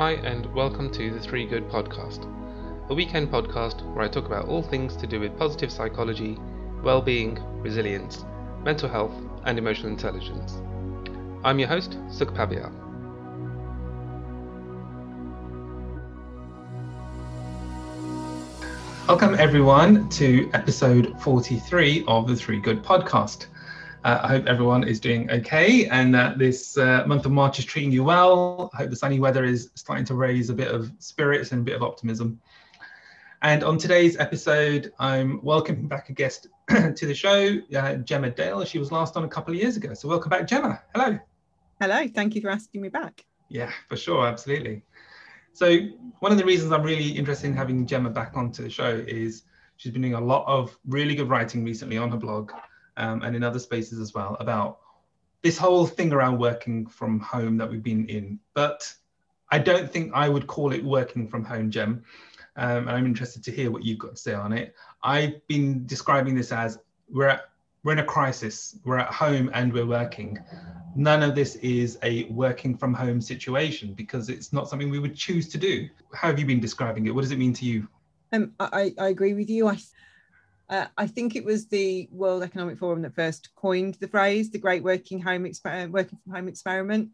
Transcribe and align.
Hi, 0.00 0.12
and 0.12 0.46
welcome 0.54 0.90
to 0.92 1.10
the 1.10 1.20
Three 1.20 1.44
Good 1.44 1.68
Podcast, 1.68 2.24
a 2.88 2.94
weekend 2.94 3.30
podcast 3.30 3.84
where 3.92 4.02
I 4.02 4.08
talk 4.08 4.24
about 4.24 4.48
all 4.48 4.62
things 4.62 4.96
to 4.96 5.06
do 5.06 5.20
with 5.20 5.36
positive 5.36 5.70
psychology, 5.70 6.38
well 6.82 7.02
being, 7.02 7.38
resilience, 7.60 8.24
mental 8.64 8.88
health, 8.88 9.12
and 9.44 9.58
emotional 9.58 9.88
intelligence. 9.88 10.62
I'm 11.44 11.58
your 11.58 11.68
host, 11.68 11.98
Sukh 12.08 12.34
Pabial. 12.34 12.72
Welcome, 19.06 19.34
everyone, 19.38 20.08
to 20.08 20.48
episode 20.54 21.14
43 21.20 22.04
of 22.08 22.26
the 22.26 22.36
Three 22.36 22.58
Good 22.58 22.82
Podcast. 22.82 23.48
Uh, 24.02 24.18
I 24.22 24.28
hope 24.28 24.46
everyone 24.46 24.84
is 24.84 24.98
doing 24.98 25.30
okay 25.30 25.86
and 25.88 26.14
that 26.14 26.38
this 26.38 26.78
uh, 26.78 27.04
month 27.06 27.26
of 27.26 27.32
March 27.32 27.58
is 27.58 27.66
treating 27.66 27.92
you 27.92 28.02
well. 28.02 28.70
I 28.72 28.78
hope 28.78 28.90
the 28.90 28.96
sunny 28.96 29.20
weather 29.20 29.44
is 29.44 29.70
starting 29.74 30.06
to 30.06 30.14
raise 30.14 30.48
a 30.48 30.54
bit 30.54 30.68
of 30.68 30.90
spirits 31.00 31.52
and 31.52 31.60
a 31.60 31.64
bit 31.64 31.76
of 31.76 31.82
optimism. 31.82 32.40
And 33.42 33.62
on 33.62 33.76
today's 33.76 34.18
episode, 34.18 34.90
I'm 34.98 35.42
welcoming 35.42 35.86
back 35.86 36.08
a 36.08 36.14
guest 36.14 36.46
to 36.70 37.06
the 37.06 37.14
show, 37.14 37.58
uh, 37.76 37.96
Gemma 37.96 38.30
Dale. 38.30 38.64
She 38.64 38.78
was 38.78 38.90
last 38.90 39.18
on 39.18 39.24
a 39.24 39.28
couple 39.28 39.52
of 39.52 39.60
years 39.60 39.76
ago. 39.76 39.92
So 39.92 40.08
welcome 40.08 40.30
back, 40.30 40.46
Gemma. 40.46 40.80
Hello. 40.94 41.18
Hello. 41.78 42.08
Thank 42.08 42.34
you 42.34 42.40
for 42.40 42.48
asking 42.48 42.80
me 42.80 42.88
back. 42.88 43.26
Yeah, 43.50 43.70
for 43.90 43.96
sure. 43.96 44.26
Absolutely. 44.26 44.82
So 45.52 45.76
one 46.20 46.32
of 46.32 46.38
the 46.38 46.44
reasons 46.46 46.72
I'm 46.72 46.82
really 46.82 47.10
interested 47.10 47.48
in 47.48 47.54
having 47.54 47.84
Gemma 47.84 48.08
back 48.08 48.32
onto 48.34 48.62
the 48.62 48.70
show 48.70 49.04
is 49.06 49.42
she's 49.76 49.92
been 49.92 50.00
doing 50.00 50.14
a 50.14 50.20
lot 50.20 50.46
of 50.46 50.74
really 50.86 51.14
good 51.14 51.28
writing 51.28 51.64
recently 51.64 51.98
on 51.98 52.10
her 52.10 52.16
blog 52.16 52.50
um, 52.96 53.22
and 53.22 53.34
in 53.36 53.42
other 53.42 53.58
spaces 53.58 53.98
as 53.98 54.14
well 54.14 54.36
about 54.40 54.80
this 55.42 55.56
whole 55.56 55.86
thing 55.86 56.12
around 56.12 56.38
working 56.38 56.86
from 56.86 57.20
home 57.20 57.56
that 57.56 57.70
we've 57.70 57.82
been 57.82 58.06
in. 58.08 58.38
But 58.54 58.92
I 59.50 59.58
don't 59.58 59.90
think 59.90 60.12
I 60.14 60.28
would 60.28 60.46
call 60.46 60.72
it 60.72 60.84
working 60.84 61.26
from 61.26 61.44
home, 61.44 61.70
Gem. 61.70 62.04
Um, 62.56 62.88
and 62.88 62.90
I'm 62.90 63.06
interested 63.06 63.42
to 63.44 63.50
hear 63.50 63.70
what 63.70 63.84
you've 63.84 63.98
got 63.98 64.16
to 64.16 64.16
say 64.16 64.34
on 64.34 64.52
it. 64.52 64.74
I've 65.02 65.46
been 65.46 65.86
describing 65.86 66.34
this 66.34 66.52
as 66.52 66.78
we're 67.08 67.28
at, 67.28 67.50
we're 67.82 67.92
in 67.92 68.00
a 68.00 68.04
crisis. 68.04 68.76
We're 68.84 68.98
at 68.98 69.12
home 69.12 69.50
and 69.54 69.72
we're 69.72 69.86
working. 69.86 70.38
None 70.94 71.22
of 71.22 71.34
this 71.34 71.56
is 71.56 71.98
a 72.02 72.24
working 72.24 72.76
from 72.76 72.92
home 72.92 73.20
situation 73.20 73.94
because 73.94 74.28
it's 74.28 74.52
not 74.52 74.68
something 74.68 74.90
we 74.90 74.98
would 74.98 75.16
choose 75.16 75.48
to 75.50 75.58
do. 75.58 75.88
How 76.12 76.28
have 76.28 76.38
you 76.38 76.44
been 76.44 76.60
describing 76.60 77.06
it? 77.06 77.14
What 77.14 77.22
does 77.22 77.30
it 77.30 77.38
mean 77.38 77.54
to 77.54 77.64
you? 77.64 77.88
Um, 78.32 78.52
I, 78.60 78.92
I 78.98 79.08
agree 79.08 79.34
with 79.34 79.48
you. 79.48 79.68
I 79.68 79.78
uh, 80.70 80.86
I 80.96 81.06
think 81.06 81.34
it 81.34 81.44
was 81.44 81.66
the 81.66 82.08
World 82.12 82.42
Economic 82.42 82.78
Forum 82.78 83.02
that 83.02 83.14
first 83.14 83.54
coined 83.56 83.94
the 83.94 84.08
phrase 84.08 84.50
"the 84.50 84.58
Great 84.58 84.82
Working 84.84 85.20
Home 85.20 85.44
Exper- 85.44 85.86
uh, 85.86 85.90
Working 85.90 86.18
from 86.22 86.34
Home 86.34 86.48
Experiment." 86.48 87.10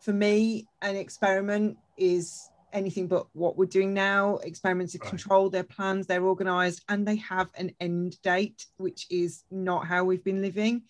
For 0.00 0.12
me, 0.12 0.68
an 0.82 0.96
experiment 0.96 1.78
is 1.96 2.48
anything 2.72 3.06
but 3.06 3.26
what 3.34 3.56
we're 3.56 3.66
doing 3.66 3.94
now. 3.94 4.36
Experiments 4.38 4.94
are 4.94 4.98
right. 4.98 5.08
controlled, 5.08 5.52
they're 5.52 5.62
planned, 5.62 6.04
they're 6.04 6.26
organised, 6.26 6.82
and 6.88 7.06
they 7.06 7.16
have 7.16 7.50
an 7.54 7.72
end 7.80 8.20
date, 8.22 8.66
which 8.78 9.06
is 9.10 9.44
not 9.50 9.86
how 9.86 10.04
we've 10.04 10.24
been 10.24 10.42
living. 10.42 10.82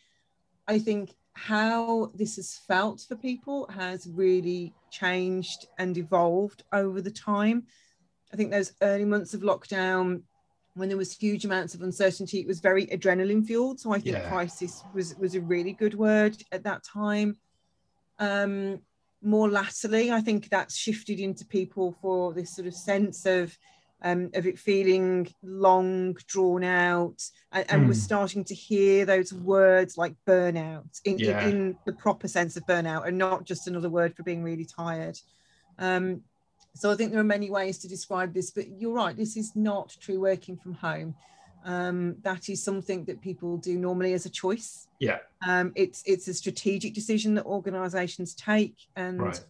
I 0.66 0.78
think 0.78 1.14
how 1.34 2.10
this 2.14 2.36
has 2.36 2.56
felt 2.68 3.00
for 3.06 3.16
people 3.16 3.66
has 3.68 4.06
really 4.06 4.74
changed 4.90 5.66
and 5.78 5.96
evolved 5.96 6.62
over 6.72 7.00
the 7.00 7.10
time. 7.10 7.64
I 8.32 8.36
think 8.36 8.50
those 8.50 8.72
early 8.80 9.04
months 9.04 9.34
of 9.34 9.40
lockdown 9.40 10.22
when 10.74 10.88
there 10.88 10.98
was 10.98 11.16
huge 11.16 11.44
amounts 11.44 11.74
of 11.74 11.82
uncertainty 11.82 12.40
it 12.40 12.46
was 12.46 12.60
very 12.60 12.86
adrenaline 12.86 13.44
fueled 13.44 13.80
so 13.80 13.92
i 13.92 13.98
think 13.98 14.16
yeah. 14.16 14.28
crisis 14.28 14.82
was 14.94 15.14
was 15.16 15.34
a 15.34 15.40
really 15.40 15.72
good 15.72 15.94
word 15.94 16.36
at 16.52 16.64
that 16.64 16.82
time 16.84 17.36
um 18.18 18.80
more 19.22 19.48
latterly 19.48 20.10
i 20.10 20.20
think 20.20 20.48
that's 20.48 20.76
shifted 20.76 21.20
into 21.20 21.44
people 21.44 21.96
for 22.00 22.32
this 22.32 22.54
sort 22.54 22.66
of 22.66 22.74
sense 22.74 23.26
of 23.26 23.56
um, 24.02 24.30
of 24.34 24.46
it 24.46 24.58
feeling 24.58 25.32
long, 25.42 26.16
drawn 26.26 26.64
out, 26.64 27.22
and, 27.52 27.64
and 27.68 27.82
mm. 27.82 27.86
we're 27.86 27.94
hmm. 27.94 28.00
starting 28.00 28.44
to 28.44 28.54
hear 28.54 29.04
those 29.04 29.32
words 29.32 29.96
like 29.96 30.14
burnout 30.26 31.00
in, 31.04 31.18
yeah. 31.18 31.46
in, 31.46 31.50
in, 31.50 31.78
the 31.86 31.92
proper 31.92 32.28
sense 32.28 32.56
of 32.56 32.66
burnout, 32.66 33.06
and 33.06 33.16
not 33.16 33.44
just 33.44 33.68
another 33.68 33.88
word 33.88 34.14
for 34.16 34.24
being 34.24 34.42
really 34.42 34.64
tired. 34.64 35.18
Um, 35.78 36.22
so 36.74 36.90
I 36.90 36.96
think 36.96 37.10
there 37.10 37.20
are 37.20 37.24
many 37.24 37.50
ways 37.50 37.78
to 37.78 37.88
describe 37.88 38.32
this, 38.32 38.50
but 38.50 38.68
you're 38.80 38.94
right, 38.94 39.16
this 39.16 39.36
is 39.36 39.54
not 39.54 39.96
true 40.00 40.20
working 40.20 40.56
from 40.56 40.74
home. 40.74 41.14
Um, 41.64 42.16
that 42.22 42.48
is 42.48 42.62
something 42.62 43.04
that 43.04 43.20
people 43.20 43.56
do 43.56 43.78
normally 43.78 44.14
as 44.14 44.26
a 44.26 44.30
choice. 44.30 44.88
Yeah. 44.98 45.18
Um, 45.46 45.72
it's 45.76 46.02
it's 46.06 46.28
a 46.28 46.34
strategic 46.34 46.94
decision 46.94 47.34
that 47.34 47.44
organisations 47.44 48.34
take, 48.34 48.76
and 48.96 49.20
right. 49.20 49.40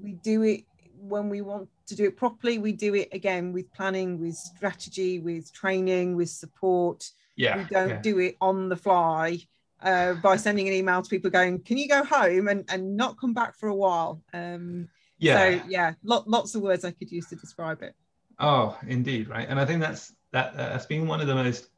we 0.00 0.12
do 0.12 0.42
it 0.42 0.64
when 0.98 1.28
we 1.28 1.40
want 1.40 1.68
to 1.86 1.96
do 1.96 2.04
it 2.04 2.16
properly. 2.16 2.58
We 2.58 2.72
do 2.72 2.94
it 2.94 3.08
again 3.12 3.52
with 3.52 3.72
planning, 3.72 4.20
with 4.20 4.36
strategy, 4.36 5.18
with 5.18 5.52
training, 5.52 6.14
with 6.14 6.30
support. 6.30 7.10
Yeah. 7.34 7.58
We 7.58 7.64
don't 7.64 7.88
yeah. 7.88 8.00
do 8.00 8.18
it 8.18 8.36
on 8.40 8.68
the 8.68 8.76
fly 8.76 9.40
uh, 9.82 10.14
by 10.14 10.36
sending 10.36 10.68
an 10.68 10.74
email 10.74 11.02
to 11.02 11.08
people 11.08 11.30
going, 11.30 11.60
"Can 11.60 11.78
you 11.78 11.88
go 11.88 12.04
home 12.04 12.48
and 12.48 12.64
and 12.68 12.96
not 12.96 13.18
come 13.18 13.34
back 13.34 13.56
for 13.56 13.68
a 13.68 13.74
while?" 13.74 14.22
Um, 14.32 14.88
yeah. 15.18 15.36
So 15.36 15.64
yeah, 15.68 15.92
lots 16.02 16.54
of 16.54 16.62
words 16.62 16.84
I 16.84 16.90
could 16.90 17.10
use 17.10 17.28
to 17.28 17.36
describe 17.36 17.82
it. 17.82 17.94
Oh, 18.38 18.78
indeed, 18.86 19.28
right. 19.28 19.46
And 19.48 19.58
I 19.58 19.64
think 19.64 19.80
that's 19.80 20.12
that 20.32 20.56
that's 20.56 20.86
been 20.86 21.06
one 21.06 21.20
of 21.20 21.26
the 21.26 21.34
most 21.34 21.68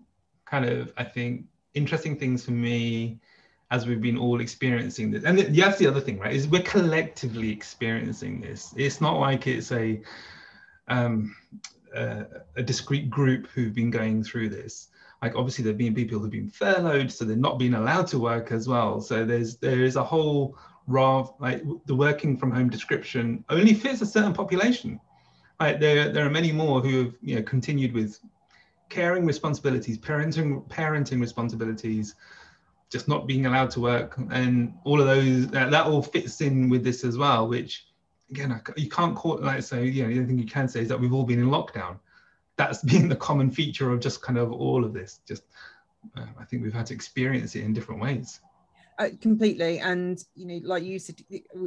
kind 0.45 0.65
of 0.65 0.93
I 0.97 1.05
think 1.05 1.45
interesting 1.75 2.17
things 2.17 2.45
for 2.45 2.53
me 2.53 3.21
as 3.71 3.87
we've 3.87 4.01
been 4.01 4.17
all 4.17 4.41
experiencing 4.41 5.11
this. 5.11 5.25
And 5.25 5.39
that's 5.39 5.79
the 5.79 5.87
other 5.87 6.01
thing, 6.01 6.19
right? 6.19 6.33
Is 6.33 6.49
we're 6.49 6.63
collectively 6.63 7.51
experiencing 7.51 8.41
this. 8.41 8.73
It's 8.77 9.01
not 9.01 9.19
like 9.19 9.47
it's 9.47 9.71
a 9.73 10.01
um, 10.89 11.37
uh, 11.95 12.25
a 12.57 12.63
discrete 12.63 13.11
group 13.11 13.47
who've 13.49 13.75
been 13.75 13.91
going 13.91 14.25
through 14.25 14.49
this. 14.49 14.89
Like 15.23 15.35
obviously 15.35 15.65
there've 15.65 15.77
been 15.77 15.95
people 15.95 16.19
who've 16.19 16.31
been 16.31 16.49
furloughed, 16.49 17.13
so 17.13 17.25
they're 17.25 17.37
not 17.37 17.59
being 17.59 17.75
allowed 17.75 18.07
to 18.09 18.19
work 18.19 18.53
as 18.53 18.69
well. 18.69 19.01
So 19.01 19.25
there's 19.25 19.57
there 19.57 19.85
is 19.85 19.97
a 19.97 20.05
whole 20.05 20.57
rather 20.89 21.31
like 21.39 21.63
the 21.87 21.95
working 21.95 22.37
from 22.37 22.51
home 22.51 22.71
description 22.71 23.45
only 23.51 23.75
fits 23.75 24.01
a 24.01 24.07
certain 24.07 24.33
population. 24.33 24.99
Right, 25.61 25.79
there 25.79 26.11
there 26.11 26.25
are 26.25 26.31
many 26.31 26.53
more 26.53 26.81
who 26.81 27.05
have 27.05 27.15
you 27.21 27.37
know 27.37 27.43
continued 27.43 27.93
with 27.93 28.19
caring 28.89 29.27
responsibilities, 29.27 29.99
parenting 29.99 30.67
parenting 30.69 31.21
responsibilities, 31.21 32.15
just 32.91 33.07
not 33.07 33.27
being 33.27 33.47
allowed 33.47 33.71
to 33.71 33.81
work, 33.81 34.19
and 34.31 34.73
all 34.85 35.01
of 35.01 35.07
those 35.07 35.49
that, 35.49 35.71
that 35.71 35.87
all 35.87 36.03
fits 36.03 36.41
in 36.41 36.69
with 36.69 36.85
this 36.85 37.05
as 37.05 37.19
well. 37.19 37.49
Which 37.49 37.87
again, 38.31 38.61
you 38.77 38.89
can't 38.89 39.15
call 39.15 39.39
like 39.39 39.63
so. 39.63 39.79
You 39.79 40.03
know, 40.03 40.09
the 40.09 40.15
only 40.15 40.27
thing 40.27 40.39
you 40.39 40.47
can 40.47 40.69
say 40.69 40.81
is 40.81 40.89
that 40.89 40.99
we've 40.99 41.13
all 41.13 41.25
been 41.25 41.41
in 41.41 41.49
lockdown. 41.49 41.99
That's 42.57 42.83
been 42.93 43.09
the 43.09 43.17
common 43.17 43.51
feature 43.51 43.91
of 43.91 44.01
just 44.01 44.23
kind 44.23 44.39
of 44.39 44.53
all 44.53 44.85
of 44.85 44.95
this. 44.95 45.21
Just 45.27 45.43
uh, 46.17 46.25
I 46.39 46.45
think 46.45 46.63
we've 46.63 46.73
had 46.73 46.87
to 46.87 46.95
experience 46.95 47.57
it 47.57 47.65
in 47.65 47.73
different 47.73 48.01
ways. 48.01 48.41
Uh, 48.99 49.11
completely 49.21 49.79
and 49.79 50.25
you 50.35 50.45
know 50.45 50.59
like 50.65 50.83
you 50.83 50.99
said 50.99 51.15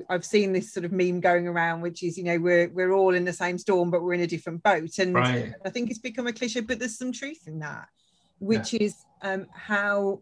i've 0.09 0.25
seen 0.25 0.51
this 0.51 0.73
sort 0.73 0.83
of 0.83 0.91
meme 0.91 1.21
going 1.21 1.47
around 1.47 1.79
which 1.79 2.03
is 2.03 2.17
you 2.17 2.25
know 2.25 2.37
we're 2.37 2.67
we're 2.71 2.91
all 2.91 3.15
in 3.15 3.23
the 3.23 3.31
same 3.31 3.57
storm 3.57 3.89
but 3.89 4.03
we're 4.03 4.11
in 4.11 4.19
a 4.19 4.27
different 4.27 4.61
boat 4.63 4.97
and 4.97 5.13
right. 5.13 5.53
i 5.63 5.69
think 5.69 5.89
it's 5.89 5.97
become 5.97 6.27
a 6.27 6.33
cliche 6.33 6.59
but 6.59 6.77
there's 6.77 6.97
some 6.97 7.13
truth 7.13 7.47
in 7.47 7.57
that 7.59 7.87
which 8.39 8.73
yeah. 8.73 8.83
is 8.83 8.95
um, 9.21 9.47
how 9.53 10.19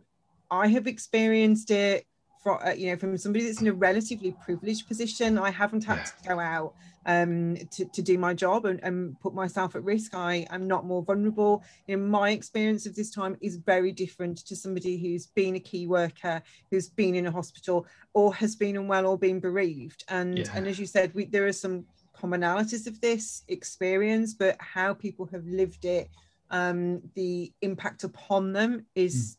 i 0.52 0.68
have 0.68 0.86
experienced 0.86 1.72
it 1.72 2.06
for 2.40 2.66
uh, 2.66 2.74
you 2.74 2.90
know 2.90 2.98
from 2.98 3.18
somebody 3.18 3.46
that's 3.46 3.62
in 3.62 3.68
a 3.68 3.74
relatively 3.74 4.36
privileged 4.44 4.88
position 4.88 5.38
i 5.38 5.50
haven't 5.50 5.84
had 5.84 5.98
yeah. 5.98 6.04
to 6.04 6.30
go 6.30 6.40
out 6.40 6.74
um, 7.06 7.56
to, 7.72 7.86
to 7.86 8.02
do 8.02 8.18
my 8.18 8.34
job 8.34 8.66
and, 8.66 8.80
and 8.84 9.20
put 9.20 9.34
myself 9.34 9.76
at 9.76 9.84
risk 9.84 10.14
i 10.16 10.46
am 10.50 10.68
not 10.68 10.86
more 10.86 11.02
vulnerable 11.04 11.64
you 11.88 11.96
know 11.96 12.04
my 12.04 12.32
experience 12.32 12.86
of 12.86 12.96
this 12.96 13.10
time 13.12 13.38
is 13.42 13.58
very 13.58 13.92
different 13.92 14.38
to 14.46 14.56
somebody 14.56 14.98
who's 14.98 15.28
been 15.28 15.56
a 15.56 15.60
key 15.60 15.88
worker 15.88 16.42
who's 16.70 16.90
been 16.90 17.16
in 17.16 17.28
a 17.28 17.32
hospital 17.32 17.86
or 18.14 18.34
has 18.34 18.56
been 18.56 18.78
unwell 18.78 19.08
or 19.08 19.18
been 19.18 19.40
bereaved 19.40 20.04
and 20.10 20.40
yeah. 20.40 20.46
and 20.54 20.68
as 20.68 20.80
you 20.80 20.86
said 20.86 21.14
we, 21.14 21.26
there 21.26 21.48
are 21.48 21.54
some 21.54 21.86
commonalities 22.16 22.86
of 22.86 23.00
this 23.00 23.44
experience 23.48 24.34
but 24.34 24.58
how 24.60 24.94
people 24.94 25.26
have 25.26 25.46
lived 25.46 25.86
it 25.86 26.10
um, 26.52 27.02
the 27.16 27.52
impact 27.62 28.04
upon 28.04 28.52
them 28.54 28.86
is 28.96 29.38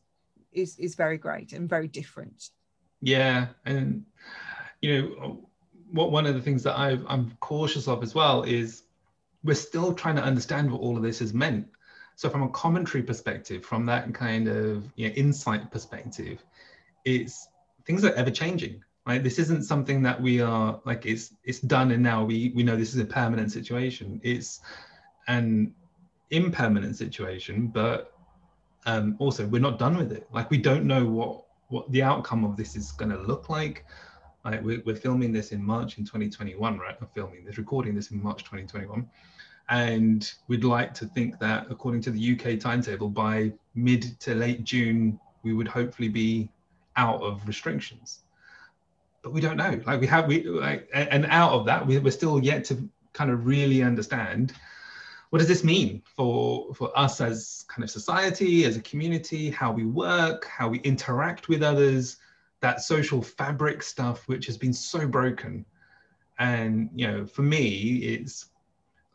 mm. 0.54 0.62
is 0.62 0.78
is 0.78 0.94
very 0.94 1.18
great 1.18 1.52
and 1.52 1.68
very 1.68 1.88
different 1.88 2.50
yeah, 3.02 3.48
and 3.64 4.04
you 4.80 5.02
know, 5.02 5.40
what 5.92 6.10
one 6.12 6.26
of 6.26 6.34
the 6.34 6.40
things 6.40 6.62
that 6.62 6.78
i 6.78 6.90
am 6.90 7.36
cautious 7.40 7.88
of 7.88 8.02
as 8.02 8.14
well 8.14 8.42
is 8.44 8.84
we're 9.42 9.54
still 9.54 9.92
trying 9.92 10.16
to 10.16 10.22
understand 10.22 10.70
what 10.70 10.80
all 10.80 10.96
of 10.96 11.02
this 11.02 11.20
is 11.20 11.32
meant. 11.32 11.66
So 12.14 12.28
from 12.28 12.42
a 12.42 12.48
commentary 12.50 13.02
perspective, 13.02 13.64
from 13.64 13.86
that 13.86 14.12
kind 14.12 14.48
of 14.48 14.84
you 14.96 15.08
know, 15.08 15.14
insight 15.14 15.70
perspective, 15.70 16.44
it's 17.04 17.48
things 17.86 18.04
are 18.04 18.12
ever 18.12 18.30
changing. 18.30 18.84
Right? 19.06 19.24
This 19.24 19.38
isn't 19.38 19.64
something 19.64 20.02
that 20.02 20.20
we 20.20 20.42
are 20.42 20.78
like 20.84 21.06
it's 21.06 21.32
it's 21.44 21.60
done 21.60 21.90
and 21.90 22.02
now 22.02 22.22
we 22.24 22.52
we 22.54 22.62
know 22.62 22.76
this 22.76 22.94
is 22.94 23.00
a 23.00 23.04
permanent 23.04 23.50
situation. 23.50 24.20
It's 24.22 24.60
an 25.26 25.74
impermanent 26.28 26.96
situation, 26.96 27.68
but 27.68 28.12
um, 28.84 29.16
also 29.18 29.46
we're 29.46 29.60
not 29.60 29.78
done 29.78 29.96
with 29.96 30.12
it. 30.12 30.28
Like 30.32 30.50
we 30.50 30.58
don't 30.58 30.84
know 30.84 31.06
what 31.06 31.44
what 31.70 31.90
the 31.90 32.02
outcome 32.02 32.44
of 32.44 32.56
this 32.56 32.76
is 32.76 32.92
going 32.92 33.10
to 33.10 33.18
look 33.18 33.48
like. 33.48 33.86
Like 34.44 34.62
we're, 34.62 34.82
we're 34.84 34.96
filming 34.96 35.32
this 35.32 35.52
in 35.52 35.62
March 35.62 35.98
in 35.98 36.04
2021, 36.04 36.78
right? 36.78 36.96
I'm 37.00 37.08
filming 37.14 37.44
this, 37.44 37.58
recording 37.58 37.94
this 37.94 38.10
in 38.10 38.22
March 38.22 38.44
2021. 38.44 39.08
And 39.68 40.30
we'd 40.48 40.64
like 40.64 40.92
to 40.94 41.06
think 41.06 41.38
that 41.38 41.66
according 41.70 42.02
to 42.02 42.10
the 42.10 42.32
UK 42.32 42.58
timetable, 42.58 43.08
by 43.08 43.52
mid 43.74 44.18
to 44.20 44.34
late 44.34 44.64
June, 44.64 45.18
we 45.42 45.52
would 45.52 45.68
hopefully 45.68 46.08
be 46.08 46.50
out 46.96 47.22
of 47.22 47.46
restrictions. 47.46 48.20
But 49.22 49.32
we 49.32 49.40
don't 49.40 49.56
know. 49.56 49.80
Like 49.86 50.00
we 50.00 50.06
have, 50.08 50.26
we 50.26 50.42
like, 50.42 50.88
and 50.92 51.24
out 51.26 51.52
of 51.52 51.66
that, 51.66 51.86
we, 51.86 51.98
we're 51.98 52.10
still 52.10 52.42
yet 52.42 52.64
to 52.66 52.88
kind 53.12 53.30
of 53.30 53.46
really 53.46 53.82
understand 53.82 54.54
what 55.30 55.38
does 55.38 55.48
this 55.48 55.64
mean 55.64 56.02
for 56.04 56.74
for 56.74 56.96
us 56.98 57.20
as 57.20 57.64
kind 57.68 57.82
of 57.82 57.90
society 57.90 58.64
as 58.64 58.76
a 58.76 58.82
community 58.82 59.48
how 59.48 59.72
we 59.72 59.84
work 59.84 60.44
how 60.46 60.68
we 60.68 60.78
interact 60.80 61.48
with 61.48 61.62
others 61.62 62.18
that 62.60 62.82
social 62.82 63.22
fabric 63.22 63.82
stuff 63.82 64.28
which 64.28 64.46
has 64.46 64.58
been 64.58 64.72
so 64.72 65.06
broken? 65.06 65.64
And 66.38 66.90
you 66.94 67.06
know 67.06 67.26
for 67.26 67.42
me 67.42 67.98
it's 67.98 68.46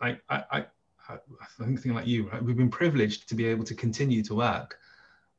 like 0.02 0.22
i 0.30 0.44
i 0.52 0.66
i 1.10 1.18
think 1.60 1.82
thing 1.82 1.94
like 1.94 2.08
you 2.08 2.30
right? 2.30 2.44
We've 2.44 2.58
been 2.58 2.70
privileged 2.70 3.30
to 3.30 3.36
be 3.36 3.46
able 3.46 3.66
to 3.66 3.76
continue 3.76 4.24
to 4.24 4.36
work 4.36 4.80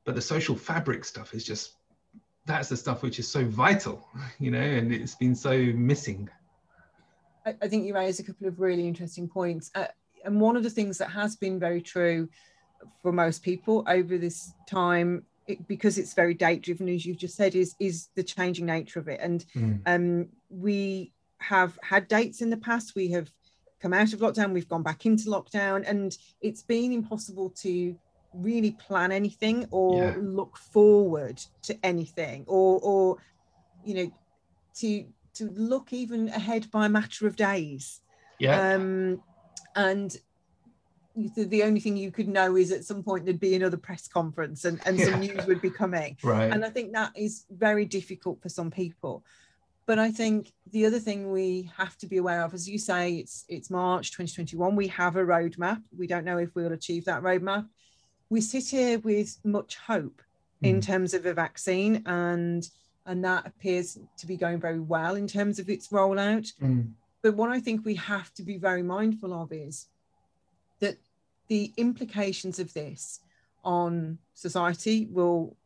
but 0.04 0.14
the 0.14 0.22
social 0.22 0.56
fabric 0.56 1.04
stuff 1.04 1.34
is 1.34 1.44
just 1.44 1.74
that's 2.44 2.68
the 2.68 2.76
stuff 2.76 3.02
which 3.02 3.18
is 3.18 3.26
so 3.26 3.44
vital 3.44 4.06
you 4.38 4.50
know 4.50 4.60
and 4.60 4.92
it's 4.92 5.14
been 5.14 5.34
so 5.34 5.56
missing. 5.56 6.28
I, 7.46 7.54
I 7.62 7.68
think 7.68 7.86
you 7.86 7.94
raised 7.94 8.20
a 8.20 8.24
couple 8.24 8.48
of 8.48 8.58
really 8.58 8.88
interesting 8.88 9.28
points. 9.28 9.70
Uh, 9.72 9.86
and 10.26 10.40
one 10.40 10.56
of 10.56 10.62
the 10.62 10.70
things 10.70 10.98
that 10.98 11.10
has 11.10 11.36
been 11.36 11.58
very 11.58 11.80
true 11.80 12.28
for 13.02 13.12
most 13.12 13.42
people 13.42 13.84
over 13.88 14.18
this 14.18 14.52
time 14.68 15.24
it, 15.46 15.66
because 15.68 15.98
it's 15.98 16.14
very 16.14 16.34
date 16.34 16.62
driven 16.62 16.88
as 16.88 17.06
you've 17.06 17.18
just 17.18 17.36
said 17.36 17.54
is 17.54 17.74
is 17.78 18.08
the 18.14 18.22
changing 18.22 18.66
nature 18.66 18.98
of 18.98 19.08
it. 19.08 19.20
And 19.22 19.44
mm. 19.54 19.80
um, 19.86 20.28
we 20.50 21.12
have 21.38 21.78
had 21.82 22.08
dates 22.08 22.40
in 22.42 22.50
the 22.50 22.56
past. 22.56 22.94
We 22.94 23.10
have 23.10 23.30
come 23.80 23.92
out 23.92 24.12
of 24.12 24.20
lockdown. 24.20 24.52
We've 24.52 24.68
gone 24.68 24.82
back 24.82 25.06
into 25.06 25.30
lockdown 25.30 25.88
and 25.88 26.16
it's 26.40 26.62
been 26.62 26.92
impossible 26.92 27.50
to 27.62 27.96
really 28.32 28.72
plan 28.72 29.12
anything 29.12 29.66
or 29.70 30.02
yeah. 30.02 30.14
look 30.18 30.58
forward 30.58 31.40
to 31.62 31.78
anything 31.82 32.44
or 32.46 32.80
or 32.82 33.16
you 33.84 33.94
know 33.94 34.12
to 34.74 35.06
to 35.34 35.48
look 35.50 35.92
even 35.92 36.28
ahead 36.30 36.70
by 36.70 36.86
a 36.86 36.88
matter 36.88 37.26
of 37.26 37.36
days. 37.36 38.00
Yeah. 38.38 38.74
Um 38.74 39.22
and 39.76 40.16
the 41.36 41.62
only 41.62 41.80
thing 41.80 41.96
you 41.96 42.10
could 42.10 42.28
know 42.28 42.56
is 42.56 42.72
at 42.72 42.84
some 42.84 43.02
point 43.02 43.24
there'd 43.24 43.40
be 43.40 43.54
another 43.54 43.78
press 43.78 44.06
conference 44.06 44.66
and, 44.66 44.80
and 44.84 44.98
yeah. 44.98 45.06
some 45.06 45.20
news 45.20 45.46
would 45.46 45.62
be 45.62 45.70
coming. 45.70 46.16
Right. 46.22 46.50
And 46.50 46.62
I 46.64 46.68
think 46.68 46.92
that 46.92 47.12
is 47.16 47.46
very 47.50 47.86
difficult 47.86 48.42
for 48.42 48.50
some 48.50 48.70
people. 48.70 49.24
But 49.86 49.98
I 49.98 50.10
think 50.10 50.52
the 50.72 50.84
other 50.84 50.98
thing 50.98 51.30
we 51.30 51.70
have 51.76 51.96
to 51.98 52.06
be 52.06 52.18
aware 52.18 52.42
of, 52.42 52.52
as 52.52 52.68
you 52.68 52.78
say, 52.78 53.14
it's 53.14 53.44
it's 53.48 53.70
March 53.70 54.10
2021. 54.10 54.74
We 54.74 54.88
have 54.88 55.14
a 55.16 55.24
roadmap. 55.24 55.82
We 55.96 56.08
don't 56.08 56.24
know 56.24 56.38
if 56.38 56.54
we'll 56.54 56.72
achieve 56.72 57.04
that 57.04 57.22
roadmap. 57.22 57.68
We 58.28 58.40
sit 58.40 58.68
here 58.68 58.98
with 58.98 59.38
much 59.44 59.76
hope 59.76 60.20
mm. 60.62 60.68
in 60.68 60.80
terms 60.80 61.14
of 61.14 61.24
a 61.24 61.32
vaccine, 61.32 62.02
and 62.04 62.68
and 63.06 63.24
that 63.24 63.46
appears 63.46 63.96
to 64.18 64.26
be 64.26 64.36
going 64.36 64.58
very 64.58 64.80
well 64.80 65.14
in 65.14 65.28
terms 65.28 65.60
of 65.60 65.70
its 65.70 65.88
rollout. 65.88 66.52
Mm. 66.60 66.90
But 67.26 67.34
what 67.34 67.50
I 67.50 67.58
think 67.58 67.84
we 67.84 67.96
have 67.96 68.32
to 68.34 68.44
be 68.44 68.56
very 68.56 68.84
mindful 68.84 69.34
of 69.34 69.52
is 69.52 69.88
that 70.78 70.96
the 71.48 71.72
implications 71.76 72.60
of 72.60 72.72
this 72.72 73.18
on 73.64 74.18
society 74.34 75.08
will 75.10 75.56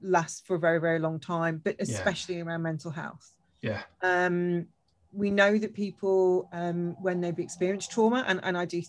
last 0.00 0.46
for 0.46 0.54
a 0.56 0.58
very, 0.58 0.80
very 0.80 0.98
long 0.98 1.20
time, 1.20 1.60
but 1.62 1.76
especially 1.78 2.36
yeah. 2.36 2.44
around 2.44 2.62
mental 2.62 2.90
health. 2.90 3.34
Yeah. 3.60 3.82
Um, 4.00 4.68
we 5.12 5.30
know 5.30 5.58
that 5.58 5.74
people, 5.74 6.48
um, 6.54 6.96
when 7.02 7.20
they've 7.20 7.38
experienced 7.38 7.90
trauma, 7.90 8.24
and, 8.26 8.40
and 8.42 8.56
I 8.56 8.64
do 8.64 8.80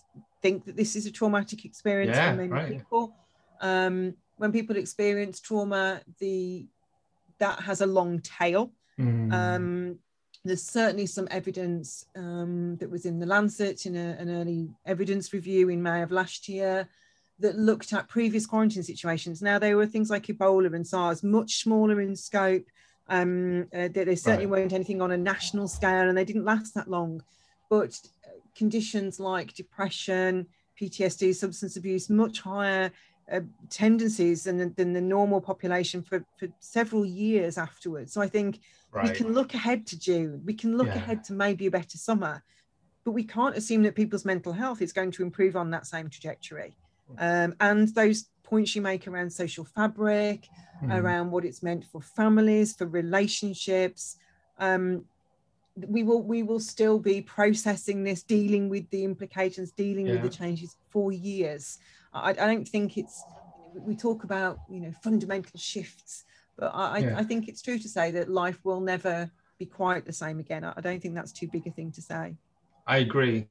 think 0.41 0.63
that 0.67 0.77
this 0.77 0.95
is 0.95 1.05
a 1.05 1.11
traumatic 1.11 1.65
experience 1.65 2.15
yeah, 2.15 2.31
for 2.31 2.37
many 2.37 2.49
right. 2.49 2.77
people. 2.77 3.13
Um, 3.59 4.13
when 4.37 4.53
people 4.53 4.77
experience 4.77 5.41
trauma, 5.41 5.99
the 6.19 6.65
that 7.39 7.59
has 7.59 7.81
a 7.81 7.85
long 7.85 8.21
tail. 8.21 8.71
Mm. 8.97 9.33
Um, 9.33 9.99
there's 10.43 10.63
certainly 10.63 11.05
some 11.05 11.27
evidence 11.29 12.05
um, 12.15 12.75
that 12.77 12.89
was 12.89 13.05
in 13.05 13.19
the 13.19 13.25
Lancet 13.25 13.85
in 13.85 13.95
a, 13.95 14.15
an 14.19 14.29
early 14.29 14.69
evidence 14.85 15.33
review 15.33 15.69
in 15.69 15.83
May 15.83 16.01
of 16.01 16.11
last 16.11 16.49
year 16.49 16.87
that 17.39 17.57
looked 17.57 17.93
at 17.93 18.07
previous 18.07 18.45
quarantine 18.45 18.83
situations. 18.83 19.41
Now, 19.41 19.59
there 19.59 19.77
were 19.77 19.85
things 19.85 20.09
like 20.09 20.27
Ebola 20.27 20.73
and 20.73 20.85
SARS, 20.85 21.23
much 21.23 21.61
smaller 21.61 22.01
in 22.01 22.15
scope. 22.15 22.65
Um, 23.07 23.67
uh, 23.73 23.89
they, 23.93 24.15
certainly 24.15 24.45
right. 24.45 24.61
weren't 24.61 24.73
anything 24.73 25.01
on 25.01 25.11
a 25.11 25.17
national 25.17 25.67
scale 25.67 26.07
and 26.07 26.17
they 26.17 26.25
didn't 26.25 26.45
last 26.45 26.73
that 26.75 26.87
long. 26.87 27.21
But 27.69 27.99
conditions 28.55 29.19
like 29.19 29.53
depression, 29.53 30.47
PTSD, 30.79 31.35
substance 31.35 31.77
abuse, 31.77 32.09
much 32.09 32.41
higher 32.41 32.91
uh, 33.31 33.41
tendencies 33.69 34.43
than, 34.43 34.73
than 34.75 34.93
the 34.93 35.01
normal 35.01 35.41
population 35.41 36.01
for, 36.01 36.23
for 36.37 36.47
several 36.59 37.05
years 37.05 37.57
afterwards. 37.57 38.13
So 38.13 38.21
I 38.21 38.27
think 38.27 38.59
Right. 38.91 39.09
We 39.09 39.15
can 39.15 39.33
look 39.33 39.53
ahead 39.53 39.87
to 39.87 39.99
June. 39.99 40.41
We 40.45 40.53
can 40.53 40.77
look 40.77 40.87
yeah. 40.87 40.95
ahead 40.95 41.23
to 41.25 41.33
maybe 41.33 41.65
a 41.65 41.71
better 41.71 41.97
summer, 41.97 42.43
but 43.05 43.11
we 43.11 43.23
can't 43.23 43.55
assume 43.55 43.83
that 43.83 43.95
people's 43.95 44.25
mental 44.25 44.51
health 44.51 44.81
is 44.81 44.91
going 44.91 45.11
to 45.11 45.23
improve 45.23 45.55
on 45.55 45.69
that 45.71 45.87
same 45.87 46.09
trajectory. 46.09 46.75
Um, 47.17 47.55
and 47.59 47.87
those 47.89 48.25
points 48.43 48.75
you 48.75 48.81
make 48.81 49.07
around 49.07 49.31
social 49.31 49.63
fabric, 49.63 50.47
mm. 50.83 50.93
around 50.93 51.31
what 51.31 51.45
it's 51.45 51.63
meant 51.63 51.85
for 51.85 52.01
families, 52.01 52.75
for 52.75 52.85
relationships, 52.85 54.17
um, 54.59 55.05
we 55.87 56.03
will 56.03 56.21
we 56.21 56.43
will 56.43 56.59
still 56.59 56.99
be 56.99 57.21
processing 57.21 58.03
this, 58.03 58.23
dealing 58.23 58.67
with 58.69 58.89
the 58.89 59.03
implications, 59.03 59.71
dealing 59.71 60.07
yeah. 60.07 60.13
with 60.13 60.23
the 60.23 60.29
changes 60.29 60.75
for 60.89 61.11
years. 61.11 61.79
I, 62.13 62.31
I 62.31 62.33
don't 62.33 62.67
think 62.67 62.97
it's. 62.97 63.23
We 63.73 63.95
talk 63.95 64.25
about 64.25 64.59
you 64.69 64.81
know 64.81 64.91
fundamental 65.01 65.57
shifts 65.57 66.25
but 66.61 66.75
I, 66.75 66.99
yeah. 66.99 67.17
I, 67.17 67.23
think 67.23 67.47
it's 67.47 67.63
true 67.63 67.79
to 67.79 67.89
say 67.89 68.11
that 68.11 68.29
life 68.29 68.59
will 68.63 68.79
never 68.79 69.31
be 69.57 69.65
quite 69.65 70.05
the 70.05 70.13
same 70.13 70.39
again. 70.39 70.63
I 70.63 70.79
don't 70.79 71.01
think 71.01 71.15
that's 71.15 71.31
too 71.31 71.47
big 71.47 71.65
a 71.65 71.71
thing 71.71 71.91
to 71.93 72.03
say. 72.03 72.35
I 72.85 72.97
agree, 72.97 73.47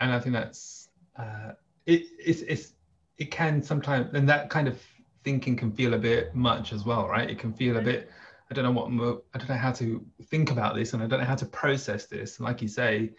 and 0.00 0.12
I 0.12 0.20
think 0.20 0.34
that's 0.34 0.90
uh, 1.16 1.52
it. 1.86 2.02
It's, 2.18 2.42
it's 2.42 2.74
it 3.16 3.30
can 3.30 3.62
sometimes, 3.62 4.10
and 4.12 4.28
that 4.28 4.50
kind 4.50 4.68
of 4.68 4.78
thinking 5.24 5.56
can 5.56 5.72
feel 5.72 5.94
a 5.94 5.98
bit 5.98 6.34
much 6.34 6.74
as 6.74 6.84
well, 6.84 7.08
right? 7.08 7.28
It 7.30 7.38
can 7.38 7.54
feel 7.54 7.78
a 7.78 7.80
bit. 7.80 8.10
I 8.50 8.54
don't 8.54 8.64
know 8.64 8.70
what 8.70 9.22
I 9.34 9.38
don't 9.38 9.48
know 9.48 9.54
how 9.54 9.72
to 9.72 10.04
think 10.24 10.50
about 10.50 10.74
this, 10.74 10.92
and 10.92 11.02
I 11.02 11.06
don't 11.06 11.20
know 11.20 11.26
how 11.26 11.36
to 11.36 11.46
process 11.46 12.04
this. 12.04 12.36
And 12.36 12.44
like 12.44 12.60
you 12.60 12.68
say, 12.68 13.12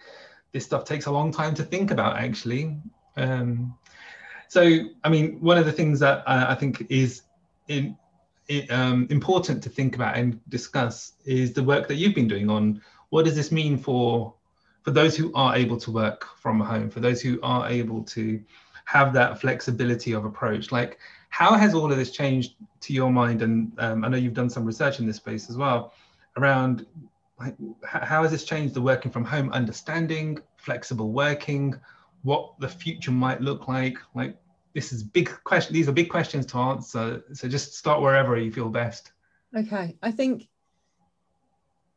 this 0.52 0.64
stuff 0.64 0.86
takes 0.86 1.08
a 1.08 1.12
long 1.12 1.32
time 1.32 1.56
to 1.56 1.64
think 1.64 1.90
about, 1.90 2.18
actually. 2.18 2.78
Um, 3.18 3.76
so, 4.48 4.62
I 5.04 5.10
mean, 5.10 5.40
one 5.42 5.58
of 5.58 5.66
the 5.66 5.72
things 5.72 6.00
that 6.02 6.20
uh, 6.28 6.46
I 6.50 6.54
think 6.54 6.86
is 6.92 7.24
in, 7.68 7.98
um, 8.70 9.08
important 9.10 9.64
to 9.64 9.70
think 9.70 9.96
about 9.96 10.16
and 10.16 10.40
discuss 10.50 11.14
is 11.26 11.54
the 11.54 11.64
work 11.64 11.88
that 11.88 11.96
you've 11.96 12.16
been 12.16 12.28
doing 12.28 12.50
on 12.50 12.82
what 13.10 13.26
does 13.26 13.36
this 13.36 13.52
mean 13.52 13.78
for 13.78 14.34
for 14.84 14.92
those 14.92 15.16
who 15.16 15.32
are 15.34 15.56
able 15.56 15.78
to 15.78 15.92
work 15.92 16.28
from 16.38 16.60
home, 16.60 16.90
for 16.90 17.00
those 17.00 17.22
who 17.22 17.40
are 17.42 17.70
able 17.70 18.04
to 18.04 18.42
have 18.86 19.14
that 19.14 19.40
flexibility 19.40 20.12
of 20.12 20.26
approach. 20.26 20.74
Like, 20.74 21.00
how 21.30 21.54
has 21.56 21.74
all 21.74 21.90
of 21.90 21.98
this 21.98 22.12
changed 22.12 22.56
to 22.82 22.94
your 22.94 23.10
mind? 23.10 23.42
And 23.42 23.72
um, 23.78 24.04
I 24.04 24.10
know 24.10 24.18
you've 24.18 24.34
done 24.34 24.50
some 24.50 24.66
research 24.66 25.00
in 25.00 25.08
this 25.08 25.16
space 25.16 25.50
as 25.50 25.56
well 25.56 25.94
around 26.36 26.86
like 27.40 27.56
how 27.86 28.24
has 28.24 28.32
this 28.32 28.44
changed 28.44 28.74
the 28.74 28.82
working 28.82 29.12
from 29.12 29.26
home 29.26 29.52
understanding, 29.52 30.40
flexible 30.58 31.12
working, 31.12 31.80
what 32.24 32.54
the 32.60 32.68
future 32.68 33.12
might 33.12 33.42
look 33.42 33.68
like? 33.68 33.98
Like, 34.16 34.38
this 34.74 34.92
is 34.92 35.04
big 35.04 35.32
question. 35.44 35.74
These 35.74 35.88
are 35.88 35.92
big 35.92 36.10
questions 36.10 36.46
to 36.48 36.58
answer. 36.58 37.24
So 37.34 37.48
just 37.48 37.76
start 37.76 38.02
wherever 38.02 38.38
you 38.38 38.52
feel 38.52 38.70
best. 38.70 39.12
Okay, 39.56 39.96
I 40.02 40.12
think 40.12 40.48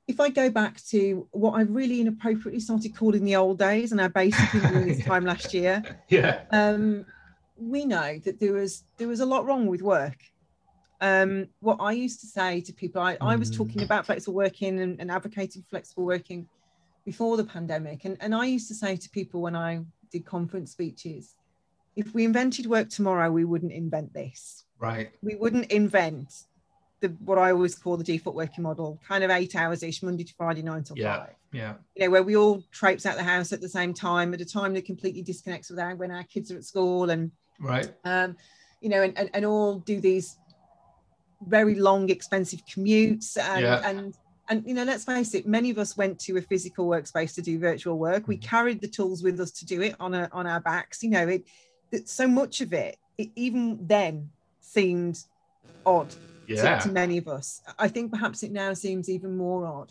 if 0.06 0.20
I 0.20 0.28
go 0.28 0.50
back 0.50 0.82
to 0.88 1.26
what 1.32 1.52
I 1.52 1.62
really 1.62 2.00
inappropriately 2.00 2.60
started 2.60 2.94
calling 2.94 3.24
the 3.24 3.36
old 3.36 3.58
days, 3.58 3.92
and 3.92 4.00
I 4.00 4.08
basically 4.08 4.60
this 4.60 5.04
time 5.04 5.24
last 5.24 5.52
year. 5.52 5.82
Yeah. 6.08 6.42
Um, 6.50 7.06
we 7.56 7.86
know 7.86 8.18
that 8.24 8.38
there 8.38 8.52
was 8.52 8.84
there 8.98 9.08
was 9.08 9.20
a 9.20 9.26
lot 9.26 9.46
wrong 9.46 9.66
with 9.66 9.82
work. 9.82 10.18
Um, 11.00 11.48
what 11.60 11.78
I 11.80 11.92
used 11.92 12.20
to 12.20 12.26
say 12.26 12.60
to 12.62 12.72
people, 12.72 13.02
I, 13.02 13.18
I 13.20 13.36
was 13.36 13.50
talking 13.50 13.82
mm. 13.82 13.84
about 13.84 14.06
flexible 14.06 14.34
working 14.34 14.80
and, 14.80 14.98
and 14.98 15.10
advocating 15.10 15.62
flexible 15.68 16.04
working 16.04 16.48
before 17.04 17.36
the 17.36 17.44
pandemic, 17.44 18.04
and, 18.04 18.16
and 18.20 18.34
I 18.34 18.46
used 18.46 18.68
to 18.68 18.74
say 18.74 18.96
to 18.96 19.10
people 19.10 19.40
when 19.40 19.56
I 19.56 19.80
did 20.10 20.24
conference 20.24 20.72
speeches, 20.72 21.34
if 21.96 22.14
we 22.14 22.24
invented 22.24 22.66
work 22.66 22.90
tomorrow, 22.90 23.30
we 23.30 23.44
wouldn't 23.44 23.72
invent 23.72 24.12
this. 24.12 24.64
Right. 24.78 25.10
We 25.22 25.34
wouldn't 25.34 25.72
invent 25.72 26.32
the 27.00 27.08
what 27.24 27.38
I 27.38 27.50
always 27.50 27.74
call 27.74 27.96
the 27.96 28.04
default 28.04 28.36
working 28.36 28.62
model, 28.62 29.00
kind 29.06 29.24
of 29.24 29.30
eight 29.30 29.56
hours 29.56 29.82
ish, 29.82 30.02
Monday 30.02 30.24
to 30.24 30.34
Friday, 30.34 30.62
nine 30.62 30.82
till 30.82 30.98
yeah, 30.98 31.16
five. 31.16 31.34
Yeah. 31.52 31.74
You 31.94 32.04
know, 32.04 32.10
where 32.10 32.22
we 32.22 32.36
all 32.36 32.62
traipse 32.70 33.06
out 33.06 33.16
the 33.16 33.22
house 33.22 33.52
at 33.52 33.62
the 33.62 33.68
same 33.68 33.94
time 33.94 34.34
at 34.34 34.40
a 34.42 34.44
time 34.44 34.74
that 34.74 34.84
completely 34.84 35.22
disconnects 35.22 35.70
with 35.70 35.78
our 35.78 35.94
when 35.96 36.10
our 36.10 36.24
kids 36.24 36.52
are 36.52 36.56
at 36.56 36.64
school 36.64 37.10
and 37.10 37.30
right. 37.58 37.90
Um, 38.04 38.36
you 38.82 38.90
know, 38.90 39.02
and, 39.02 39.16
and, 39.18 39.30
and 39.32 39.44
all 39.46 39.78
do 39.78 40.00
these 40.00 40.36
very 41.46 41.74
long, 41.74 42.10
expensive 42.10 42.60
commutes 42.66 43.38
and, 43.38 43.62
yeah. 43.62 43.88
and 43.88 44.14
and 44.48 44.66
you 44.66 44.74
know 44.74 44.84
let's 44.84 45.04
face 45.04 45.34
it 45.34 45.46
many 45.46 45.70
of 45.70 45.78
us 45.78 45.96
went 45.96 46.18
to 46.20 46.36
a 46.36 46.40
physical 46.40 46.86
workspace 46.86 47.34
to 47.34 47.42
do 47.42 47.58
virtual 47.58 47.98
work 47.98 48.28
we 48.28 48.38
Mhm. 48.38 48.42
carried 48.42 48.80
the 48.80 48.88
tools 48.88 49.22
with 49.22 49.40
us 49.40 49.50
to 49.50 49.66
do 49.66 49.82
it 49.82 49.96
on 49.98 50.14
a, 50.14 50.28
on 50.32 50.46
our 50.46 50.60
backs 50.60 51.02
you 51.02 51.10
know 51.10 51.26
it, 51.26 51.44
it 51.96 52.08
so 52.08 52.26
much 52.28 52.60
of 52.60 52.72
it, 52.72 52.96
it 53.18 53.28
even 53.36 53.78
then 53.86 54.30
seemed 54.60 55.16
odd 55.84 56.10
to- 56.10 56.18
Yeah. 56.54 56.78
to, 56.78 56.88
many 56.92 57.16
of 57.18 57.26
us 57.28 57.60
i 57.78 57.88
think 57.88 58.12
perhaps 58.12 58.42
it 58.46 58.52
now 58.52 58.72
seems 58.74 59.08
even 59.16 59.36
more 59.36 59.66
odd 59.66 59.90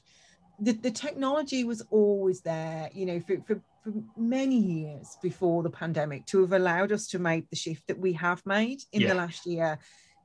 the, 0.65 0.71
the 0.71 0.91
technology 1.05 1.61
was 1.71 1.81
always 1.99 2.39
there 2.41 2.89
you 2.93 3.05
know 3.09 3.19
for, 3.27 3.35
for, 3.47 3.55
for 3.83 3.91
many 4.37 4.57
years 4.57 5.07
before 5.21 5.63
the 5.63 5.69
pandemic 5.69 6.25
to 6.27 6.39
have 6.43 6.53
allowed 6.53 6.91
us 6.97 7.07
to 7.09 7.19
make 7.19 7.49
the 7.49 7.55
shift 7.65 7.83
that 7.87 7.99
we 8.05 8.13
have 8.13 8.41
made 8.45 8.79
in 8.93 9.01
Yeah. 9.01 9.09
the 9.09 9.15
last 9.23 9.45
year 9.45 9.79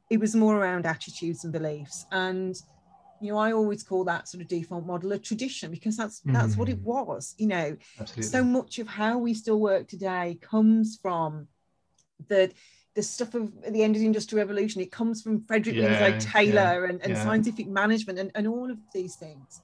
it 0.08 0.18
was 0.25 0.34
more 0.42 0.56
around 0.60 0.87
attitudes 0.87 1.42
and 1.44 1.52
beliefs 1.52 2.06
and 2.12 2.54
you 3.20 3.28
know 3.32 3.38
i 3.38 3.50
always 3.52 3.82
call 3.82 4.04
that 4.04 4.28
sort 4.28 4.40
of 4.42 4.49
default 4.49 4.87
model 4.87 5.12
a 5.12 5.18
tradition 5.18 5.70
because 5.76 5.96
that's 5.96 6.20
that's 6.37 6.56
what 6.56 6.68
it 6.68 6.80
Mm. 6.80 6.84
was 6.94 7.34
you 7.42 7.49
know 7.54 7.76
Absolutely. 8.00 8.22
so 8.34 8.40
much 8.44 8.78
of 8.78 8.87
how 9.00 9.18
we 9.18 9.32
still 9.34 9.60
work 9.70 9.84
today 9.88 10.38
comes 10.40 10.96
from 11.02 11.49
the 12.28 12.50
the 12.94 13.02
stuff 13.02 13.34
of 13.34 13.52
the 13.72 13.82
end 13.82 13.94
of 13.94 14.00
the 14.00 14.06
industrial 14.06 14.44
revolution 14.44 14.80
it 14.80 14.90
comes 14.90 15.22
from 15.22 15.44
frederick 15.44 15.76
Yeah, 15.76 15.84
winslow 15.84 16.06
yeah, 16.08 16.18
taylor 16.18 16.84
and, 16.84 17.00
and 17.02 17.12
yeah. 17.12 17.22
scientific 17.22 17.68
management 17.68 18.18
and, 18.18 18.30
and 18.34 18.46
all 18.46 18.70
of 18.70 18.78
these 18.92 19.16
things 19.16 19.62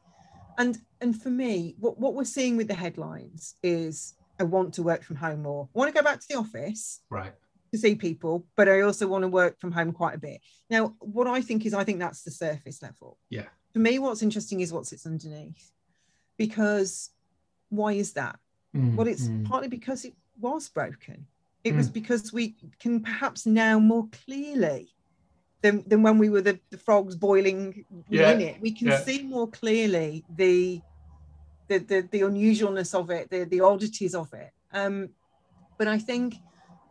and 0.58 0.78
and 1.00 1.20
for 1.20 1.30
me 1.30 1.74
what, 1.78 1.98
what 1.98 2.14
we're 2.14 2.24
seeing 2.24 2.56
with 2.56 2.68
the 2.68 2.74
headlines 2.74 3.54
is 3.62 4.14
i 4.40 4.44
want 4.44 4.74
to 4.74 4.82
work 4.82 5.02
from 5.02 5.16
home 5.16 5.42
more 5.42 5.68
i 5.74 5.78
want 5.78 5.92
to 5.92 5.98
go 5.98 6.04
back 6.04 6.20
to 6.20 6.28
the 6.28 6.36
office 6.36 7.00
right. 7.10 7.32
to 7.72 7.78
see 7.78 7.94
people 7.94 8.46
but 8.56 8.68
i 8.68 8.80
also 8.80 9.06
want 9.06 9.22
to 9.22 9.28
work 9.28 9.58
from 9.58 9.72
home 9.72 9.92
quite 9.92 10.14
a 10.14 10.18
bit 10.18 10.40
now 10.70 10.94
what 11.00 11.26
i 11.26 11.40
think 11.40 11.66
is 11.66 11.74
i 11.74 11.84
think 11.84 11.98
that's 11.98 12.22
the 12.22 12.30
surface 12.30 12.82
level 12.82 13.18
Yeah. 13.30 13.46
for 13.72 13.80
me 13.80 13.98
what's 13.98 14.22
interesting 14.22 14.60
is 14.60 14.72
what 14.72 14.86
sits 14.86 15.06
underneath 15.06 15.72
because 16.36 17.10
why 17.70 17.92
is 17.94 18.12
that 18.12 18.38
Mm, 18.76 18.94
well, 18.94 19.06
it's 19.06 19.28
mm. 19.28 19.44
partly 19.46 19.68
because 19.68 20.04
it 20.04 20.14
was 20.40 20.68
broken. 20.68 21.26
It 21.66 21.74
was 21.74 21.88
because 21.90 22.32
we 22.32 22.54
can 22.80 23.02
perhaps 23.02 23.44
now 23.46 23.78
more 23.78 24.08
clearly 24.24 24.88
than, 25.62 25.82
than 25.88 26.02
when 26.02 26.18
we 26.18 26.28
were 26.28 26.40
the, 26.42 26.60
the 26.70 26.78
frogs 26.78 27.16
boiling 27.16 27.84
Yeah, 28.08 28.30
in 28.30 28.40
it. 28.40 28.60
We 28.60 28.72
can 28.72 28.88
yeah. 28.90 28.98
see 29.00 29.22
more 29.24 29.50
clearly 29.50 30.24
the 30.28 30.80
the 31.68 31.78
the, 31.78 32.08
the 32.12 32.20
unusualness 32.20 32.94
of 32.94 33.10
it, 33.10 33.30
the, 33.30 33.44
the 33.44 33.60
oddities 33.60 34.14
of 34.14 34.32
it. 34.32 34.50
Um, 34.72 35.10
but 35.78 35.88
I 35.88 35.98
think 35.98 36.36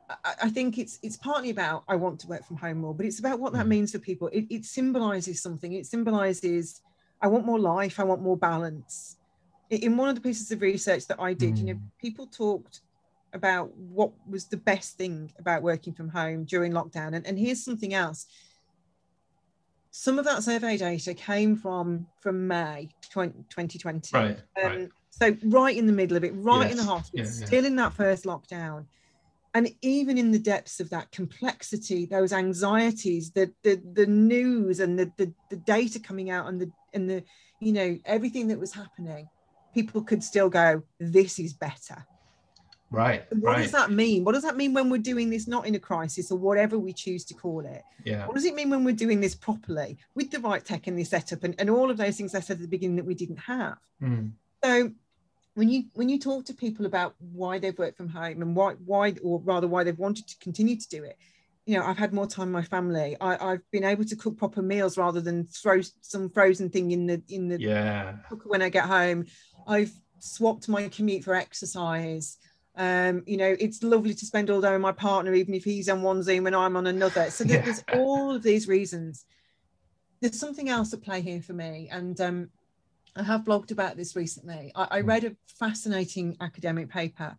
I, 0.09 0.33
I 0.43 0.49
think 0.49 0.77
it's 0.77 0.99
it's 1.01 1.17
partly 1.17 1.51
about 1.51 1.83
I 1.87 1.95
want 1.95 2.19
to 2.21 2.27
work 2.27 2.43
from 2.43 2.57
home 2.57 2.79
more, 2.79 2.93
but 2.93 3.05
it's 3.05 3.19
about 3.19 3.39
what 3.39 3.53
that 3.53 3.65
Mm. 3.65 3.69
means 3.69 3.91
for 3.93 3.99
people. 3.99 4.27
It, 4.33 4.45
it 4.49 4.65
symbolizes 4.65 5.41
something. 5.41 5.71
It 5.71 5.85
symbolizes 5.85 6.81
I 7.21 7.27
want 7.27 7.45
more 7.45 7.59
life. 7.59 7.99
I 7.99 8.03
want 8.03 8.21
more 8.21 8.37
balance. 8.37 9.15
In 9.69 9.95
one 9.97 10.09
of 10.09 10.15
the 10.15 10.21
pieces 10.21 10.51
of 10.51 10.61
research 10.61 11.07
that 11.07 11.19
I 11.19 11.33
did, 11.33 11.57
you 11.57 11.65
know, 11.65 11.73
Mm. 11.75 11.81
people 11.99 12.27
talked 12.27 12.81
about 13.35 13.75
what 13.75 14.11
was 14.27 14.45
the 14.45 14.57
best 14.57 14.97
thing 14.97 15.31
about 15.37 15.61
working 15.61 15.93
from 15.93 16.09
home 16.09 16.45
during 16.45 16.71
lockdown. 16.71 17.13
And, 17.13 17.27
and 17.27 17.37
here's 17.37 17.63
something 17.63 17.93
else. 17.93 18.25
Some 19.91 20.17
of 20.17 20.25
that 20.25 20.43
survey 20.43 20.77
data 20.77 21.13
came 21.13 21.55
from 21.55 22.07
from 22.19 22.47
May 22.47 22.89
20, 23.11 23.33
2020. 23.49 24.09
Right. 24.13 24.37
Um, 24.61 24.71
right. 24.71 24.89
So 25.09 25.37
right 25.43 25.77
in 25.77 25.85
the 25.85 25.93
middle 25.93 26.17
of 26.17 26.23
it, 26.23 26.33
right 26.35 26.71
in 26.71 26.77
the 26.77 26.83
Yes, 26.83 26.85
heart 26.85 27.09
yeah, 27.13 27.23
yeah. 27.23 27.29
still 27.29 27.65
in 27.65 27.75
that 27.77 27.93
first 27.93 28.25
lockdown. 28.25 28.85
And 29.53 29.69
even 29.81 30.17
in 30.17 30.31
the 30.31 30.39
depths 30.39 30.81
of 30.81 30.89
that 30.89 31.11
complexity, 31.11 32.05
those 32.05 32.33
anxieties, 32.33 33.31
the 33.31 33.53
the, 33.63 33.81
the 33.93 34.05
news 34.05 34.81
and 34.81 34.99
the, 34.99 35.11
the 35.17 35.33
the 35.49 35.55
data 35.55 35.99
coming 35.99 36.29
out 36.29 36.47
and 36.47 36.59
the 36.59 36.71
and 36.93 37.09
the 37.09 37.23
you 37.61 37.71
know 37.71 37.97
everything 38.03 38.47
that 38.49 38.59
was 38.59 38.73
happening, 38.73 39.29
people 39.73 40.01
could 40.01 40.23
still 40.23 40.49
go, 40.49 40.81
this 40.99 41.39
is 41.39 41.53
better. 41.53 42.05
Right. 42.91 43.23
What 43.31 43.43
Right. 43.55 43.61
does 43.63 43.71
that 43.71 43.91
mean? 43.91 44.23
What 44.23 44.33
does 44.33 44.43
that 44.43 44.55
mean 44.55 44.73
when 44.73 44.89
we're 44.89 45.01
doing 45.01 45.29
this 45.29 45.47
not 45.47 45.65
in 45.65 45.75
a 45.75 45.79
crisis 45.79 46.31
or 46.31 46.37
whatever 46.37 46.77
we 46.77 46.93
choose 46.93 47.25
to 47.25 47.33
call 47.33 47.65
it? 47.65 47.83
Yeah. 48.03 48.25
What 48.27 48.35
does 48.35 48.45
it 48.45 48.55
mean 48.55 48.69
when 48.69 48.83
we're 48.83 48.95
doing 48.95 49.19
this 49.19 49.35
properly 49.35 49.97
with 50.13 50.31
the 50.31 50.39
right 50.39 50.63
tech 50.63 50.87
and 50.87 50.97
the 50.97 51.03
setup 51.03 51.43
and, 51.43 51.55
and 51.59 51.69
all 51.69 51.89
of 51.89 51.97
those 51.97 52.15
things 52.17 52.35
I 52.35 52.39
said 52.39 52.57
at 52.57 52.61
the 52.61 52.67
beginning 52.67 52.95
that 52.97 53.05
we 53.05 53.15
didn't 53.15 53.37
have? 53.39 53.77
Mm. 54.01 54.31
So 54.63 54.91
when 55.55 55.69
you 55.69 55.85
when 55.93 56.09
you 56.09 56.19
talk 56.19 56.45
to 56.45 56.53
people 56.53 56.85
about 56.85 57.15
why 57.19 57.59
they've 57.59 57.77
worked 57.77 57.97
from 57.97 58.09
home 58.09 58.41
and 58.41 58.55
why 58.55 58.73
why 58.85 59.15
or 59.23 59.39
rather 59.41 59.67
why 59.67 59.83
they've 59.83 59.97
wanted 59.97 60.27
to 60.27 60.37
continue 60.37 60.75
to 60.75 60.87
do 60.89 61.03
it, 61.03 61.17
you 61.65 61.75
know, 61.77 61.83
I've 61.83 61.97
had 61.97 62.13
more 62.13 62.27
time 62.27 62.47
with 62.53 62.53
my 62.53 62.63
family. 62.63 63.17
I, 63.19 63.53
I've 63.53 63.71
been 63.71 63.83
able 63.83 64.05
to 64.05 64.15
cook 64.15 64.37
proper 64.37 64.61
meals 64.61 64.97
rather 64.97 65.21
than 65.21 65.45
throw 65.45 65.81
some 66.01 66.29
frozen 66.29 66.69
thing 66.69 66.91
in 66.91 67.07
the 67.07 67.21
in 67.29 67.47
the 67.47 67.59
Yeah. 67.59 68.17
cooker 68.29 68.47
when 68.47 68.61
I 68.61 68.69
get 68.69 68.85
home. 68.85 69.25
I've 69.67 69.91
swapped 70.19 70.69
my 70.69 70.87
commute 70.89 71.23
for 71.23 71.33
exercise. 71.33 72.37
Um, 72.77 73.23
you 73.25 73.37
know, 73.37 73.55
it's 73.59 73.81
lovely 73.83 74.13
to 74.13 74.25
spend 74.25 74.49
all 74.49 74.59
day 74.61 74.71
with 74.71 74.81
my 74.81 74.91
partner, 74.91 75.33
even 75.33 75.53
if 75.53 75.63
he's 75.63 75.87
on 75.89 76.01
one 76.01 76.21
Zoom 76.23 76.45
and 76.47 76.55
I'm 76.55 76.75
on 76.75 76.87
another. 76.87 77.29
So 77.29 77.43
there- 77.43 77.61
there's 77.61 77.83
all 77.93 78.35
of 78.35 78.43
these 78.43 78.67
reasons. 78.67 79.25
There's 80.21 80.39
something 80.39 80.69
else 80.69 80.93
at 80.93 81.01
play 81.01 81.21
here 81.21 81.41
for 81.41 81.53
me, 81.53 81.87
and 81.91 82.19
um, 82.19 82.49
I 83.15 83.23
have 83.23 83.41
blogged 83.45 83.71
about 83.71 83.95
this 83.97 84.15
recently. 84.15 84.71
I, 84.75 84.87
I 84.91 85.01
Mm. 85.01 85.07
read 85.07 85.23
a 85.25 85.35
fascinating 85.45 86.35
academic 86.41 86.89
paper 86.89 87.37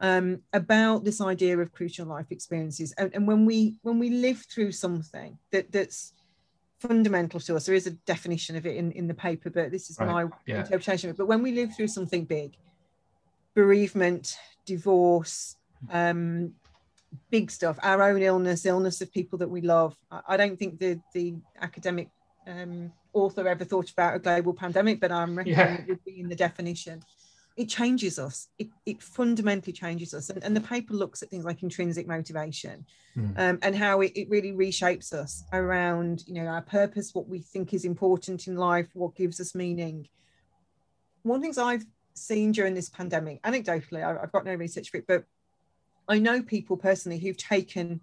um, 0.00 0.42
about 0.52 1.04
this 1.04 1.20
idea 1.20 1.58
of 1.58 1.72
crucial 1.72 2.06
life 2.06 2.26
experiences, 2.30 2.92
and, 2.98 3.12
and 3.14 3.26
when 3.26 3.44
we 3.46 3.76
when 3.82 3.98
we 3.98 4.10
live 4.10 4.44
through 4.52 4.72
something 4.72 5.38
that 5.52 5.72
that's 5.72 6.12
fundamental 6.80 7.40
to 7.40 7.56
us, 7.56 7.64
there 7.66 7.74
is 7.74 7.86
a 7.86 7.92
definition 7.92 8.54
of 8.54 8.66
it 8.66 8.76
in, 8.76 8.92
in 8.92 9.06
the 9.08 9.14
paper, 9.14 9.48
but 9.50 9.70
this 9.70 9.88
is 9.90 9.98
Right, 9.98 10.06
my 10.24 10.26
yeah. 10.46 10.58
interpretation 10.58 11.08
of 11.10 11.16
it. 11.16 11.18
But 11.18 11.26
when 11.26 11.42
we 11.42 11.52
live 11.52 11.74
through 11.74 11.88
something 11.88 12.24
big, 12.26 12.56
bereavement, 13.54 14.36
divorce, 14.66 15.56
um, 15.90 16.52
big 17.30 17.50
stuff, 17.50 17.78
our 17.82 18.02
own 18.02 18.20
illness, 18.20 18.66
illness 18.66 19.00
of 19.00 19.10
people 19.12 19.38
that 19.38 19.48
we 19.48 19.62
love. 19.62 19.96
I, 20.10 20.36
don't 20.36 20.58
think 20.58 20.78
the 20.78 21.00
the 21.14 21.34
academic 21.60 22.08
um, 22.46 22.92
author 23.12 23.48
ever 23.48 23.64
thought 23.64 23.90
about 23.90 24.16
a 24.16 24.18
global 24.18 24.52
pandemic, 24.52 25.00
but 25.00 25.10
I'm 25.10 25.36
reckoning 25.36 25.58
Yeah. 25.58 25.74
it 25.80 25.88
would 25.88 26.04
be 26.04 26.20
in 26.20 26.28
the 26.28 26.36
definition. 26.36 27.02
It 27.56 27.70
changes 27.70 28.18
us. 28.18 28.48
It, 28.58 28.68
it 28.84 29.02
fundamentally 29.02 29.72
changes 29.72 30.12
us. 30.12 30.28
And, 30.28 30.44
and 30.44 30.54
the 30.54 30.60
paper 30.60 30.92
looks 30.92 31.22
at 31.22 31.30
things 31.30 31.46
like 31.46 31.62
intrinsic 31.62 32.06
motivation 32.06 32.84
Mm. 33.16 33.38
um, 33.38 33.58
and 33.62 33.74
how 33.74 34.02
it, 34.02 34.12
it 34.14 34.28
really 34.28 34.52
reshapes 34.52 35.14
us 35.14 35.42
around, 35.54 36.22
you 36.26 36.34
know, 36.34 36.48
our 36.48 36.60
purpose, 36.60 37.14
what 37.14 37.26
we 37.26 37.38
think 37.38 37.72
is 37.72 37.86
important 37.86 38.46
in 38.46 38.56
life, 38.56 38.88
what 38.92 39.14
gives 39.14 39.40
us 39.40 39.54
meaning. 39.54 40.06
One 41.22 41.36
of 41.36 41.40
the 41.40 41.46
things 41.46 41.56
I've 41.56 41.86
seen 42.16 42.52
during 42.52 42.74
this 42.74 42.88
pandemic, 42.88 43.42
anecdotally, 43.42 44.04
I- 44.04 44.22
I've 44.22 44.32
got 44.32 44.44
no 44.44 44.54
research 44.54 44.90
for 44.90 44.98
it, 44.98 45.06
but 45.06 45.24
I 46.08 46.18
know 46.18 46.42
people 46.42 46.76
personally 46.76 47.18
who've 47.18 47.36
taken 47.36 48.00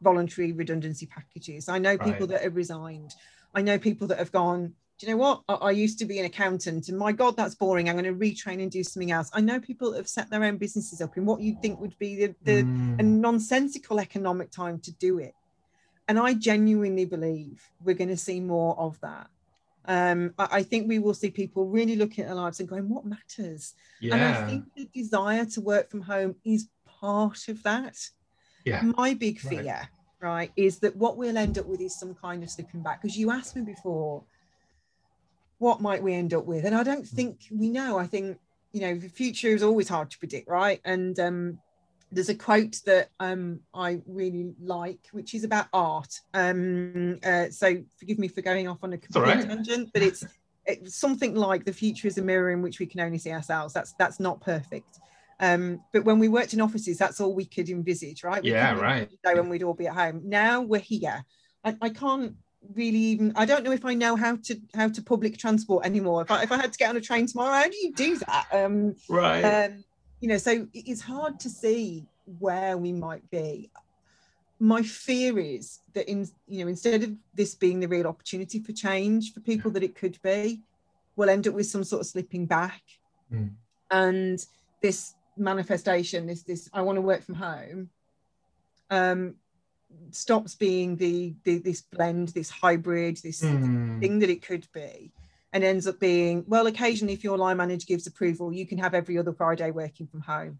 voluntary 0.00 0.52
redundancy 0.52 1.06
packages. 1.06 1.68
I 1.68 1.78
know 1.78 1.96
people 1.96 2.20
Right. 2.20 2.30
that 2.30 2.42
have 2.42 2.56
resigned. 2.56 3.14
I 3.54 3.62
know 3.62 3.78
people 3.78 4.06
that 4.08 4.18
have 4.18 4.32
gone, 4.32 4.74
do 4.98 5.06
you 5.06 5.12
know 5.12 5.18
what? 5.18 5.42
I, 5.48 5.54
I 5.54 5.70
used 5.70 5.98
to 6.00 6.04
be 6.04 6.18
an 6.18 6.24
accountant 6.24 6.88
and 6.88 6.98
my 6.98 7.12
God, 7.12 7.36
that's 7.36 7.54
boring. 7.54 7.88
I'm 7.88 7.96
going 7.96 8.04
to 8.06 8.18
retrain 8.18 8.60
and 8.62 8.70
do 8.70 8.82
something 8.82 9.12
else. 9.12 9.30
I 9.32 9.40
know 9.40 9.60
people 9.60 9.90
that 9.92 9.98
have 9.98 10.08
set 10.08 10.30
their 10.30 10.42
own 10.44 10.56
businesses 10.56 11.00
up 11.00 11.16
in 11.16 11.24
what 11.24 11.40
you'd 11.40 11.60
think 11.62 11.78
would 11.80 11.96
be 11.98 12.16
the, 12.26 12.34
the 12.42 12.62
Mm. 12.64 12.98
a 12.98 13.02
nonsensical 13.02 14.00
economic 14.00 14.50
time 14.50 14.78
to 14.80 14.92
do 14.92 15.18
it. 15.18 15.34
And 16.08 16.18
I 16.18 16.34
genuinely 16.34 17.04
believe 17.04 17.70
we're 17.84 17.94
going 17.94 18.08
to 18.10 18.16
see 18.16 18.40
more 18.40 18.76
of 18.78 18.98
that. 19.00 19.28
Um, 19.86 20.34
I, 20.38 20.48
I 20.58 20.62
think 20.62 20.88
we 20.88 20.98
will 20.98 21.14
see 21.14 21.30
people 21.30 21.66
really 21.66 21.96
looking 21.96 22.24
at 22.24 22.28
their 22.28 22.36
lives 22.36 22.60
and 22.60 22.68
going, 22.68 22.88
what 22.88 23.04
matters? 23.04 23.74
And 24.10 24.24
I 24.24 24.32
think 24.32 24.64
the 24.76 24.88
desire 24.92 25.44
to 25.46 25.60
work 25.60 25.90
from 25.90 26.02
home 26.02 26.36
is 26.44 26.68
part 26.86 27.48
of 27.48 27.62
that. 27.62 27.96
Yeah. 28.64 28.82
My 28.82 29.14
big 29.14 29.40
fear, 29.40 29.88
right, 30.20 30.50
is 30.56 30.78
that 30.80 30.96
what 30.96 31.16
we'll 31.16 31.36
end 31.36 31.58
up 31.58 31.66
with 31.66 31.80
is 31.80 31.98
some 31.98 32.14
kind 32.14 32.42
of 32.42 32.50
slipping 32.50 32.82
back. 32.82 33.02
Because 33.02 33.16
you 33.16 33.30
asked 33.30 33.56
me 33.56 33.62
before, 33.62 34.24
what 35.58 35.80
might 35.80 36.02
we 36.02 36.14
end 36.14 36.34
up 36.34 36.44
with? 36.44 36.64
And 36.64 36.74
I 36.74 36.82
don't 36.82 37.08
Hmm. 37.08 37.16
think 37.16 37.40
we 37.50 37.68
know. 37.68 37.98
I 37.98 38.06
think, 38.06 38.38
you 38.72 38.80
know, 38.80 38.94
the 38.96 39.08
future 39.08 39.48
is 39.48 39.62
always 39.62 39.88
hard 39.88 40.10
to 40.10 40.18
predict, 40.18 40.48
right? 40.48 40.80
And 40.84 41.18
um, 41.18 41.58
there's 42.12 42.28
a 42.28 42.34
quote 42.34 42.76
that 42.84 43.08
um, 43.18 43.60
I 43.74 44.00
really 44.06 44.52
like, 44.62 45.00
which 45.12 45.34
is 45.34 45.44
about 45.44 45.66
art. 45.72 46.12
Um, 46.34 47.18
uh, 47.24 47.48
so 47.50 47.82
forgive 47.98 48.18
me 48.18 48.28
for 48.28 48.42
going 48.42 48.68
off 48.68 48.84
on 48.84 48.92
a 48.92 48.98
complete 48.98 49.22
right. 49.22 49.48
tangent, 49.48 49.90
but 49.94 50.02
it's, 50.02 50.22
it's 50.66 50.94
something 50.94 51.34
like 51.34 51.64
the 51.64 51.72
future 51.72 52.06
is 52.06 52.18
a 52.18 52.22
mirror 52.22 52.50
in 52.50 52.60
which 52.60 52.78
we 52.78 52.86
can 52.86 53.00
only 53.00 53.18
see 53.18 53.32
ourselves. 53.32 53.72
That's 53.72 53.94
that's 53.98 54.20
not 54.20 54.40
perfect. 54.40 55.00
Um, 55.40 55.80
but 55.92 56.04
when 56.04 56.18
we 56.18 56.28
worked 56.28 56.52
in 56.52 56.60
offices, 56.60 56.98
that's 56.98 57.20
all 57.20 57.34
we 57.34 57.46
could 57.46 57.68
envisage, 57.68 58.22
right? 58.22 58.42
We 58.42 58.50
Yeah, 58.52 58.78
right. 58.78 59.08
when 59.24 59.48
we'd 59.48 59.64
all 59.64 59.74
be 59.74 59.88
at 59.88 59.94
home. 59.94 60.20
Now 60.24 60.60
we're 60.60 60.80
here. 60.80 61.24
I, 61.64 61.76
I 61.80 61.88
can't 61.88 62.36
really 62.74 62.98
even. 62.98 63.32
I 63.34 63.44
don't 63.44 63.64
know 63.64 63.72
if 63.72 63.84
I 63.84 63.94
know 63.94 64.14
how 64.16 64.36
to 64.36 64.60
how 64.74 64.88
to 64.88 65.02
public 65.02 65.38
transport 65.38 65.84
anymore. 65.84 66.22
If 66.22 66.30
I 66.30 66.42
if 66.42 66.52
I 66.52 66.58
had 66.58 66.72
to 66.72 66.78
get 66.78 66.90
on 66.90 66.96
a 66.96 67.00
train 67.00 67.26
tomorrow, 67.26 67.56
how 67.56 67.68
do 67.68 67.76
you 67.76 67.92
do 67.92 68.18
that? 68.18 68.46
Um, 68.52 68.94
Right. 69.08 69.44
um, 69.44 69.84
you 70.22 70.28
know, 70.28 70.38
so 70.38 70.68
it's 70.72 71.00
hard 71.00 71.40
to 71.40 71.50
see 71.50 72.06
where 72.38 72.78
we 72.78 72.92
might 72.92 73.28
be. 73.30 73.70
My 74.60 74.80
fear 74.80 75.40
is 75.40 75.80
that 75.94 76.08
in 76.08 76.28
you 76.46 76.64
know 76.64 76.68
instead 76.68 77.02
of 77.02 77.10
this 77.34 77.56
being 77.56 77.80
the 77.80 77.88
real 77.88 78.06
opportunity 78.06 78.60
for 78.60 78.72
change 78.72 79.34
for 79.34 79.40
people 79.40 79.72
that 79.72 79.82
it 79.82 79.96
could 79.96 80.16
be, 80.22 80.62
we'll 81.16 81.28
end 81.28 81.48
up 81.48 81.54
with 81.54 81.66
some 81.66 81.82
sort 81.82 82.00
of 82.02 82.06
slipping 82.06 82.46
back. 82.46 82.82
Mm. 83.32 83.50
And 83.90 84.46
this 84.80 85.14
manifestation, 85.36 86.28
this 86.28 86.44
this 86.44 86.70
I 86.72 86.82
want 86.82 86.96
to 86.98 87.02
work 87.02 87.24
from 87.24 87.34
home, 87.34 87.90
um, 88.90 89.34
stops 90.12 90.54
being 90.54 90.94
the, 90.94 91.34
the 91.42 91.58
this 91.58 91.82
blend, 91.82 92.28
this 92.28 92.48
hybrid, 92.48 93.16
this 93.16 93.42
Mm. 93.42 93.98
thing 93.98 94.20
that 94.20 94.30
it 94.30 94.42
could 94.46 94.68
be, 94.72 95.10
and 95.52 95.62
ends 95.62 95.86
up 95.86 96.00
being 96.00 96.44
well. 96.46 96.66
Occasionally, 96.66 97.14
if 97.14 97.22
your 97.22 97.36
line 97.36 97.56
manager 97.58 97.84
gives 97.86 98.06
approval, 98.06 98.52
you 98.52 98.66
can 98.66 98.78
have 98.78 98.94
every 98.94 99.18
other 99.18 99.32
Friday 99.32 99.70
working 99.70 100.06
from 100.06 100.20
home. 100.20 100.58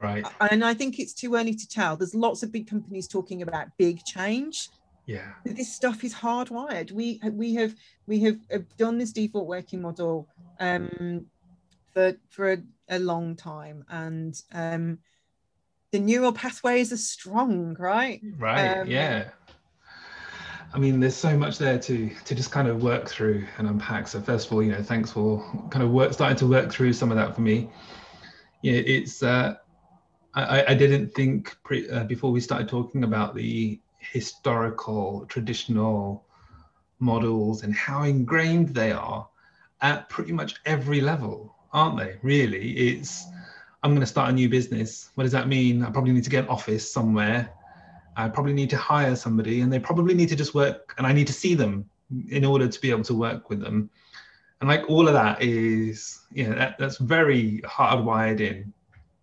Right. 0.00 0.24
And 0.40 0.64
I 0.64 0.74
think 0.74 0.98
it's 0.98 1.14
too 1.14 1.34
early 1.34 1.54
to 1.54 1.68
tell. 1.68 1.96
There's 1.96 2.14
lots 2.14 2.42
of 2.42 2.52
big 2.52 2.68
companies 2.68 3.08
talking 3.08 3.42
about 3.42 3.68
big 3.78 4.04
change. 4.04 4.68
Yeah. 5.06 5.32
This 5.44 5.72
stuff 5.72 6.02
is 6.04 6.14
hardwired. 6.14 6.92
We 6.92 7.20
we 7.30 7.54
have 7.54 7.74
we 8.06 8.20
have 8.20 8.38
done 8.76 8.98
this 8.98 9.12
default 9.12 9.46
working 9.46 9.82
model 9.82 10.28
um, 10.60 11.26
for 11.92 12.16
for 12.30 12.52
a, 12.52 12.58
a 12.88 12.98
long 12.98 13.36
time, 13.36 13.84
and 13.88 14.40
um, 14.52 14.98
the 15.92 16.00
neural 16.00 16.32
pathways 16.32 16.92
are 16.92 16.98
strong, 16.98 17.76
right? 17.78 18.20
Right. 18.38 18.78
Um, 18.78 18.90
yeah. 18.90 19.28
I 20.74 20.78
mean, 20.78 20.98
there's 20.98 21.14
so 21.14 21.38
much 21.38 21.58
there 21.58 21.78
to 21.78 22.10
to 22.24 22.34
just 22.34 22.50
kind 22.50 22.66
of 22.66 22.82
work 22.82 23.08
through 23.08 23.46
and 23.58 23.68
unpack. 23.68 24.08
So 24.08 24.20
first 24.20 24.48
of 24.48 24.52
all, 24.52 24.62
you 24.62 24.72
know, 24.72 24.82
thanks 24.82 25.12
for 25.12 25.40
kind 25.70 25.84
of 25.84 25.90
work 25.90 26.12
starting 26.12 26.36
to 26.38 26.48
work 26.48 26.72
through 26.72 26.94
some 26.94 27.12
of 27.12 27.16
that 27.16 27.36
for 27.36 27.42
me. 27.42 27.70
Yeah, 28.60 28.80
it's 28.84 29.22
uh, 29.22 29.54
I, 30.34 30.64
I 30.72 30.74
didn't 30.74 31.14
think 31.14 31.56
pre, 31.62 31.88
uh, 31.88 32.04
before 32.04 32.32
we 32.32 32.40
started 32.40 32.68
talking 32.68 33.04
about 33.04 33.36
the 33.36 33.78
historical 33.98 35.26
traditional 35.28 36.26
models 36.98 37.62
and 37.62 37.72
how 37.72 38.02
ingrained 38.02 38.70
they 38.70 38.90
are 38.90 39.28
at 39.80 40.08
pretty 40.08 40.32
much 40.32 40.56
every 40.66 41.00
level, 41.00 41.54
aren't 41.72 41.98
they? 41.98 42.16
Really, 42.22 42.72
it's 42.72 43.24
I'm 43.84 43.92
going 43.92 44.00
to 44.00 44.06
start 44.06 44.30
a 44.30 44.32
new 44.32 44.48
business. 44.48 45.10
What 45.14 45.22
does 45.22 45.32
that 45.32 45.46
mean? 45.46 45.84
I 45.84 45.90
probably 45.90 46.12
need 46.12 46.24
to 46.24 46.30
get 46.30 46.44
an 46.44 46.50
office 46.50 46.90
somewhere. 46.90 47.52
I 48.16 48.28
probably 48.28 48.52
need 48.52 48.70
to 48.70 48.76
hire 48.76 49.16
somebody, 49.16 49.60
and 49.60 49.72
they 49.72 49.78
probably 49.78 50.14
need 50.14 50.28
to 50.30 50.36
just 50.36 50.54
work, 50.54 50.94
and 50.98 51.06
I 51.06 51.12
need 51.12 51.26
to 51.26 51.32
see 51.32 51.54
them 51.54 51.88
in 52.28 52.44
order 52.44 52.68
to 52.68 52.80
be 52.80 52.90
able 52.90 53.04
to 53.04 53.14
work 53.14 53.50
with 53.50 53.60
them. 53.60 53.90
And 54.60 54.68
like 54.68 54.88
all 54.88 55.08
of 55.08 55.14
that 55.14 55.42
is, 55.42 56.20
you 56.32 56.48
know, 56.48 56.54
that, 56.54 56.78
that's 56.78 56.98
very 56.98 57.60
hardwired 57.64 58.40
in. 58.40 58.72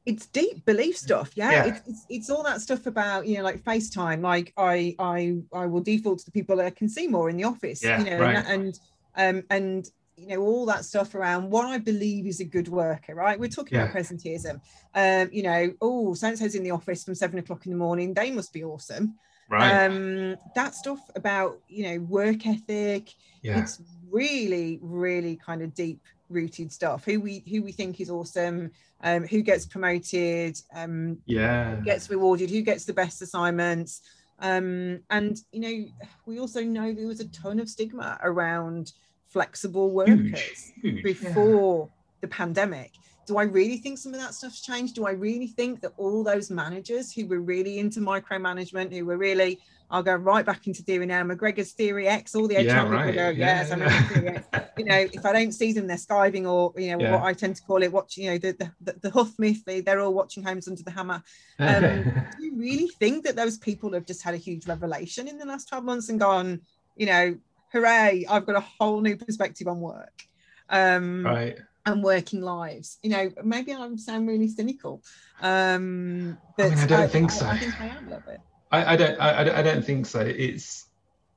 It's 0.05 0.25
deep 0.27 0.65
belief 0.65 0.97
stuff, 0.97 1.31
yeah. 1.35 1.51
Yeah. 1.51 1.65
It's, 1.67 1.87
it's 1.87 2.05
it's 2.09 2.29
all 2.29 2.43
that 2.43 2.59
stuff 2.59 2.87
about 2.87 3.27
you 3.27 3.37
know 3.37 3.43
like 3.43 3.63
FaceTime. 3.63 4.21
Like 4.21 4.51
I 4.57 4.95
I 4.97 5.37
I 5.53 5.67
will 5.67 5.81
default 5.81 6.19
to 6.19 6.25
the 6.25 6.31
people 6.31 6.55
that 6.57 6.65
I 6.65 6.71
can 6.71 6.89
see 6.89 7.07
more 7.07 7.29
in 7.29 7.37
the 7.37 7.43
office, 7.43 7.83
Yeah, 7.83 7.99
you 7.99 8.05
know, 8.05 8.19
right. 8.19 8.35
and 8.35 8.79
and 9.15 9.39
um 9.39 9.43
and 9.51 9.89
you 10.21 10.27
know 10.27 10.41
all 10.41 10.65
that 10.67 10.85
stuff 10.85 11.15
around 11.15 11.49
what 11.49 11.65
I 11.65 11.77
believe 11.79 12.25
is 12.27 12.39
a 12.39 12.45
good 12.45 12.67
worker, 12.67 13.15
right? 13.15 13.39
We're 13.39 13.49
talking 13.49 13.77
about 13.79 13.93
presenteeism. 13.95 14.61
Um, 14.93 15.29
you 15.31 15.43
know, 15.43 15.73
oh, 15.81 16.13
so 16.13 16.27
and 16.27 16.37
so's 16.37 16.55
in 16.55 16.63
the 16.63 16.71
office 16.71 17.03
from 17.03 17.15
seven 17.15 17.39
o'clock 17.39 17.65
in 17.65 17.71
the 17.71 17.77
morning. 17.77 18.13
They 18.13 18.29
must 18.31 18.53
be 18.53 18.63
awesome. 18.63 19.15
Right. 19.49 19.85
Um, 19.85 20.37
that 20.55 20.75
stuff 20.75 20.99
about 21.15 21.59
you 21.67 21.83
know 21.87 21.99
work 22.05 22.45
ethic. 22.45 23.15
yeah. 23.41 23.59
It's 23.59 23.81
really, 24.09 24.79
really 24.81 25.35
kind 25.37 25.61
of 25.61 25.73
deep 25.73 26.01
rooted 26.29 26.71
stuff. 26.71 27.03
Who 27.05 27.19
we 27.19 27.43
who 27.49 27.63
we 27.63 27.71
think 27.71 27.99
is 27.99 28.09
awesome, 28.09 28.71
um, 29.03 29.25
who 29.27 29.41
gets 29.41 29.65
promoted, 29.65 30.57
um, 30.73 31.17
Yeah. 31.25 31.75
gets 31.83 32.09
rewarded, 32.09 32.49
who 32.49 32.61
gets 32.61 32.85
the 32.85 32.93
best 32.93 33.21
assignments. 33.21 34.01
Um, 34.39 35.01
and 35.09 35.37
you 35.51 35.59
know, 35.59 35.85
we 36.25 36.39
also 36.39 36.63
know 36.63 36.93
there 36.93 37.07
was 37.07 37.19
a 37.19 37.27
ton 37.29 37.59
of 37.59 37.67
stigma 37.69 38.19
around 38.23 38.93
flexible 39.31 39.91
workers 39.91 40.73
Huge. 40.81 41.03
huge. 41.03 41.03
before 41.03 41.89
the 42.21 42.27
pandemic. 42.27 42.91
Do 43.27 43.37
I 43.37 43.43
really 43.43 43.77
think 43.77 43.97
some 43.97 44.13
of 44.13 44.19
that 44.19 44.33
stuff's 44.33 44.61
changed? 44.61 44.95
Do 44.95 45.05
I 45.05 45.11
really 45.11 45.47
think 45.47 45.81
that 45.81 45.93
all 45.97 46.23
those 46.23 46.49
managers 46.49 47.11
who 47.13 47.27
were 47.27 47.39
really 47.39 47.79
into 47.79 47.99
micromanagement, 47.99 48.91
who 48.93 49.05
were 49.05 49.17
really, 49.17 49.59
I'll 49.89 50.03
go 50.03 50.15
right 50.15 50.45
back 50.45 50.67
into 50.67 50.81
theory 50.83 51.05
now, 51.05 51.23
McGregor's 51.23 51.71
theory 51.73 52.07
X, 52.07 52.35
all 52.35 52.47
the 52.47 52.55
HR 52.55 52.61
Yeah, 52.61 52.81
people 52.83 52.97
right. 52.97 53.15
go, 53.15 53.29
Yeah, 53.29 53.61
yes, 53.61 53.71
I 53.71 53.77
yeah. 53.77 53.83
remember 53.83 54.13
theory 54.13 54.29
X. 54.29 54.47
You 54.77 54.85
know, 54.85 55.07
if 55.13 55.25
I 55.25 55.33
don't 55.33 55.51
see 55.51 55.71
them, 55.71 55.85
they're 55.87 55.97
skiving, 55.97 56.49
or 56.49 56.73
you 56.81 56.91
know, 56.91 57.03
Yeah. 57.03 57.11
what 57.11 57.23
I 57.23 57.33
tend 57.33 57.55
to 57.57 57.61
call 57.63 57.83
it, 57.83 57.91
watching, 57.91 58.25
you 58.25 58.31
know, 58.31 58.37
the 58.39 58.51
the, 58.53 58.71
the, 58.81 58.99
the 59.01 59.11
Huff 59.11 59.37
myth, 59.37 59.63
they, 59.65 59.81
they're 59.81 59.99
all 60.01 60.13
watching 60.13 60.43
Homes 60.43 60.67
Under 60.67 60.81
the 60.83 60.91
Hammer. 60.91 61.21
Um, 61.59 61.81
do 62.37 62.43
you 62.43 62.55
really 62.57 62.87
think 62.87 63.23
that 63.25 63.35
those 63.35 63.57
people 63.57 63.93
have 63.93 64.05
just 64.05 64.23
had 64.23 64.33
a 64.33 64.37
huge 64.37 64.65
revelation 64.67 65.27
in 65.27 65.37
the 65.37 65.45
last 65.45 65.69
12 65.69 65.83
months 65.83 66.09
and 66.09 66.19
gone, 66.19 66.61
you 66.95 67.05
know, 67.05 67.37
hooray, 67.71 68.25
I've 68.29 68.45
got 68.45 68.55
a 68.55 68.65
whole 68.79 69.01
new 69.01 69.17
perspective 69.17 69.67
on 69.67 69.79
work 69.79 70.27
um, 70.69 71.25
right. 71.25 71.57
and 71.85 72.03
working 72.03 72.41
lives? 72.41 72.97
You 73.03 73.11
know, 73.11 73.31
maybe 73.43 73.73
I 73.73 73.95
sound 73.95 74.27
really 74.27 74.47
cynical. 74.47 75.03
Um, 75.41 76.37
I 76.57 76.69
mean, 76.69 76.77
I 76.77 76.85
don't 76.85 77.11
think 77.11 77.31
so. 77.31 77.45
I, 77.45 77.57
think 77.57 77.79
I 77.79 77.87
am 77.87 78.07
a 78.07 78.09
little 78.09 78.23
bit. 78.25 78.41
I, 78.71 78.93
I 78.93 78.95
don't 78.95 79.19
I, 79.19 79.39
I 79.39 79.43
don't- 79.43 79.55
I 79.55 79.61
don't 79.61 79.85
think 79.85 80.05
so. 80.05 80.21
It's 80.21 80.87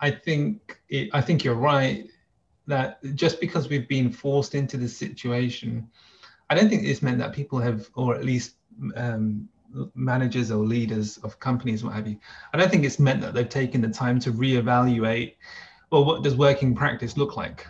I 0.01 0.11
think 0.11 0.79
it, 0.89 1.11
I 1.13 1.21
think 1.21 1.45
you're 1.45 1.55
right 1.55 2.09
that 2.67 2.99
just 3.15 3.41
because 3.41 3.69
we've 3.69 3.89
been 3.89 4.11
forced 4.11 4.55
into 4.55 4.77
this 4.77 4.97
situation, 4.97 5.89
I 6.51 6.55
don't 6.55 6.69
think 6.69 6.85
it's 6.85 7.03
meant 7.03 7.19
that 7.19 7.33
people 7.33 7.59
have, 7.59 7.89
or 7.95 8.15
at 8.15 8.25
least 8.25 8.57
um, 8.97 9.49
managers 9.95 10.51
or 10.51 10.65
leaders 10.65 11.19
of 11.19 11.39
companies, 11.41 11.85
what 11.85 11.95
have 11.95 12.07
you. 12.07 12.19
I 12.53 12.59
don't 12.59 12.71
think 12.71 12.85
it's 12.85 12.99
meant 12.99 13.21
that 13.23 13.35
they've 13.35 13.49
taken 13.49 13.81
the 13.81 13.89
time 13.89 14.19
to 14.21 14.33
reevaluate. 14.33 15.35
Well, 15.95 16.05
what 16.05 16.25
does 16.25 16.35
working 16.35 16.75
practice 16.75 17.17
look 17.17 17.37
like? 17.37 17.69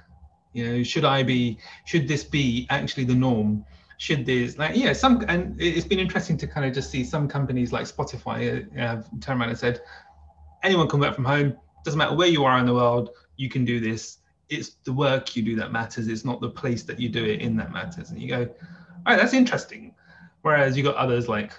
You 0.54 0.66
know, 0.66 0.82
should 0.82 1.04
I 1.04 1.22
be? 1.22 1.58
Should 1.84 2.08
this 2.08 2.24
be 2.24 2.66
actually 2.70 3.04
the 3.04 3.14
norm? 3.14 3.66
should 3.96 4.26
this 4.26 4.58
like 4.58 4.74
yeah 4.74 4.92
some 4.92 5.24
and 5.28 5.58
it- 5.60 5.76
it's 5.76 5.86
been 5.86 6.00
interesting 6.00 6.36
to 6.36 6.48
kind 6.48 6.66
of 6.66 6.74
just 6.74 6.90
see 6.90 7.04
some 7.04 7.28
companies 7.28 7.72
like 7.72 7.84
spotify 7.86 8.66
uh, 8.76 8.76
have 8.76 9.08
turned 9.20 9.40
around 9.40 9.50
and 9.50 9.58
said 9.58 9.80
anyone 10.64 10.88
can 10.88 10.98
work 10.98 11.14
from 11.14 11.24
home 11.24 11.56
doesn't 11.84 11.96
matter 11.96 12.16
where 12.16 12.26
you 12.26 12.44
are 12.44 12.58
in 12.58 12.66
the 12.66 12.74
world 12.74 13.10
you 13.36 13.48
can 13.48 13.64
do 13.64 13.78
this 13.78 14.18
it's 14.48 14.70
the 14.82 14.92
work 14.92 15.36
you 15.36 15.44
do 15.44 15.54
that 15.54 15.70
matters 15.70 16.08
it's 16.08 16.24
not 16.24 16.40
the 16.40 16.50
place 16.50 16.82
that 16.82 16.98
you 16.98 17.08
do 17.08 17.24
it 17.24 17.40
in 17.40 17.54
that 17.56 17.70
matters 17.72 18.10
and 18.10 18.20
you 18.20 18.28
go 18.28 18.40
all 18.40 19.06
right 19.06 19.16
that's 19.16 19.32
interesting 19.32 19.94
whereas 20.42 20.76
you 20.76 20.82
got 20.82 20.96
others 20.96 21.28
like 21.28 21.52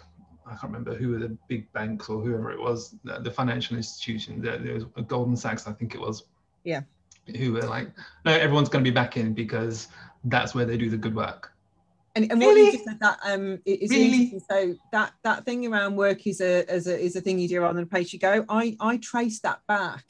i 0.46 0.50
can't 0.50 0.64
remember 0.64 0.94
who 0.94 1.12
were 1.12 1.20
the 1.20 1.38
big 1.48 1.72
banks 1.72 2.10
or 2.10 2.22
whoever 2.22 2.52
it 2.52 2.60
was 2.60 2.96
the, 3.06 3.32
financial 3.32 3.78
institution 3.78 4.42
there, 4.42 4.60
was 4.74 4.84
a 4.98 5.02
Goldman 5.02 5.38
Sachs 5.38 5.68
i 5.68 5.72
think 5.72 5.96
it 5.96 6.02
was 6.02 6.26
Yeah. 6.66 6.82
who 7.38 7.54
were 7.54 7.62
like 7.76 7.90
no 8.26 8.32
everyone's 8.34 8.70
going 8.70 8.84
to 8.84 8.90
be 8.92 8.94
back 8.94 9.16
in 9.18 9.34
because 9.34 9.88
that's 10.26 10.54
where 10.56 10.66
they 10.66 10.78
do 10.78 10.90
the 10.90 10.98
good 10.98 11.16
work 11.16 11.52
And, 12.16 12.32
and 12.32 12.40
what 12.42 12.56
you 12.56 12.64
Really? 12.64 12.72
just 12.72 12.84
said 12.86 13.00
that 13.02 13.20
um 13.32 13.60
i- 13.68 13.80
is 13.84 13.92
Really? 13.92 14.06
interesting. 14.06 14.42
So 14.52 14.76
that 14.92 15.12
that 15.24 15.46
thing 15.46 15.66
around 15.68 15.96
work 15.96 16.26
is 16.28 16.40
a 16.42 16.54
as 16.70 16.88
a 16.88 16.96
is 17.08 17.16
a 17.16 17.22
thing 17.22 17.40
you 17.40 17.48
do 17.48 17.62
rather 17.62 17.76
than 17.76 17.84
a 17.84 17.94
place 17.96 18.14
you 18.14 18.20
go. 18.20 18.46
I 18.50 18.76
I 18.80 18.98
trace 18.98 19.40
that 19.42 19.60
back 19.68 20.04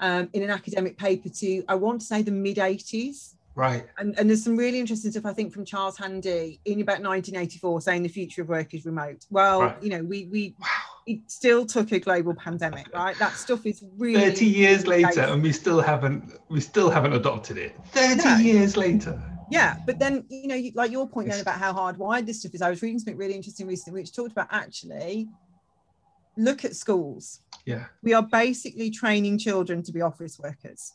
um, 0.00 0.30
in 0.32 0.42
an 0.42 0.50
academic 0.50 0.96
paper 0.96 1.28
to 1.40 1.62
I 1.68 1.74
want 1.74 2.00
to 2.00 2.06
say 2.06 2.22
the 2.22 2.32
mid 2.46 2.56
80s. 2.56 3.34
right 3.54 3.84
And, 3.98 4.18
and 4.18 4.24
there's 4.28 4.42
some 4.48 4.56
really 4.56 4.80
interesting 4.80 5.10
stuff 5.10 5.26
I 5.26 5.34
think 5.34 5.52
from 5.52 5.64
Charles 5.66 5.98
Handy 5.98 6.60
in 6.64 6.80
about 6.80 7.02
1984 7.02 7.80
saying 7.82 8.02
the 8.04 8.08
future 8.18 8.42
of 8.42 8.48
work 8.48 8.72
is 8.72 8.86
remote. 8.86 9.20
Well, 9.30 9.60
Right. 9.60 9.82
you 9.84 9.90
know, 9.90 10.02
we 10.12 10.18
we 10.34 10.54
wow 10.58 10.89
it 11.06 11.30
still 11.30 11.64
took 11.66 11.92
a 11.92 11.98
global 11.98 12.34
pandemic, 12.34 12.86
right? 12.94 13.18
That 13.18 13.36
stuff 13.36 13.64
is 13.66 13.82
really 13.96 14.30
30 14.30 14.44
years 14.46 14.86
later 14.86 15.22
and 15.22 15.42
we 15.42 15.52
still 15.52 15.80
haven't 15.80 16.32
we 16.48 16.60
still 16.60 16.90
haven't 16.90 17.12
adopted 17.14 17.56
it 17.58 17.76
30 17.92 18.22
No. 18.22 18.36
years 18.36 18.76
later 18.76 19.20
Yeah, 19.50 19.76
but 19.86 19.98
then 19.98 20.24
you 20.28 20.46
know, 20.46 20.54
you, 20.54 20.72
like 20.74 20.90
your 20.92 21.08
point 21.08 21.28
then 21.28 21.40
about 21.40 21.58
how 21.58 21.72
hardwired 21.72 22.26
this 22.26 22.40
stuff 22.40 22.54
is. 22.54 22.62
I 22.62 22.70
was 22.70 22.80
reading 22.82 22.98
something 22.98 23.16
really 23.16 23.34
interesting 23.34 23.66
recently, 23.66 24.00
which 24.00 24.12
talked 24.12 24.32
about 24.32 24.48
actually 24.50 25.28
look 26.36 26.64
at 26.64 26.76
schools. 26.76 27.40
yeah 27.66 27.86
We 28.02 28.14
are 28.14 28.22
basically 28.22 28.90
training 28.90 29.38
children 29.38 29.82
to 29.82 29.92
be 29.92 30.00
office 30.00 30.38
workers. 30.38 30.92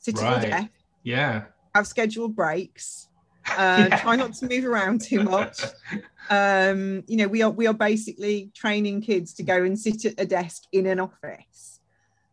Sit 0.00 0.16
at 0.16 0.22
Right. 0.22 0.42
your 0.42 0.50
desk, 0.50 0.70
yeah 1.04 1.44
have 1.74 1.86
scheduled 1.86 2.34
breaks, 2.34 3.08
uh, 3.56 3.88
Yeah. 3.90 4.00
try 4.00 4.16
not 4.16 4.34
to 4.34 4.48
move 4.48 4.64
around 4.64 5.00
too 5.02 5.22
much. 5.22 5.62
Um, 6.30 7.04
you 7.06 7.16
know, 7.16 7.26
we 7.26 7.40
are 7.40 7.48
we 7.48 7.66
are 7.66 7.72
basically 7.72 8.50
training 8.54 9.00
kids 9.00 9.32
to 9.32 9.42
go 9.42 9.62
and 9.62 9.78
sit 9.78 10.04
at 10.04 10.20
a 10.20 10.26
desk 10.26 10.64
in 10.72 10.84
an 10.84 11.00
office. 11.00 11.80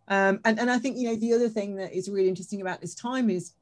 Um, 0.09 0.41
and, 0.43 0.59
and 0.59 0.69
I 0.69 0.79
think 0.79 0.97
you 0.97 1.07
know 1.07 1.15
the 1.15 1.31
other 1.31 1.47
thing 1.47 1.77
that 1.77 1.93
is 1.93 2.09
really 2.09 2.27
interesting 2.27 2.59
about 2.59 2.81
this 2.81 2.93
time 2.93 3.29
is 3.29 3.53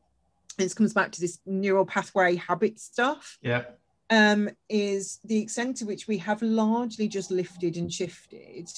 this 0.57 0.73
comes 0.73 0.91
back 0.91 1.11
to 1.11 1.21
this 1.21 1.37
neural 1.45 1.85
pathway 1.85 2.35
habit 2.35 2.79
stuff 2.79 3.37
yeah 3.43 3.63
um, 4.09 4.49
is 4.69 5.19
the 5.23 5.41
extent 5.41 5.77
to 5.77 5.85
which 5.85 6.07
we 6.07 6.17
have 6.19 6.41
largely 6.41 7.07
just 7.07 7.31
lifted 7.31 7.77
and 7.77 7.91
shifted 7.91 8.69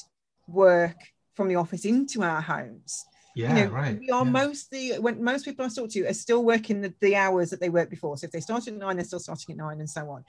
work 0.48 0.96
from 1.34 1.48
the 1.48 1.56
office 1.56 1.86
into 1.86 2.24
our 2.24 2.42
homes. 2.42 3.06
Yeah 3.36 3.58
you 3.58 3.66
know, 3.66 3.72
right 3.72 4.00
We 4.00 4.10
are 4.10 4.26
yeah. 4.26 4.32
mostly 4.32 4.92
when 5.00 5.24
most 5.24 5.46
people 5.46 5.66
I 5.66 5.70
talk 5.70 5.90
to 5.92 6.06
are 6.06 6.14
still 6.14 6.44
working 6.44 6.82
the, 6.82 6.94
the 7.02 7.16
hours 7.16 7.50
that 7.52 7.60
they 7.60 7.70
worked 7.70 7.92
before. 7.92 8.18
So 8.18 8.26
if 8.26 8.32
they 8.32 8.40
started 8.40 8.74
at 8.74 8.80
nine, 8.80 8.96
they're 8.96 9.06
still 9.06 9.20
starting 9.20 9.54
at 9.54 9.58
nine, 9.58 9.80
and 9.80 9.90
so 9.90 10.10
on. 10.10 10.24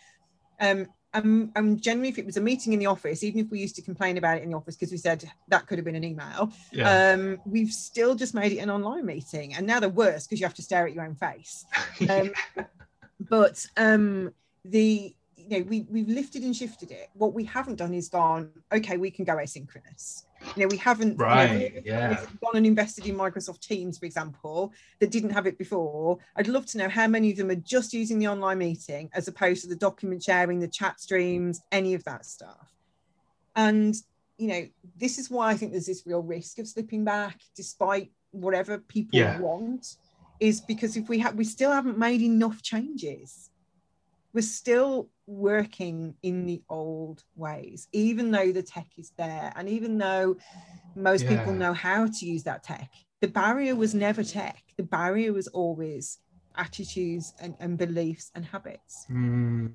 Um, 0.61 0.87
um, 1.14 1.51
and 1.55 1.81
generally, 1.81 2.09
if 2.09 2.19
it 2.19 2.27
was 2.27 2.37
a 2.37 2.40
meeting 2.40 2.73
in 2.75 2.79
the 2.79 2.87
office, 2.87 3.25
even 3.25 3.40
if 3.40 3.51
we 3.51 3.59
used 3.59 3.77
to 3.77 3.83
complain 3.83 4.19
about 4.19 4.37
it 4.38 4.42
in 4.42 4.51
the 4.51 4.57
office 4.57 4.77
because 4.77 4.92
we 4.92 4.99
said 4.99 5.25
that 5.49 5.66
could 5.66 5.79
have 5.79 5.85
been 5.85 5.95
an 5.95 6.05
email, 6.05 6.53
yeah. 6.73 7.12
um, 7.12 7.38
we've 7.47 7.71
still 7.71 8.14
just 8.14 8.35
made 8.35 8.53
it 8.53 8.59
an 8.59 8.71
online 8.71 9.07
meeting. 9.07 9.55
And 9.55 9.66
now 9.66 9.81
they're 9.81 9.88
worse 9.88 10.27
because 10.27 10.40
you 10.40 10.47
have 10.47 10.55
to 10.55 10.62
stare 10.62 10.87
at 10.87 10.92
your 10.92 11.05
own 11.05 11.14
face. 11.14 11.64
Um, 12.11 12.33
but 13.19 13.66
um, 13.77 14.33
the 14.64 15.14
you 15.48 15.59
know 15.59 15.66
we 15.68 15.87
we've 15.90 16.09
lifted 16.09 16.42
and 16.42 16.54
shifted 16.54 16.90
it. 16.90 17.09
What 17.14 17.35
we 17.35 17.44
haven't 17.44 17.76
done 17.76 17.94
is 17.94 18.09
gone. 18.09 18.50
Okay, 18.72 18.96
we 18.96 19.11
can 19.11 19.24
go 19.24 19.37
asynchronous. 19.37 20.24
You 20.54 20.62
know, 20.62 20.68
we 20.68 20.76
haven't 20.76 21.16
right. 21.16 21.74
You 21.74 21.74
know, 21.74 21.82
yeah. 21.85 22.24
gone 22.42 22.56
and 22.56 22.66
invested 22.66 23.06
in 23.06 23.16
Microsoft 23.16 23.61
Teams, 23.61 23.98
for 23.98 24.06
example, 24.06 24.72
that 25.00 25.11
didn't 25.11 25.30
have 25.30 25.46
it 25.46 25.59
before. 25.59 26.18
I'd 26.37 26.48
love 26.48 26.66
to 26.66 26.78
know 26.78 26.88
how 26.88 27.09
many 27.09 27.30
of 27.30 27.37
them 27.37 27.50
are 27.50 27.54
just 27.54 27.92
using 27.92 28.18
the 28.18 28.28
online 28.28 28.59
meeting 28.59 29.11
as 29.14 29.28
opposed 29.28 29.62
to 29.62 29.68
the 29.68 29.76
document 29.76 30.22
sharing, 30.22 30.61
the 30.61 30.68
chat 30.68 31.00
streams, 31.00 31.62
any 31.72 31.94
of 31.94 32.04
that 32.04 32.26
stuff. 32.26 32.72
And 33.54 33.96
you 34.38 34.48
know, 34.48 34.66
this 34.96 35.18
is 35.18 35.30
why 35.30 35.50
I 35.50 35.56
think 35.56 35.72
there's 35.72 35.87
this 35.87 36.02
real 36.06 36.22
risk 36.22 36.59
of 36.59 36.68
slipping 36.68 37.04
back, 37.04 37.40
despite 37.54 38.11
whatever 38.32 38.78
people 38.78 39.18
yeah. 39.18 39.38
want, 39.40 39.96
is 40.40 40.61
because 40.61 40.96
if 40.96 41.09
we 41.09 41.18
have, 41.20 41.35
we 41.35 41.44
still 41.44 41.72
haven't 41.72 41.98
made 41.98 42.20
enough 42.20 42.62
changes. 42.62 43.50
We're 44.37 44.42
still 44.42 45.09
working 45.27 46.14
in 46.22 46.44
the 46.44 46.61
old 46.68 47.25
ways, 47.37 47.88
even 47.92 48.31
though 48.31 48.53
the 48.53 48.62
tech 48.62 48.88
is 48.99 49.11
there, 49.16 49.51
and 49.57 49.66
even 49.66 49.96
though 49.96 50.37
most 50.94 51.25
yeah. 51.25 51.38
people 51.38 51.55
know 51.55 51.72
how 51.72 52.07
to 52.07 52.27
use 52.27 52.42
that 52.42 52.62
tech. 52.62 52.90
The 53.22 53.29
barrier 53.29 53.75
was 53.75 53.94
never 53.94 54.22
tech. 54.22 54.62
The 54.77 54.83
barrier 54.83 55.33
was 55.33 55.49
always 55.49 56.18
attitudes 56.55 57.33
and, 57.40 57.55
and 57.61 57.79
beliefs 57.79 58.31
and 58.35 58.44
habits. 58.44 59.07
Mm. 59.11 59.72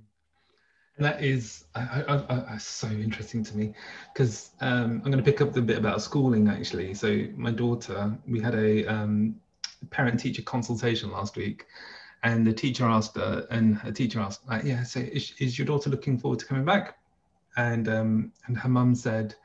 That 0.99 1.23
is 1.23 1.65
I, 1.73 2.03
I, 2.07 2.53
I, 2.53 2.57
so 2.59 2.87
interesting 2.87 3.43
to 3.45 3.57
me 3.57 3.73
because 4.13 4.51
um, 4.61 5.01
I'm 5.03 5.11
going 5.11 5.17
to 5.17 5.31
pick 5.31 5.41
up 5.41 5.53
the 5.53 5.61
bit 5.63 5.79
about 5.79 6.03
schooling 6.03 6.49
actually. 6.49 6.93
So 6.93 7.25
my 7.35 7.49
daughter, 7.49 8.15
we 8.27 8.39
had 8.39 8.53
a 8.53 8.85
um, 8.85 9.37
parent-teacher 9.89 10.43
consultation 10.43 11.09
last 11.09 11.35
week, 11.35 11.65
and 12.23 12.45
the 12.45 12.53
teacher 12.53 12.85
asked 12.85 13.15
her, 13.17 13.47
and 13.49 13.75
her 13.77 13.91
teacher 13.91 14.19
asked, 14.19 14.47
like, 14.47 14.63
yeah, 14.63 14.83
so 14.83 14.99
is, 14.99 15.33
is 15.39 15.57
your 15.57 15.65
daughter 15.65 15.89
looking 15.89 16.17
forward 16.17 16.39
to 16.39 16.45
coming 16.45 16.65
back? 16.65 16.97
And 17.57 17.89
um, 17.89 18.31
and 18.47 18.57
her 18.57 18.69
mum 18.69 18.95
said, 18.95 19.35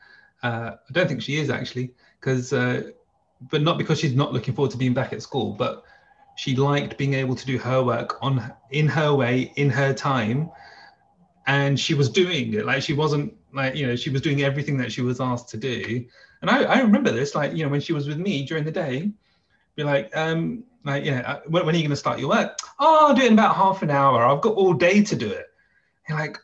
uh, 0.43 0.73
I 0.89 0.93
don't 0.93 1.09
think 1.09 1.23
she 1.23 1.37
is 1.37 1.51
actually, 1.51 1.95
because 2.21 2.53
uh, 2.53 2.91
but 3.51 3.63
not 3.63 3.79
because 3.79 3.99
she's 3.99 4.15
not 4.15 4.33
looking 4.33 4.55
forward 4.55 4.71
to 4.73 4.77
being 4.77 4.95
back 4.95 5.13
at 5.13 5.23
school, 5.23 5.53
but 5.53 5.85
she 6.37 6.55
liked 6.55 6.99
being 6.99 7.15
able 7.15 7.35
to 7.35 7.47
do 7.47 7.59
her 7.59 7.83
work 7.83 8.19
on 8.23 8.53
in 8.71 8.87
her 8.89 9.15
way, 9.15 9.53
in 9.57 9.71
her 9.71 9.93
time, 9.93 10.51
and 11.47 11.81
she 11.81 11.95
was 11.95 12.09
doing 12.11 12.53
it. 12.53 12.67
Like 12.67 12.83
she 12.83 12.93
wasn't 12.93 13.35
like 13.53 13.75
you 13.75 13.87
know 13.87 13.97
she 13.97 14.11
was 14.11 14.21
doing 14.21 14.43
everything 14.43 14.77
that 14.79 14.93
she 14.93 15.01
was 15.01 15.21
asked 15.21 15.49
to 15.51 15.57
do. 15.57 16.05
And 16.43 16.51
I, 16.51 16.65
I 16.65 16.81
remember 16.81 17.11
this, 17.11 17.35
like 17.35 17.55
you 17.55 17.65
know 17.65 17.71
when 17.71 17.81
she 17.81 17.95
was 17.95 18.07
with 18.07 18.19
me 18.19 18.45
during 18.45 18.65
the 18.65 18.71
day, 18.71 19.11
be 19.77 19.85
like, 19.85 20.15
um, 20.17 20.65
like, 20.87 21.05
yeah, 21.05 21.21
uh, 21.27 21.41
when, 21.47 21.67
when 21.67 21.75
are 21.75 21.79
you 21.79 21.83
going 21.83 21.91
to 21.91 21.97
start 21.97 22.19
your 22.19 22.29
work? 22.29 22.59
Oh, 22.79 23.09
I'll 23.09 23.15
do 23.15 23.23
it 23.23 23.27
in 23.27 23.33
about 23.33 23.57
half 23.57 23.83
an 23.83 23.91
hour. 23.91 24.25
I've 24.25 24.41
got 24.41 24.55
all 24.55 24.73
day 24.73 25.03
to 25.03 25.17
do 25.17 25.29
it. 25.29 25.47
You're 26.09 26.19
like, 26.19 26.39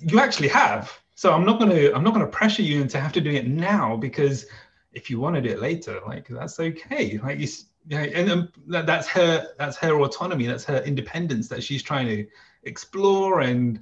you 0.00 0.18
actually 0.18 0.48
have. 0.48 0.92
So 1.14 1.32
I'm 1.32 1.46
not 1.46 1.58
going 1.58 1.70
to, 1.70 1.94
I'm 1.94 2.04
not 2.04 2.12
going 2.12 2.26
to 2.26 2.30
pressure 2.30 2.62
you 2.62 2.80
into 2.80 3.00
have 3.00 3.12
to 3.12 3.20
do 3.20 3.30
it 3.30 3.46
now 3.46 3.96
because 3.96 4.46
if 4.92 5.08
you 5.08 5.20
want 5.20 5.36
to 5.36 5.40
do 5.40 5.50
it 5.50 5.60
later, 5.60 6.00
like 6.06 6.26
that's 6.28 6.58
okay. 6.58 7.18
Like 7.22 7.38
you, 7.38 7.48
yeah, 7.88 8.02
and 8.02 8.30
um, 8.30 8.52
that, 8.66 8.84
that's 8.84 9.06
her, 9.08 9.48
that's 9.58 9.76
her 9.76 10.00
autonomy. 10.00 10.46
That's 10.46 10.64
her 10.64 10.78
independence 10.78 11.48
that 11.48 11.62
she's 11.62 11.82
trying 11.82 12.08
to 12.08 12.26
explore 12.64 13.42
and 13.42 13.80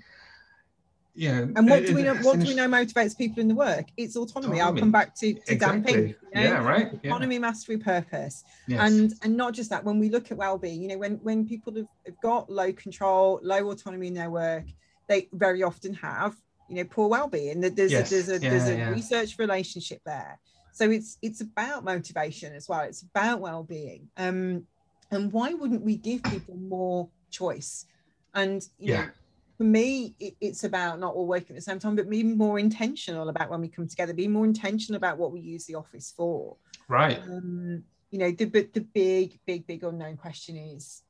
yeah. 1.14 1.40
And 1.54 1.70
what 1.70 1.86
do 1.86 1.94
we 1.94 2.02
know? 2.02 2.14
What 2.16 2.40
do 2.40 2.46
we 2.46 2.54
know 2.54 2.68
motivates 2.68 3.16
people 3.16 3.40
in 3.40 3.48
the 3.48 3.54
work? 3.54 3.86
It's 3.96 4.16
autonomy. 4.16 4.58
autonomy. 4.58 4.60
I'll 4.60 4.80
come 4.80 4.90
back 4.90 5.14
to, 5.16 5.34
to 5.34 5.52
exactly. 5.52 5.58
Dan 5.58 5.82
Pink. 5.82 6.16
You 6.34 6.40
know? 6.40 6.42
Yeah, 6.42 6.66
right. 6.66 6.90
Yeah. 7.02 7.10
Autonomy, 7.10 7.38
mastery, 7.38 7.78
purpose, 7.78 8.42
yes. 8.66 8.80
and 8.80 9.14
and 9.22 9.36
not 9.36 9.54
just 9.54 9.70
that. 9.70 9.84
When 9.84 9.98
we 9.98 10.10
look 10.10 10.32
at 10.32 10.36
well-being, 10.36 10.82
you 10.82 10.88
know, 10.88 10.98
when 10.98 11.14
when 11.22 11.46
people 11.46 11.72
have, 11.76 11.86
have 12.06 12.20
got 12.20 12.50
low 12.50 12.72
control, 12.72 13.38
low 13.42 13.70
autonomy 13.70 14.08
in 14.08 14.14
their 14.14 14.30
work, 14.30 14.64
they 15.08 15.28
very 15.32 15.62
often 15.62 15.94
have 15.94 16.34
you 16.68 16.76
know 16.76 16.84
poor 16.84 17.08
well-being. 17.08 17.60
There's 17.60 17.92
yes. 17.92 18.10
a, 18.10 18.14
there's 18.14 18.28
a 18.28 18.38
yeah, 18.40 18.50
there's 18.50 18.68
a 18.68 18.76
yeah. 18.76 18.90
research 18.90 19.38
relationship 19.38 20.00
there. 20.04 20.38
So 20.72 20.90
it's 20.90 21.18
it's 21.22 21.40
about 21.40 21.84
motivation 21.84 22.54
as 22.54 22.68
well. 22.68 22.80
It's 22.80 23.02
about 23.02 23.38
well-being. 23.40 24.08
Um, 24.16 24.66
and 25.12 25.32
why 25.32 25.54
wouldn't 25.54 25.82
we 25.82 25.96
give 25.96 26.24
people 26.24 26.56
more 26.56 27.08
choice? 27.30 27.86
And 28.34 28.60
you 28.78 28.94
yeah. 28.94 29.04
know 29.04 29.10
for 29.56 29.64
me, 29.64 30.14
it, 30.18 30.34
it's 30.40 30.64
about 30.64 30.98
not 30.98 31.14
all 31.14 31.26
working 31.26 31.50
at 31.50 31.56
the 31.56 31.62
same 31.62 31.78
time, 31.78 31.96
but 31.96 32.10
being 32.10 32.36
more 32.36 32.58
intentional 32.58 33.28
about 33.28 33.50
when 33.50 33.60
we 33.60 33.68
come 33.68 33.86
together, 33.86 34.12
being 34.12 34.32
more 34.32 34.44
intentional 34.44 34.96
about 34.96 35.18
what 35.18 35.32
we 35.32 35.40
use 35.40 35.64
the 35.66 35.76
office 35.76 36.12
for. 36.16 36.56
Right. 36.88 37.18
Um, 37.22 37.84
you 38.10 38.18
know, 38.18 38.30
the 38.30 38.44
the 38.44 38.80
big, 38.80 39.38
big, 39.46 39.66
big 39.66 39.84
unknown 39.84 40.16
question 40.16 40.56
is, 40.56 41.02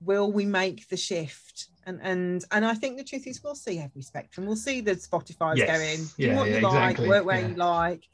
will 0.00 0.30
we 0.32 0.44
make 0.44 0.88
the 0.88 0.96
shift? 0.96 1.68
And 1.86 2.00
and 2.02 2.44
and 2.50 2.64
I 2.64 2.74
think 2.74 2.98
the 2.98 3.04
truth 3.04 3.26
is, 3.26 3.42
we'll 3.42 3.54
see 3.54 3.78
every 3.78 4.02
spectrum. 4.02 4.46
We'll 4.46 4.56
see 4.56 4.80
the 4.80 4.96
Spotify's 4.96 5.58
yes. 5.58 5.78
going. 5.78 6.06
Do 6.06 6.34
yeah, 6.34 6.36
what 6.36 6.48
yeah, 6.48 6.58
you 6.58 6.66
exactly. 6.66 7.06
like, 7.06 7.16
work 7.16 7.24
where 7.26 7.40
yeah. 7.40 7.48
you 7.48 7.54
like 7.54 8.08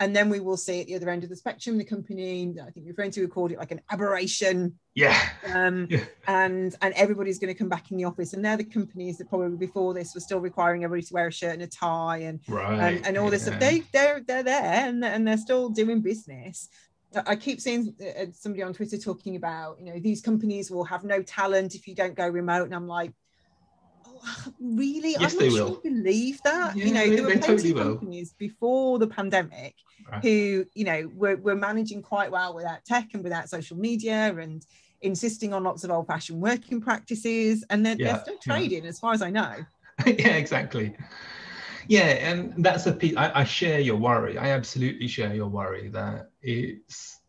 and 0.00 0.16
then 0.16 0.30
we 0.30 0.40
will 0.40 0.56
see 0.56 0.80
at 0.80 0.86
the 0.86 0.96
other 0.96 1.10
end 1.10 1.22
of 1.22 1.30
the 1.30 1.36
spectrum 1.36 1.78
the 1.78 1.84
company 1.84 2.52
i 2.60 2.70
think 2.70 2.84
you're 2.84 2.92
referring 2.92 3.10
to 3.10 3.28
called 3.28 3.52
it 3.52 3.58
like 3.58 3.70
an 3.70 3.80
aberration 3.90 4.74
yeah 4.94 5.28
um 5.52 5.86
yeah. 5.90 6.00
and 6.26 6.74
and 6.82 6.92
everybody's 6.94 7.38
going 7.38 7.52
to 7.52 7.58
come 7.58 7.68
back 7.68 7.90
in 7.90 7.96
the 7.96 8.04
office 8.04 8.32
and 8.32 8.44
they're 8.44 8.56
the 8.56 8.64
companies 8.64 9.18
that 9.18 9.28
probably 9.28 9.56
before 9.56 9.94
this 9.94 10.14
were 10.14 10.20
still 10.20 10.40
requiring 10.40 10.82
everybody 10.82 11.06
to 11.06 11.14
wear 11.14 11.28
a 11.28 11.32
shirt 11.32 11.52
and 11.52 11.62
a 11.62 11.66
tie 11.66 12.18
and 12.18 12.40
right. 12.48 12.80
and, 12.80 13.06
and 13.06 13.16
all 13.16 13.30
this 13.30 13.42
yeah. 13.42 13.48
stuff 13.48 13.60
they 13.60 13.82
they're 13.92 14.20
they're 14.26 14.42
there 14.42 14.88
and, 14.88 15.04
and 15.04 15.28
they're 15.28 15.38
still 15.38 15.68
doing 15.68 16.00
business 16.00 16.68
I 17.26 17.34
keep 17.34 17.60
seeing 17.60 17.92
uh, 18.00 18.26
somebody 18.32 18.62
on 18.62 18.72
Twitter 18.72 18.96
talking 18.96 19.34
about, 19.34 19.80
you 19.80 19.86
know, 19.86 19.98
these 19.98 20.20
companies 20.20 20.70
will 20.70 20.84
have 20.84 21.02
no 21.02 21.22
talent 21.22 21.74
if 21.74 21.88
you 21.88 21.94
don't 21.96 22.14
go 22.14 22.28
remote. 22.28 22.66
And 22.66 22.74
I'm 22.74 22.86
like, 22.86 23.12
really? 24.60 25.12
Yes, 25.18 25.34
I'm 25.34 25.38
not 25.38 25.56
sure 25.56 25.70
will. 25.70 25.80
believe 25.82 26.40
that. 26.42 26.76
Yeah, 26.76 26.84
you 26.84 26.94
know, 26.94 27.08
there 27.08 27.22
were 27.22 27.30
plenty 27.38 27.46
totally 27.46 27.74
companies 27.74 28.32
before 28.38 28.98
the 28.98 29.06
pandemic 29.06 29.74
right. 30.10 30.22
who, 30.22 30.64
you 30.74 30.84
know, 30.84 31.10
were, 31.14 31.36
were 31.36 31.56
managing 31.56 32.02
quite 32.02 32.30
well 32.30 32.54
without 32.54 32.84
tech 32.84 33.08
and 33.14 33.22
without 33.22 33.48
social 33.48 33.76
media 33.76 34.34
and 34.38 34.66
insisting 35.02 35.54
on 35.54 35.64
lots 35.64 35.84
of 35.84 35.90
old-fashioned 35.90 36.40
working 36.40 36.80
practices, 36.80 37.64
and 37.70 37.84
they're, 37.84 37.96
yeah, 37.96 38.12
they're 38.12 38.22
still 38.22 38.38
trading, 38.42 38.84
yeah. 38.84 38.90
as 38.90 38.98
far 38.98 39.12
as 39.12 39.22
I 39.22 39.30
know. 39.30 39.54
yeah, 40.06 40.36
exactly. 40.36 40.94
Yeah, 41.88 42.08
and 42.30 42.52
that's 42.64 42.86
a 42.86 42.92
piece. 42.92 43.16
I, 43.16 43.40
I 43.40 43.44
share 43.44 43.80
your 43.80 43.96
worry. 43.96 44.38
I 44.38 44.50
absolutely 44.50 45.08
share 45.08 45.34
your 45.34 45.48
worry 45.48 45.88
that 45.88 46.30
it's 46.42 47.20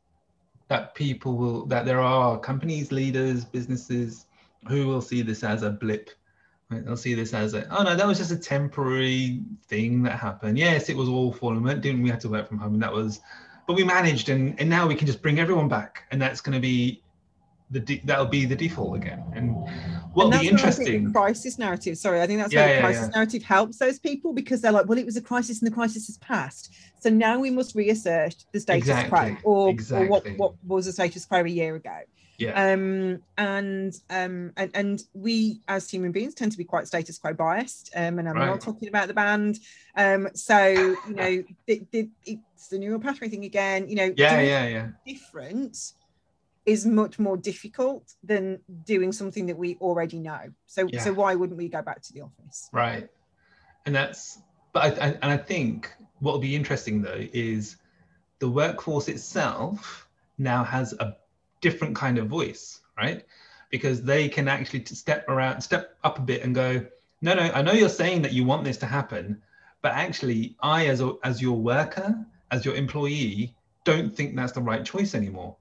that 0.68 0.96
people 0.96 1.36
will 1.36 1.66
that 1.66 1.86
there 1.86 2.00
are 2.00 2.40
companies, 2.40 2.92
leaders, 2.92 3.44
businesses 3.44 4.26
who 4.68 4.88
will 4.88 5.02
see 5.02 5.22
this 5.22 5.44
as 5.44 5.64
a 5.64 5.70
blip? 5.70 6.12
They'll 6.72 6.98
see 6.98 7.14
this 7.14 7.34
as 7.34 7.54
a, 7.54 7.68
oh 7.70 7.84
no, 7.84 7.96
that 7.96 8.08
was 8.08 8.18
just 8.18 8.32
a 8.32 8.38
temporary 8.38 9.42
thing 9.68 10.04
that 10.04 10.18
happened. 10.18 10.58
Yes, 10.58 10.90
it 10.90 10.96
was 10.96 11.10
awful, 11.10 11.50
and 11.50 11.82
didn't 11.82 12.02
we 12.02 12.10
have 12.10 12.20
to 12.20 12.30
work 12.30 12.48
from 12.48 12.60
home, 12.60 12.74
and 12.76 12.84
that 12.84 12.94
was, 12.94 13.20
but 13.68 13.76
we 13.76 13.84
managed, 13.84 14.30
and 14.30 14.60
and 14.60 14.70
now 14.70 14.88
we 14.88 14.96
can 14.96 15.06
just 15.06 15.22
bring 15.22 15.40
everyone 15.40 15.68
back, 15.68 16.04
and 16.12 16.22
that's 16.22 16.40
going 16.40 16.54
to 16.54 16.62
be 16.62 17.04
the 17.72 18.02
that'll 18.06 18.26
be 18.26 18.46
the 18.46 18.56
default 18.56 18.96
again. 18.96 19.24
And 19.34 19.56
what'll 20.14 20.32
be 20.40 20.48
interesting 20.48 21.12
crisis 21.12 21.58
narrative. 21.58 21.98
Sorry, 21.98 22.22
I 22.22 22.28
think 22.28 22.40
that's 22.40 22.54
yeah, 22.54 22.66
where 22.66 22.76
the 22.76 22.82
crisis 22.82 23.04
yeah. 23.04 23.18
narrative 23.18 23.44
helps 23.44 23.78
those 23.78 24.00
people 24.00 24.34
because 24.34 24.62
they're 24.62 24.72
like, 24.72 24.88
well, 24.88 24.98
it 24.98 25.06
was 25.06 25.18
a 25.18 25.22
crisis 25.22 25.62
and 25.62 25.70
the 25.70 25.74
crisis 25.74 26.08
has 26.08 26.18
passed. 26.18 26.74
So 27.00 27.10
now 27.10 27.40
we 27.40 27.50
must 27.50 27.76
reassert 27.76 28.36
the 28.52 28.60
status 28.60 28.90
exactly. 28.90 29.38
quo 29.42 29.52
or, 29.52 29.70
exactly. 29.70 30.08
or 30.08 30.10
what, 30.10 30.30
what 30.38 30.54
was 30.66 30.86
the 30.86 30.92
status 30.92 31.26
quo 31.26 31.44
a 31.44 31.48
year 31.48 31.76
ago. 31.76 32.00
Yeah. 32.38 32.72
Um, 32.72 33.22
and 33.38 33.94
um, 34.10 34.52
and 34.58 34.72
and 34.74 35.04
we 35.14 35.62
as 35.68 35.90
human 35.90 36.12
beings 36.12 36.34
tend 36.34 36.52
to 36.52 36.58
be 36.58 36.64
quite 36.64 36.88
status 36.88 37.20
quo 37.20 37.34
biased. 37.34 37.92
Um, 37.96 38.18
and 38.18 38.28
I'm 38.28 38.36
right. 38.36 38.48
not 38.48 38.62
talking 38.62 38.88
about 38.88 39.08
the 39.08 39.14
band. 39.14 39.60
Um, 39.96 40.28
so 40.34 40.68
you 40.68 41.14
know, 41.14 41.44
it, 41.68 41.86
it, 41.92 42.10
it's 42.26 42.68
the 42.70 42.80
neural 42.80 43.00
pathway 43.00 43.30
thing 43.30 43.46
again. 43.46 43.88
You 43.88 43.96
know, 43.96 44.14
yeah, 44.18 44.42
yeah, 44.42 44.68
yeah. 44.68 44.88
Different 45.06 45.94
is 46.66 46.86
much 46.86 47.18
more 47.20 47.38
difficult 47.38 48.14
than 48.24 48.60
doing 48.86 49.12
something 49.12 49.48
that 49.48 49.58
we 49.58 49.78
already 49.82 50.20
know. 50.20 50.52
So 50.68 50.88
yeah. 50.88 51.02
so 51.02 51.14
why 51.14 51.36
wouldn't 51.36 51.58
we 51.58 51.70
go 51.70 51.82
back 51.82 52.02
to 52.04 52.14
the 52.14 52.22
office? 52.22 52.70
Right. 52.72 53.10
And 53.86 53.96
that's 53.96 54.40
but 54.74 55.00
I, 55.00 55.08
I 55.08 55.08
and 55.22 55.32
I 55.32 55.38
think 55.38 55.92
what 56.20 56.34
will 56.34 56.40
be 56.40 56.56
interesting 56.56 57.02
though 57.02 57.28
is 57.34 57.78
the 58.40 58.50
workforce 58.50 59.08
itself 59.08 60.08
now 60.38 60.64
has 60.64 60.94
a 60.94 61.16
different 61.62 61.96
kind 61.96 62.18
of 62.18 62.28
voice, 62.28 62.82
right? 62.98 63.26
Because 63.70 64.02
they 64.04 64.28
can 64.28 64.48
actually 64.48 64.84
step 64.86 65.28
around, 65.30 65.62
step 65.62 65.96
up 66.04 66.18
a 66.18 66.22
bit 66.22 66.44
and 66.44 66.54
go, 66.54 66.86
no, 67.22 67.36
no, 67.36 67.44
I 67.44 67.62
know 67.62 67.72
you're 67.72 67.90
saying 67.90 68.24
that 68.24 68.34
you 68.34 68.44
want 68.44 68.64
this 68.64 68.78
to 68.78 68.86
happen, 68.86 69.42
but 69.82 69.94
actually, 69.94 70.56
I, 70.62 70.88
as 70.88 71.02
a, 71.02 71.14
as 71.24 71.42
your 71.42 71.58
worker, 71.58 72.26
as 72.50 72.66
your 72.66 72.76
employee, 72.76 73.56
don't 73.84 74.16
think 74.16 74.36
that's 74.36 74.52
the 74.52 74.62
right 74.62 74.84
choice 74.84 75.16
anymore, 75.16 75.56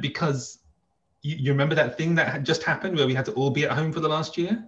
because 0.00 0.58
you, 1.22 1.36
you 1.36 1.52
remember 1.52 1.74
that 1.74 1.96
thing 1.96 2.14
that 2.16 2.28
had 2.28 2.44
just 2.44 2.62
happened 2.62 2.96
where 2.96 3.06
we 3.06 3.14
had 3.14 3.24
to 3.26 3.32
all 3.32 3.50
be 3.50 3.64
at 3.64 3.72
home 3.72 3.92
for 3.92 4.00
the 4.00 4.08
last 4.08 4.36
year, 4.38 4.64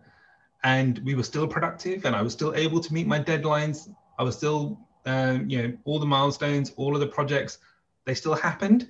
and 0.63 0.99
we 1.05 1.15
were 1.15 1.23
still 1.23 1.47
productive 1.47 2.05
and 2.05 2.17
I 2.17 2.23
was 2.23 2.33
still 2.33 2.55
able 2.55 2.81
to 2.81 2.95
meet 2.95 3.07
my 3.07 3.21
deadlines. 3.21 3.89
I 4.19 4.23
was 4.23 4.37
still, 4.37 4.79
um, 5.05 5.49
you 5.49 5.63
know, 5.63 5.77
all 5.85 5.99
the 5.99 6.07
milestones, 6.07 6.73
all 6.77 6.95
of 6.95 7.01
the 7.01 7.07
projects, 7.07 7.59
they 8.07 8.15
still 8.15 8.35
happened. 8.35 8.89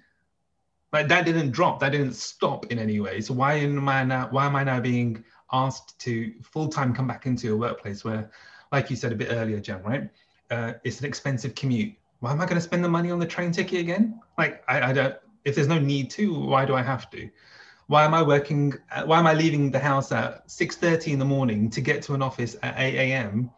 Like 0.92 1.08
that 1.08 1.24
didn't 1.24 1.50
drop, 1.50 1.80
that 1.80 1.90
didn't 1.90 2.14
stop 2.14 2.66
in 2.70 2.78
any 2.78 3.00
way. 3.00 3.20
So 3.20 3.34
why 3.34 3.54
am 3.54 3.88
I 3.88 4.04
now, 4.04 4.28
why 4.30 4.46
am 4.46 4.54
I 4.54 4.62
now 4.62 4.78
being 4.78 5.24
asked 5.50 5.98
to 6.00 6.32
full-time 6.42 6.94
come 6.94 7.08
back 7.08 7.26
into 7.26 7.52
a 7.52 7.56
workplace 7.56 8.04
where, 8.04 8.30
like 8.70 8.90
you 8.90 8.96
said 8.96 9.10
a 9.10 9.16
bit 9.16 9.28
earlier, 9.32 9.58
Gem, 9.58 9.82
right? 9.82 10.08
Uh, 10.52 10.74
it's 10.84 11.00
an 11.00 11.06
expensive 11.06 11.56
commute. 11.56 11.94
Why 12.20 12.30
am 12.30 12.40
I 12.40 12.44
going 12.44 12.54
to 12.54 12.60
spend 12.60 12.84
the 12.84 12.88
money 12.88 13.10
on 13.10 13.18
the 13.18 13.26
train 13.26 13.50
ticket 13.50 13.80
again? 13.80 14.20
Like 14.38 14.62
I, 14.68 14.90
I 14.90 14.92
don't, 14.92 15.16
if 15.44 15.54
there's 15.54 15.68
no 15.68 15.78
need 15.78 16.10
to, 16.10 16.34
why 16.34 16.64
do 16.64 16.74
I 16.74 16.82
have 16.82 17.10
to? 17.10 17.30
why 17.86 18.04
am 18.04 18.14
I 18.14 18.22
working? 18.22 18.74
Uh, 18.90 19.04
why 19.04 19.18
am 19.18 19.26
I 19.26 19.34
leaving 19.34 19.70
the 19.70 19.78
house 19.78 20.10
at 20.12 20.48
6:30 20.48 21.12
in 21.12 21.18
the 21.18 21.24
morning 21.24 21.70
to 21.70 21.80
get 21.80 22.02
to 22.04 22.14
an 22.14 22.22
office 22.22 22.56
at 22.62 22.74
8 22.78 22.94
a.m. 22.94 23.50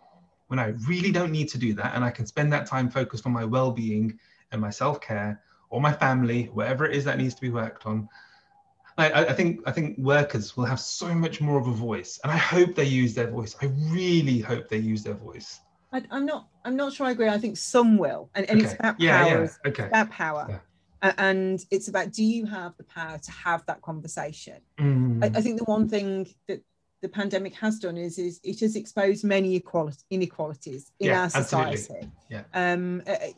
when 0.48 0.58
I 0.58 0.74
really 0.88 1.12
don't 1.12 1.30
need 1.30 1.48
to 1.50 1.58
do 1.58 1.74
that, 1.74 1.94
and 1.94 2.04
I 2.04 2.10
can 2.10 2.26
spend 2.26 2.52
that 2.52 2.66
time 2.66 2.90
focused 2.90 3.26
on 3.26 3.32
my 3.32 3.44
well-being 3.44 4.18
and 4.52 4.60
my 4.60 4.70
self-care 4.70 5.40
or 5.70 5.80
my 5.80 5.92
family, 5.92 6.44
whatever 6.52 6.86
it 6.86 6.94
is 6.94 7.04
that 7.04 7.18
needs 7.18 7.34
to 7.34 7.40
be 7.40 7.50
worked 7.50 7.86
on. 7.86 8.08
I, 8.98 9.12
I 9.12 9.32
think 9.32 9.60
I 9.66 9.72
think 9.72 9.98
workers 9.98 10.56
will 10.56 10.64
have 10.64 10.80
so 10.80 11.14
much 11.14 11.40
more 11.40 11.58
of 11.58 11.68
a 11.68 11.72
voice, 11.72 12.18
and 12.22 12.32
I 12.32 12.36
hope 12.36 12.74
they 12.74 12.84
use 12.84 13.14
their 13.14 13.30
voice. 13.30 13.54
I 13.62 13.66
really 13.90 14.40
hope 14.40 14.68
they 14.68 14.78
use 14.78 15.02
their 15.02 15.14
voice. 15.14 15.60
I, 15.92 16.02
am 16.10 16.26
not. 16.26 16.48
I'm 16.64 16.76
not 16.76 16.94
sure. 16.94 17.06
I 17.06 17.12
agree. 17.12 17.28
I 17.28 17.38
think 17.38 17.58
some 17.58 17.96
will, 17.96 18.28
and, 18.34 18.48
and 18.50 18.58
okay. 18.58 18.70
it's 18.70 18.78
about 18.80 18.98
yeah, 18.98 19.22
power. 19.22 19.42
Yeah. 19.42 19.70
Okay. 19.70 19.86
about 19.86 20.10
power. 20.10 20.46
Yeah 20.48 20.58
and 21.02 21.64
it's 21.70 21.88
about 21.88 22.12
do 22.12 22.24
you 22.24 22.46
have 22.46 22.76
the 22.76 22.84
power 22.84 23.18
to 23.18 23.30
have 23.30 23.64
that 23.66 23.82
conversation 23.82 24.60
mm. 24.78 25.22
I, 25.22 25.38
I, 25.38 25.40
think 25.40 25.58
the 25.58 25.64
one 25.64 25.88
thing 25.88 26.28
that 26.48 26.62
the 27.02 27.08
pandemic 27.08 27.54
has 27.54 27.78
done 27.78 27.96
is 27.96 28.18
is 28.18 28.40
it 28.42 28.60
has 28.60 28.74
exposed 28.74 29.22
many 29.22 29.54
equality, 29.54 30.02
inequalities 30.10 30.92
in 30.98 31.08
yeah, 31.08 31.22
our 31.22 31.30
society 31.30 32.10
yeah. 32.30 32.42
um, 32.54 33.02
at, 33.06 33.34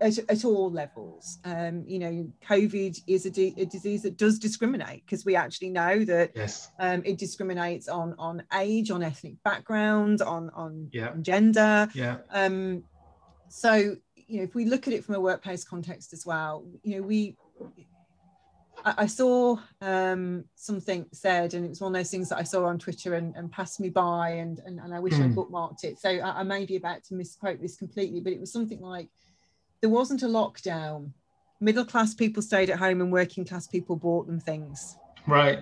at, 0.00 0.18
at, 0.18 0.44
all 0.44 0.70
levels 0.70 1.38
um, 1.44 1.84
you 1.86 1.98
know 1.98 2.32
covid 2.48 2.98
is 3.06 3.26
a, 3.26 3.30
a 3.60 3.66
disease 3.66 4.02
that 4.02 4.16
does 4.16 4.38
discriminate 4.38 5.04
because 5.04 5.24
we 5.24 5.34
actually 5.34 5.70
know 5.70 6.04
that 6.04 6.30
yes. 6.34 6.70
um, 6.78 7.02
it 7.04 7.18
discriminates 7.18 7.88
on 7.88 8.14
on 8.18 8.42
age 8.54 8.90
on 8.90 9.02
ethnic 9.02 9.34
background 9.42 10.22
on 10.22 10.48
on, 10.50 10.88
yeah. 10.92 11.10
on 11.10 11.22
gender 11.22 11.88
yeah 11.94 12.18
um, 12.30 12.84
so 13.48 13.96
you 14.30 14.38
know, 14.38 14.44
if 14.44 14.54
we 14.54 14.64
look 14.64 14.86
at 14.86 14.94
it 14.94 15.04
from 15.04 15.16
a 15.16 15.20
workplace 15.20 15.64
context 15.64 16.12
as 16.12 16.24
well, 16.24 16.64
you 16.82 16.96
know, 16.96 17.02
we, 17.02 17.36
I, 18.84 18.94
I 18.98 19.06
saw 19.06 19.58
um, 19.80 20.44
something 20.54 21.06
said, 21.12 21.54
and 21.54 21.64
it 21.64 21.68
was 21.68 21.80
one 21.80 21.94
of 21.94 21.98
those 21.98 22.10
things 22.10 22.28
that 22.28 22.38
I 22.38 22.44
saw 22.44 22.64
on 22.66 22.78
Twitter 22.78 23.14
and, 23.14 23.34
and 23.34 23.50
passed 23.50 23.80
me 23.80 23.88
by, 23.88 24.30
and, 24.30 24.60
and, 24.64 24.78
and 24.78 24.94
I 24.94 25.00
wish 25.00 25.14
mm. 25.14 25.24
I 25.24 25.28
bookmarked 25.28 25.84
it. 25.84 25.98
So 25.98 26.08
I, 26.08 26.40
I 26.40 26.42
may 26.44 26.64
be 26.64 26.76
about 26.76 27.02
to 27.04 27.14
misquote 27.14 27.60
this 27.60 27.76
completely, 27.76 28.20
but 28.20 28.32
it 28.32 28.40
was 28.40 28.52
something 28.52 28.80
like, 28.80 29.08
there 29.80 29.90
wasn't 29.90 30.22
a 30.22 30.26
lockdown. 30.26 31.10
Middle 31.60 31.84
class 31.84 32.14
people 32.14 32.42
stayed 32.42 32.70
at 32.70 32.78
home 32.78 33.00
and 33.00 33.12
working 33.12 33.44
class 33.44 33.66
people 33.66 33.96
bought 33.96 34.26
them 34.26 34.40
things. 34.40 34.96
Right. 35.26 35.60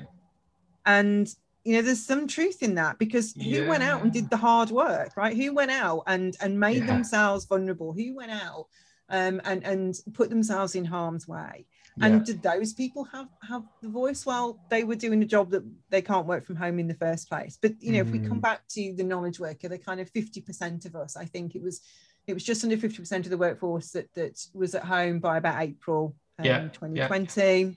And 0.85 1.29
you 1.69 1.75
know 1.75 1.83
there's 1.83 2.03
some 2.03 2.27
truth 2.27 2.63
in 2.63 2.77
that 2.77 2.99
because 2.99 3.35
who 3.35 3.67
went 3.67 3.83
out 3.83 4.03
and 4.03 4.11
did 4.11 4.31
the 4.31 4.39
hard 4.39 4.71
work 4.71 5.15
right 5.19 5.37
who 5.37 5.53
went 5.53 5.71
out 5.71 6.03
and 6.07 6.35
and 6.41 6.59
made 6.59 6.79
yeah. 6.79 6.87
themselves 6.87 7.45
vulnerable 7.45 7.93
who 7.93 8.17
went 8.17 8.31
out 8.31 8.69
um, 9.11 9.39
and 9.45 9.63
and 9.65 10.01
put 10.15 10.31
themselves 10.31 10.75
in 10.75 10.87
harm's 10.87 11.29
way 11.29 11.67
and 12.01 12.15
yeah. 12.15 12.25
did 12.25 12.43
those 12.43 12.73
people 12.73 13.05
have 13.05 13.29
have 13.47 13.65
the 13.83 13.89
voice 13.89 14.25
well 14.25 14.59
they 14.71 14.83
were 14.83 14.95
doing 14.95 15.23
a 15.23 15.27
job 15.27 15.51
that 15.51 15.63
they 15.91 16.01
can't 16.01 16.27
work 16.27 16.47
from 16.47 16.57
home 16.57 16.79
in 16.79 16.89
the 16.89 16.95
first 16.95 17.29
place 17.29 17.59
but 17.61 17.73
you 17.81 17.93
know 17.93 18.03
mm. 18.03 18.07
if 18.07 18.13
we 18.13 18.19
come 18.19 18.39
mm. 18.39 18.49
back 18.49 18.67
to 18.69 18.95
the 18.95 19.05
knowledge 19.05 19.39
worker 19.39 19.69
the 19.69 19.77
kind 19.77 20.01
of 20.01 20.11
50% 20.11 20.87
of 20.87 20.97
us 20.97 21.19
i 21.19 21.27
think 21.27 21.55
it 21.55 21.63
was 21.63 21.83
it 22.27 22.33
was 22.33 22.45
just 22.45 22.65
under 22.65 22.79
50% 22.79 23.25
of 23.25 23.31
the 23.31 23.37
workforce 23.37 23.91
that 23.91 24.09
that 24.15 24.41
was 24.55 24.75
at 24.75 24.85
home 24.85 25.19
by 25.19 25.37
about 25.37 25.61
april 25.61 26.15
um, 26.39 26.47
yeah. 26.47 26.61
2020 26.69 27.77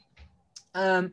yeah. 0.75 0.81
um 0.81 1.11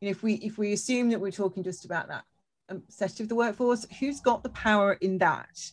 you 0.00 0.06
know, 0.06 0.10
if 0.10 0.22
we 0.22 0.34
if 0.34 0.58
we 0.58 0.72
assume 0.72 1.10
that 1.10 1.20
we're 1.20 1.30
talking 1.30 1.62
just 1.62 1.84
about 1.84 2.08
that 2.08 2.24
um, 2.68 2.82
set 2.88 3.20
of 3.20 3.28
the 3.28 3.34
workforce, 3.34 3.86
who's 3.98 4.20
got 4.20 4.42
the 4.42 4.50
power 4.50 4.94
in 4.94 5.18
that? 5.18 5.72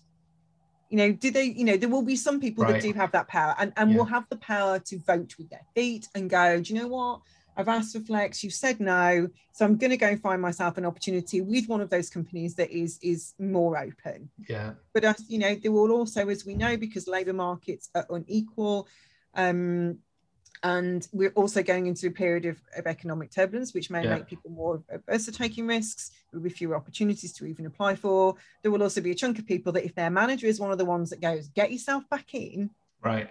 You 0.90 0.98
know, 0.98 1.12
do 1.12 1.32
they? 1.32 1.46
You 1.46 1.66
know, 1.66 1.78
there 1.78 1.90
will 1.90 2.04
be 2.04 2.16
some 2.16 2.40
people 2.40 2.64
right. 2.64 2.74
that 2.74 2.82
do 2.82 2.94
have 2.94 3.12
that 3.12 3.28
power, 3.28 3.56
and 3.60 3.74
and 3.78 3.92
yeah. 3.92 3.98
will 3.98 4.06
have 4.06 4.26
the 4.30 4.38
power 4.38 4.80
to 4.80 5.00
vote 5.00 5.36
with 5.38 5.50
their 5.50 5.66
feet 5.74 6.08
and 6.16 6.30
go. 6.30 6.62
Do 6.62 6.74
you 6.74 6.80
know 6.80 6.88
what? 6.88 7.22
I've 7.58 7.68
asked 7.68 7.96
for 7.96 8.04
flex. 8.04 8.44
You've 8.44 8.54
said 8.54 8.80
no, 8.80 9.30
so 9.54 9.66
I'm 9.66 9.78
going 9.78 9.92
to 9.92 9.98
go 9.98 10.16
find 10.18 10.42
myself 10.42 10.78
an 10.78 10.86
opportunity 10.86 11.42
with 11.42 11.68
one 11.68 11.82
of 11.82 11.90
those 11.90 12.10
companies 12.10 12.56
that 12.56 12.72
is 12.72 13.00
is 13.02 13.34
more 13.40 13.78
open. 13.78 14.30
Yeah. 14.50 14.74
But 14.94 15.06
uh, 15.06 15.14
you 15.28 15.40
know, 15.40 15.56
there 15.56 15.72
will 15.72 15.92
also, 15.92 16.28
as 16.30 16.46
we 16.46 16.56
know, 16.56 16.78
because 16.78 17.08
labour 17.08 17.34
markets 17.34 17.90
are 17.96 18.06
unequal, 18.10 18.88
um, 19.34 20.00
and 20.66 21.08
we're 21.12 21.32
also 21.36 21.62
going 21.62 21.86
into 21.86 22.08
a 22.08 22.12
period 22.12 22.46
of, 22.46 22.60
of 22.76 22.88
economic 22.88 23.30
turbulence, 23.30 23.76
which 23.76 23.92
may 23.92 24.04
yeah. 24.04 24.16
make 24.16 24.26
people 24.26 24.50
more 24.50 24.84
averse 24.90 25.26
to 25.26 25.32
taking 25.32 25.68
risks. 25.68 26.10
There 26.10 26.40
will 26.40 26.44
be 26.44 26.50
fewer 26.50 26.76
opportunities 26.76 27.34
to 27.34 27.46
even 27.46 27.68
apply 27.68 27.96
for. 27.96 28.34
There 28.64 28.72
will 28.72 28.82
also 28.82 29.00
be 29.00 29.12
a 29.12 29.16
chunk 29.16 29.38
of 29.38 29.46
people 29.46 29.72
that, 29.74 29.86
if 29.86 29.94
their 29.94 30.10
manager 30.10 30.48
is 30.48 30.60
one 30.60 30.72
of 30.72 30.80
the 30.80 30.86
ones 30.86 31.12
that 31.12 31.22
goes, 31.22 31.50
"Get 31.50 31.72
yourself 31.72 32.10
back 32.10 32.34
in," 32.34 32.72
right, 33.04 33.30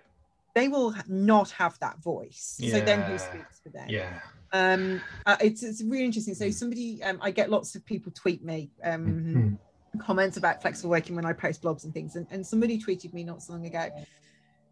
they 0.55 0.69
will 0.69 0.95
not 1.09 1.51
have 1.51 1.77
that 1.81 1.99
voice. 1.99 2.57
Yeah. 2.61 2.75
So 2.75 2.81
then, 2.85 3.03
who 3.03 3.19
speaks 3.19 3.59
for 3.61 3.71
them? 3.71 3.89
Yeah. 3.89 4.21
Um, 4.53 5.01
uh, 5.27 5.37
it's 5.41 5.65
it's 5.65 5.83
really 5.83 6.05
interesting. 6.05 6.35
So 6.35 6.51
somebody, 6.51 7.03
um, 7.03 7.19
I 7.21 7.33
get 7.33 7.51
lots 7.51 7.75
of 7.75 7.85
people 7.85 8.13
tweet 8.13 8.45
me 8.45 8.71
um, 8.85 9.07
mm-hmm. 9.07 9.99
comments 9.99 10.37
about 10.37 10.63
flexible 10.63 10.91
working 10.91 11.17
when 11.17 11.27
I 11.27 11.33
post 11.33 11.63
blogs 11.63 11.83
and 11.83 11.93
things, 11.93 12.15
and, 12.15 12.29
and 12.31 12.47
somebody 12.47 12.81
tweeted 12.81 13.13
me 13.13 13.25
not 13.25 13.43
so 13.43 13.55
long 13.55 13.67
ago 13.67 13.91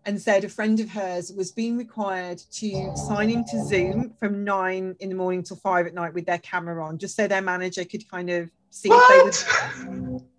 and 0.04 0.20
said 0.20 0.44
a 0.44 0.48
friend 0.48 0.80
of 0.80 0.90
hers 0.90 1.32
was 1.32 1.52
being 1.52 1.76
required 1.76 2.38
to 2.52 2.92
sign 2.96 3.30
into 3.30 3.64
Zoom 3.64 4.14
from 4.18 4.44
nine 4.44 4.96
in 5.00 5.08
the 5.08 5.14
morning 5.14 5.42
till 5.42 5.56
five 5.56 5.86
at 5.86 5.94
night 5.94 6.14
with 6.14 6.26
their 6.26 6.38
camera 6.38 6.84
on, 6.84 6.98
just 6.98 7.16
so 7.16 7.28
their 7.28 7.42
manager 7.42 7.84
could 7.84 8.08
kind 8.10 8.30
of 8.30 8.50
see 8.70 8.88
what? 8.88 9.26
if 9.26 9.78
they 9.78 9.88
would. 9.88 10.22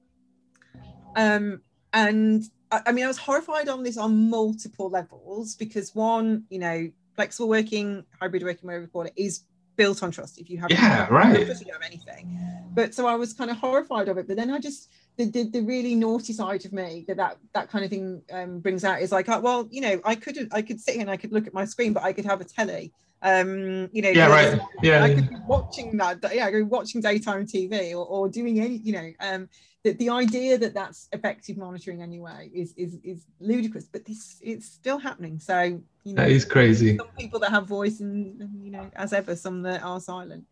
Um, 1.16 1.62
and 1.94 2.44
I, 2.72 2.82
I 2.88 2.92
mean, 2.92 3.06
I 3.06 3.08
was 3.08 3.20
horrified 3.20 3.70
on 3.70 3.84
this 3.84 3.98
on 3.98 4.32
multiple 4.32 4.90
levels 4.90 5.56
because 5.56 5.94
one, 5.94 6.46
you 6.50 6.58
know, 6.58 6.90
flexible 7.16 7.50
working, 7.50 8.04
hybrid 8.20 8.44
working, 8.44 8.66
whatever 8.66 8.86
you 8.86 8.88
call 8.88 9.04
it, 9.04 9.14
is 9.16 9.44
built 9.76 10.04
on 10.04 10.12
trust. 10.12 10.40
If 10.40 10.50
you 10.50 10.58
have 10.60 10.72
yeah, 10.72 11.08
right, 11.10 11.40
you 11.40 11.46
don't 11.46 11.72
have 11.72 11.82
anything. 11.86 12.38
But 12.74 12.94
so 12.94 13.06
I 13.08 13.16
was 13.16 13.34
kind 13.34 13.52
of 13.52 13.58
horrified 13.58 14.08
of 14.08 14.18
it. 14.18 14.28
But 14.28 14.38
then 14.38 14.50
I 14.50 14.60
just 14.60 14.90
the, 15.18 15.26
the, 15.26 15.44
the 15.44 15.62
really 15.62 15.96
naughty 15.96 16.34
side 16.34 16.66
of 16.66 16.74
me 16.74 17.06
that 17.08 17.18
that, 17.18 17.38
that 17.54 17.70
kind 17.70 17.86
of 17.86 17.92
thing 17.92 18.22
um, 18.32 18.60
brings 18.60 18.84
out 18.84 19.02
is 19.02 19.12
like, 19.12 19.30
oh, 19.30 19.40
well, 19.40 19.68
you 19.70 19.82
know, 19.82 20.02
I 20.04 20.16
could 20.16 20.50
I 20.52 20.62
could 20.62 20.80
sit 20.80 20.94
here 20.94 21.02
and 21.02 21.12
I 21.12 21.18
could 21.18 21.32
look 21.32 21.48
at 21.48 21.54
my 21.54 21.66
screen, 21.66 21.94
but 21.94 22.04
I 22.04 22.14
could 22.14 22.26
have 22.26 22.42
a 22.42 22.46
telly. 22.46 22.92
Um, 23.22 23.90
you 23.94 24.02
know, 24.02 24.10
yeah, 24.10 24.28
right, 24.28 24.60
yeah, 24.82 25.04
I 25.04 25.14
could 25.14 25.30
be 25.30 25.38
watching 25.48 25.96
that, 25.98 26.20
yeah, 26.34 26.48
I 26.48 26.52
could 26.52 26.58
be 26.58 26.64
watching 26.64 27.00
daytime 27.00 27.46
TV 27.46 27.92
or, 27.92 28.06
or 28.06 28.28
doing 28.28 28.60
any, 28.60 28.78
you 28.78 28.92
know, 28.92 29.14
um, 29.22 29.48
the, 29.84 29.94
the 29.94 30.10
idea 30.10 30.58
that 30.58 30.74
that's 30.74 31.08
effective 31.12 31.58
monitoring 31.58 32.02
anyway 32.02 32.50
is 32.54 32.74
is 32.76 32.98
is 33.04 33.26
ludicrous, 33.40 33.86
but 33.86 34.06
this 34.06 34.40
it's 34.42 34.66
still 34.66 34.98
happening. 34.98 35.40
So 35.40 35.82
you 36.04 36.14
know, 36.14 36.24
that 36.24 36.32
is 36.32 36.46
crazy. 36.46 36.98
Some 36.98 37.08
people 37.18 37.40
that 37.42 37.52
have 37.52 37.68
voice, 37.68 38.00
and, 38.00 38.42
and 38.42 38.66
you 38.66 38.72
know, 38.72 38.90
as 38.96 39.14
ever, 39.14 39.36
some 39.36 39.62
that 39.64 39.84
are 39.84 40.00
silent. 40.00 40.46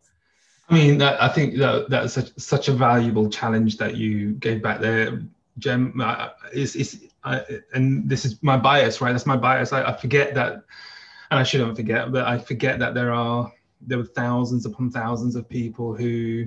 I 0.68 0.74
mean, 0.74 0.98
that, 0.98 1.22
I 1.22 1.28
think 1.28 1.58
that 1.58 1.90
that's 1.90 2.14
such, 2.14 2.30
such 2.38 2.68
a 2.68 2.72
valuable 2.72 3.28
challenge 3.28 3.76
that 3.78 3.96
you 3.96 4.32
gave 4.32 4.62
back 4.62 4.80
there, 4.80 5.20
Gem. 5.58 6.00
Is 6.52 6.76
is 6.76 7.08
and 7.24 8.08
this 8.08 8.24
is 8.24 8.42
my 8.42 8.56
bias, 8.56 9.00
right? 9.00 9.12
That's 9.12 9.26
my 9.26 9.36
bias. 9.36 9.72
I, 9.72 9.84
I 9.84 9.96
forget 9.96 10.34
that, 10.34 10.64
and 11.30 11.40
I 11.40 11.42
shouldn't 11.42 11.76
forget, 11.76 12.10
but 12.12 12.26
I 12.26 12.38
forget 12.38 12.78
that 12.78 12.94
there 12.94 13.12
are 13.12 13.52
there 13.80 13.98
were 13.98 14.04
thousands 14.04 14.64
upon 14.66 14.90
thousands 14.90 15.36
of 15.36 15.48
people 15.48 15.94
who 15.94 16.46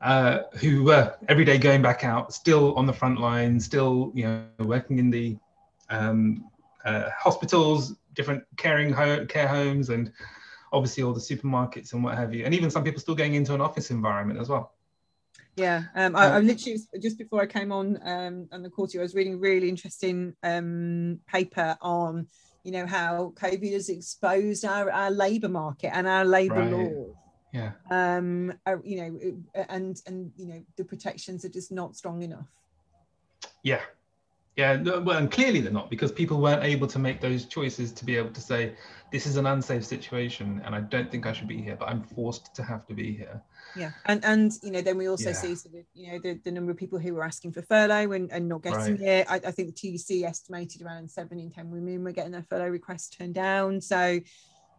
uh, 0.00 0.42
who 0.60 0.84
were 0.84 1.14
every 1.28 1.44
day 1.44 1.56
going 1.56 1.80
back 1.80 2.04
out, 2.04 2.34
still 2.34 2.74
on 2.74 2.86
the 2.86 2.92
front 2.92 3.20
line, 3.20 3.58
still 3.58 4.12
you 4.14 4.24
know 4.24 4.44
working 4.58 4.98
in 4.98 5.10
the 5.10 5.36
um, 5.88 6.44
uh, 6.84 7.08
hospitals, 7.18 7.94
different 8.14 8.44
caring 8.56 8.92
ho- 8.92 9.24
care 9.26 9.48
homes, 9.48 9.88
and 9.88 10.12
obviously 10.74 11.04
all 11.04 11.14
the 11.14 11.20
supermarkets 11.20 11.92
and 11.92 12.02
what 12.02 12.18
have 12.18 12.34
you, 12.34 12.44
and 12.44 12.52
even 12.52 12.70
some 12.70 12.84
people 12.84 13.00
still 13.00 13.14
going 13.14 13.34
into 13.34 13.54
an 13.54 13.60
office 13.60 13.90
environment 13.90 14.40
as 14.40 14.48
well. 14.48 14.72
Yeah, 15.56 15.84
um, 15.94 16.16
I, 16.16 16.30
I, 16.30 16.38
literally 16.40 16.78
just 17.00 17.16
before 17.16 17.40
I 17.40 17.46
came 17.46 17.70
on 17.70 18.00
um, 18.02 18.48
on 18.50 18.62
the 18.62 18.70
call 18.70 18.88
to 18.88 18.94
you, 18.94 19.00
I 19.00 19.04
was 19.04 19.14
reading 19.14 19.34
a 19.34 19.38
really 19.38 19.68
interesting 19.68 20.34
um, 20.42 21.20
paper 21.28 21.78
on, 21.80 22.26
you 22.64 22.72
know, 22.72 22.86
how 22.86 23.32
COVID 23.36 23.72
has 23.72 23.88
exposed 23.88 24.64
our, 24.64 24.90
our 24.90 25.12
labour 25.12 25.48
market 25.48 25.94
and 25.94 26.08
our 26.08 26.24
labour 26.24 26.56
right. 26.56 26.72
laws. 26.72 27.14
Yeah. 27.52 27.70
Um, 27.88 28.52
uh, 28.66 28.82
you 28.82 28.96
know, 28.96 29.64
and 29.68 30.02
and 30.06 30.32
you 30.36 30.48
know 30.48 30.64
the 30.76 30.84
protections 30.84 31.44
are 31.44 31.50
just 31.50 31.70
not 31.70 31.94
strong 31.94 32.22
enough. 32.22 32.48
Yeah, 33.62 33.80
Yeah, 34.56 34.80
well, 35.00 35.18
and 35.18 35.30
clearly 35.30 35.60
they're 35.60 35.72
not 35.72 35.90
because 35.90 36.12
people 36.12 36.40
weren't 36.40 36.62
able 36.62 36.86
to 36.86 36.98
make 37.00 37.20
those 37.20 37.46
choices 37.46 37.90
to 37.92 38.04
be 38.04 38.16
able 38.16 38.30
to 38.30 38.40
say, 38.40 38.74
this 39.10 39.26
is 39.26 39.36
an 39.36 39.46
unsafe 39.46 39.84
situation 39.84 40.62
and 40.64 40.76
I 40.76 40.80
don't 40.80 41.10
think 41.10 41.26
I 41.26 41.32
should 41.32 41.48
be 41.48 41.60
here, 41.60 41.76
but 41.76 41.88
I'm 41.88 42.02
forced 42.02 42.54
to 42.54 42.62
have 42.62 42.86
to 42.86 42.94
be 42.94 43.12
here. 43.12 43.42
Yeah, 43.76 43.90
and 44.06 44.24
and 44.24 44.52
you 44.62 44.70
know 44.70 44.80
then 44.80 44.96
we 44.96 45.08
also 45.08 45.30
Yeah. 45.30 45.32
see 45.32 45.56
sort 45.56 45.74
of 45.74 45.84
you 45.94 46.12
know 46.12 46.18
the, 46.20 46.34
the 46.44 46.52
number 46.52 46.70
of 46.70 46.76
people 46.76 47.00
who 47.00 47.14
were 47.14 47.24
asking 47.24 47.50
for 47.52 47.62
furlough 47.62 48.12
and, 48.12 48.30
and 48.30 48.48
not 48.48 48.62
getting 48.62 48.98
Right. 48.98 49.00
it. 49.00 49.26
I, 49.28 49.36
I 49.36 49.50
think 49.50 49.74
the 49.74 49.98
TUC 49.98 50.22
estimated 50.22 50.82
around 50.82 51.10
seven 51.10 51.40
in 51.40 51.50
ten 51.50 51.70
women 51.70 52.04
were 52.04 52.12
getting 52.12 52.30
their 52.30 52.44
furlough 52.44 52.68
requests 52.68 53.08
turned 53.08 53.34
down. 53.34 53.80
So 53.80 54.20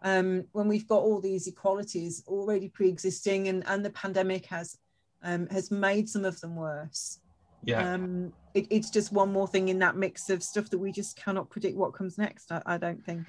um, 0.01 0.45
when 0.53 0.69
we've 0.69 0.87
got 0.87 1.01
all 1.01 1.19
these 1.19 1.47
equalities 1.47 2.23
already 2.27 2.69
pre-existing 2.69 3.49
and 3.49 3.67
and 3.67 3.83
the 3.83 3.89
pandemic 3.89 4.45
has 4.45 4.77
um, 5.23 5.47
has 5.47 5.71
made 5.71 6.07
some 6.07 6.23
of 6.23 6.39
them 6.39 6.55
worse. 6.55 7.19
Yeah. 7.65 7.93
Um, 7.93 8.31
it, 8.53 8.67
it's 8.69 8.89
just 8.89 9.11
one 9.11 9.31
more 9.31 9.47
thing 9.47 9.69
in 9.69 9.79
that 9.79 9.97
mix 9.97 10.29
of 10.29 10.43
stuff 10.43 10.69
that 10.69 10.77
we 10.77 10.91
just 10.91 11.17
cannot 11.17 11.49
predict 11.49 11.75
what 11.75 11.93
comes 11.93 12.17
next. 12.17 12.51
I, 12.51 12.61
I 12.65 12.77
don't 12.77 13.03
think. 13.03 13.25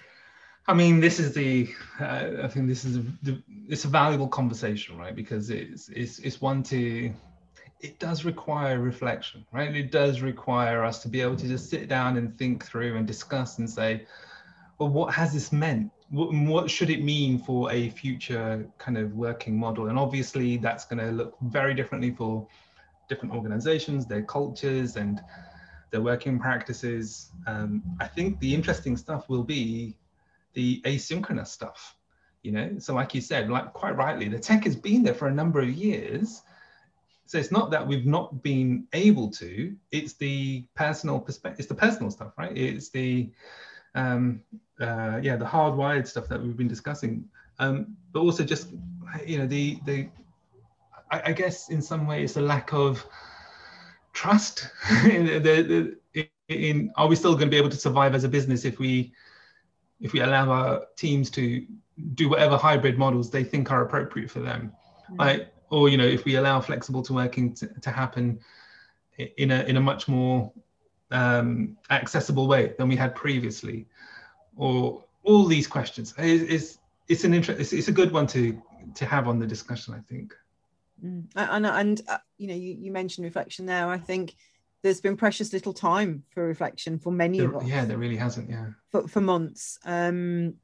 I 0.68 0.74
mean, 0.74 1.00
this 1.00 1.18
is 1.18 1.32
the. 1.34 1.68
Uh, 2.00 2.42
I 2.42 2.48
think 2.48 2.68
this 2.68 2.84
is 2.84 2.96
a, 2.96 3.04
the, 3.22 3.42
it's 3.68 3.84
a 3.84 3.88
valuable 3.88 4.28
conversation, 4.28 4.98
right? 4.98 5.14
Because 5.14 5.50
it's 5.50 5.88
it's 5.88 6.18
it's 6.20 6.40
one 6.40 6.62
to. 6.64 7.12
It 7.80 7.98
does 7.98 8.24
require 8.24 8.80
reflection, 8.80 9.44
right? 9.52 9.74
It 9.74 9.90
does 9.90 10.22
require 10.22 10.82
us 10.84 11.02
to 11.02 11.08
be 11.08 11.20
able 11.20 11.36
to 11.36 11.46
just 11.46 11.68
sit 11.70 11.88
down 11.88 12.16
and 12.16 12.36
think 12.38 12.64
through 12.64 12.96
and 12.96 13.06
discuss 13.06 13.58
and 13.58 13.68
say, 13.68 14.06
well, 14.78 14.88
what 14.88 15.12
has 15.14 15.32
this 15.32 15.52
meant? 15.52 15.90
What, 16.10 16.32
what 16.32 16.70
should 16.70 16.88
it 16.88 17.02
mean 17.02 17.38
for 17.38 17.70
a 17.70 17.90
future 17.90 18.66
kind 18.78 18.96
of 18.96 19.12
working 19.12 19.58
model? 19.58 19.88
And 19.88 19.98
obviously, 19.98 20.56
that's 20.56 20.84
going 20.86 20.98
to 20.98 21.12
look 21.12 21.36
very 21.42 21.74
differently 21.74 22.10
for 22.10 22.46
different 23.08 23.34
organizations, 23.34 24.06
their 24.06 24.22
cultures, 24.22 24.96
and 24.96 25.20
their 25.90 26.02
working 26.02 26.38
practices. 26.38 27.30
Um, 27.46 27.82
I 28.00 28.06
think 28.06 28.38
the 28.40 28.54
interesting 28.54 28.96
stuff 28.96 29.28
will 29.28 29.44
be 29.44 29.96
the 30.54 30.80
asynchronous 30.84 31.48
stuff 31.48 31.96
you 32.46 32.52
know? 32.52 32.78
So 32.78 32.94
like 32.94 33.12
you 33.12 33.20
said 33.20 33.50
like 33.50 33.72
quite 33.72 33.96
rightly 33.96 34.28
the 34.28 34.38
tech 34.38 34.64
has 34.64 34.76
been 34.76 35.02
there 35.02 35.14
for 35.14 35.26
a 35.26 35.34
number 35.34 35.60
of 35.60 35.68
years. 35.68 36.42
So 37.26 37.38
it's 37.38 37.50
not 37.50 37.72
that 37.72 37.84
we've 37.84 38.06
not 38.06 38.40
been 38.44 38.86
able 38.92 39.30
to 39.32 39.74
it's 39.90 40.14
the 40.14 40.64
personal 40.76 41.18
perspective 41.18 41.58
it's 41.58 41.68
the 41.68 41.74
personal 41.74 42.08
stuff 42.08 42.32
right? 42.38 42.56
It's 42.56 42.88
the 42.90 43.28
um 43.96 44.40
uh 44.80 45.18
yeah 45.20 45.34
the 45.34 45.44
hardwired 45.44 46.06
stuff 46.06 46.28
that 46.28 46.40
we've 46.40 46.56
been 46.56 46.68
discussing. 46.68 47.24
Um 47.58 47.96
but 48.12 48.20
also 48.20 48.44
just 48.44 48.68
you 49.26 49.38
know 49.38 49.46
the 49.46 49.80
the 49.84 50.08
i, 51.10 51.22
I 51.26 51.32
guess 51.32 51.68
in 51.68 51.82
some 51.82 52.06
ways 52.06 52.30
it's 52.30 52.36
a 52.36 52.42
lack 52.42 52.72
of 52.72 53.06
trust. 54.16 54.70
In, 55.04 55.26
the, 55.42 55.96
the, 56.14 56.28
in 56.48 56.90
are 56.96 57.06
we 57.06 57.16
still 57.16 57.34
going 57.34 57.48
to 57.48 57.50
be 57.50 57.58
able 57.58 57.68
to 57.68 57.76
survive 57.76 58.14
as 58.14 58.24
a 58.24 58.28
business 58.28 58.64
if 58.64 58.78
we 58.78 59.12
if 60.00 60.12
we 60.12 60.20
allow 60.20 60.50
our 60.50 60.86
teams 60.96 61.30
to 61.30 61.64
do 62.14 62.28
whatever 62.28 62.56
hybrid 62.56 62.98
models 62.98 63.30
they 63.30 63.44
think 63.44 63.70
are 63.70 63.82
appropriate 63.82 64.30
for 64.30 64.40
them? 64.40 64.72
Mm. 65.10 65.18
like 65.18 65.52
or 65.70 65.88
you 65.88 65.96
know 65.96 66.06
if 66.06 66.24
we 66.24 66.36
allow 66.36 66.60
flexible 66.60 67.02
to 67.02 67.12
working 67.12 67.54
to, 67.54 67.66
to 67.80 67.90
happen 67.90 68.40
in 69.36 69.50
a 69.50 69.62
in 69.64 69.76
a 69.76 69.80
much 69.80 70.08
more 70.08 70.52
um, 71.10 71.76
accessible 71.90 72.48
way 72.48 72.74
than 72.78 72.88
we 72.88 72.96
had 72.96 73.14
previously. 73.14 73.86
Or 74.56 75.04
all 75.22 75.44
these 75.44 75.66
questions. 75.66 76.14
Is 76.18 76.42
it's, 76.42 76.78
it's 77.08 77.24
an 77.24 77.34
interest 77.34 77.60
it's, 77.60 77.72
it's 77.72 77.88
a 77.88 77.92
good 77.92 78.12
one 78.12 78.26
to 78.28 78.60
to 78.94 79.04
have 79.04 79.28
on 79.28 79.38
the 79.38 79.46
discussion 79.46 79.94
i 79.94 80.00
think 80.08 80.34
Mm. 81.04 81.26
And 81.36 81.66
and 81.66 82.00
uh, 82.08 82.18
you 82.38 82.48
know, 82.48 82.54
you, 82.54 82.76
you 82.78 82.92
mentioned 82.92 83.24
reflection 83.24 83.66
there. 83.66 83.88
I 83.88 83.98
think 83.98 84.34
there's 84.82 85.00
been 85.00 85.16
precious 85.16 85.52
little 85.52 85.72
time 85.72 86.22
for 86.30 86.46
reflection 86.46 86.98
for 86.98 87.10
many 87.10 87.38
There- 87.38 87.48
of 87.48 87.56
us. 87.56 87.64
yeah 87.64 87.84
there 87.84 87.98
really 87.98 88.16
hasn't 88.16 88.48
yeah 88.48 88.68
for, 88.92 89.08
for 89.08 89.20
months, 89.20 89.78
um, 89.84 90.54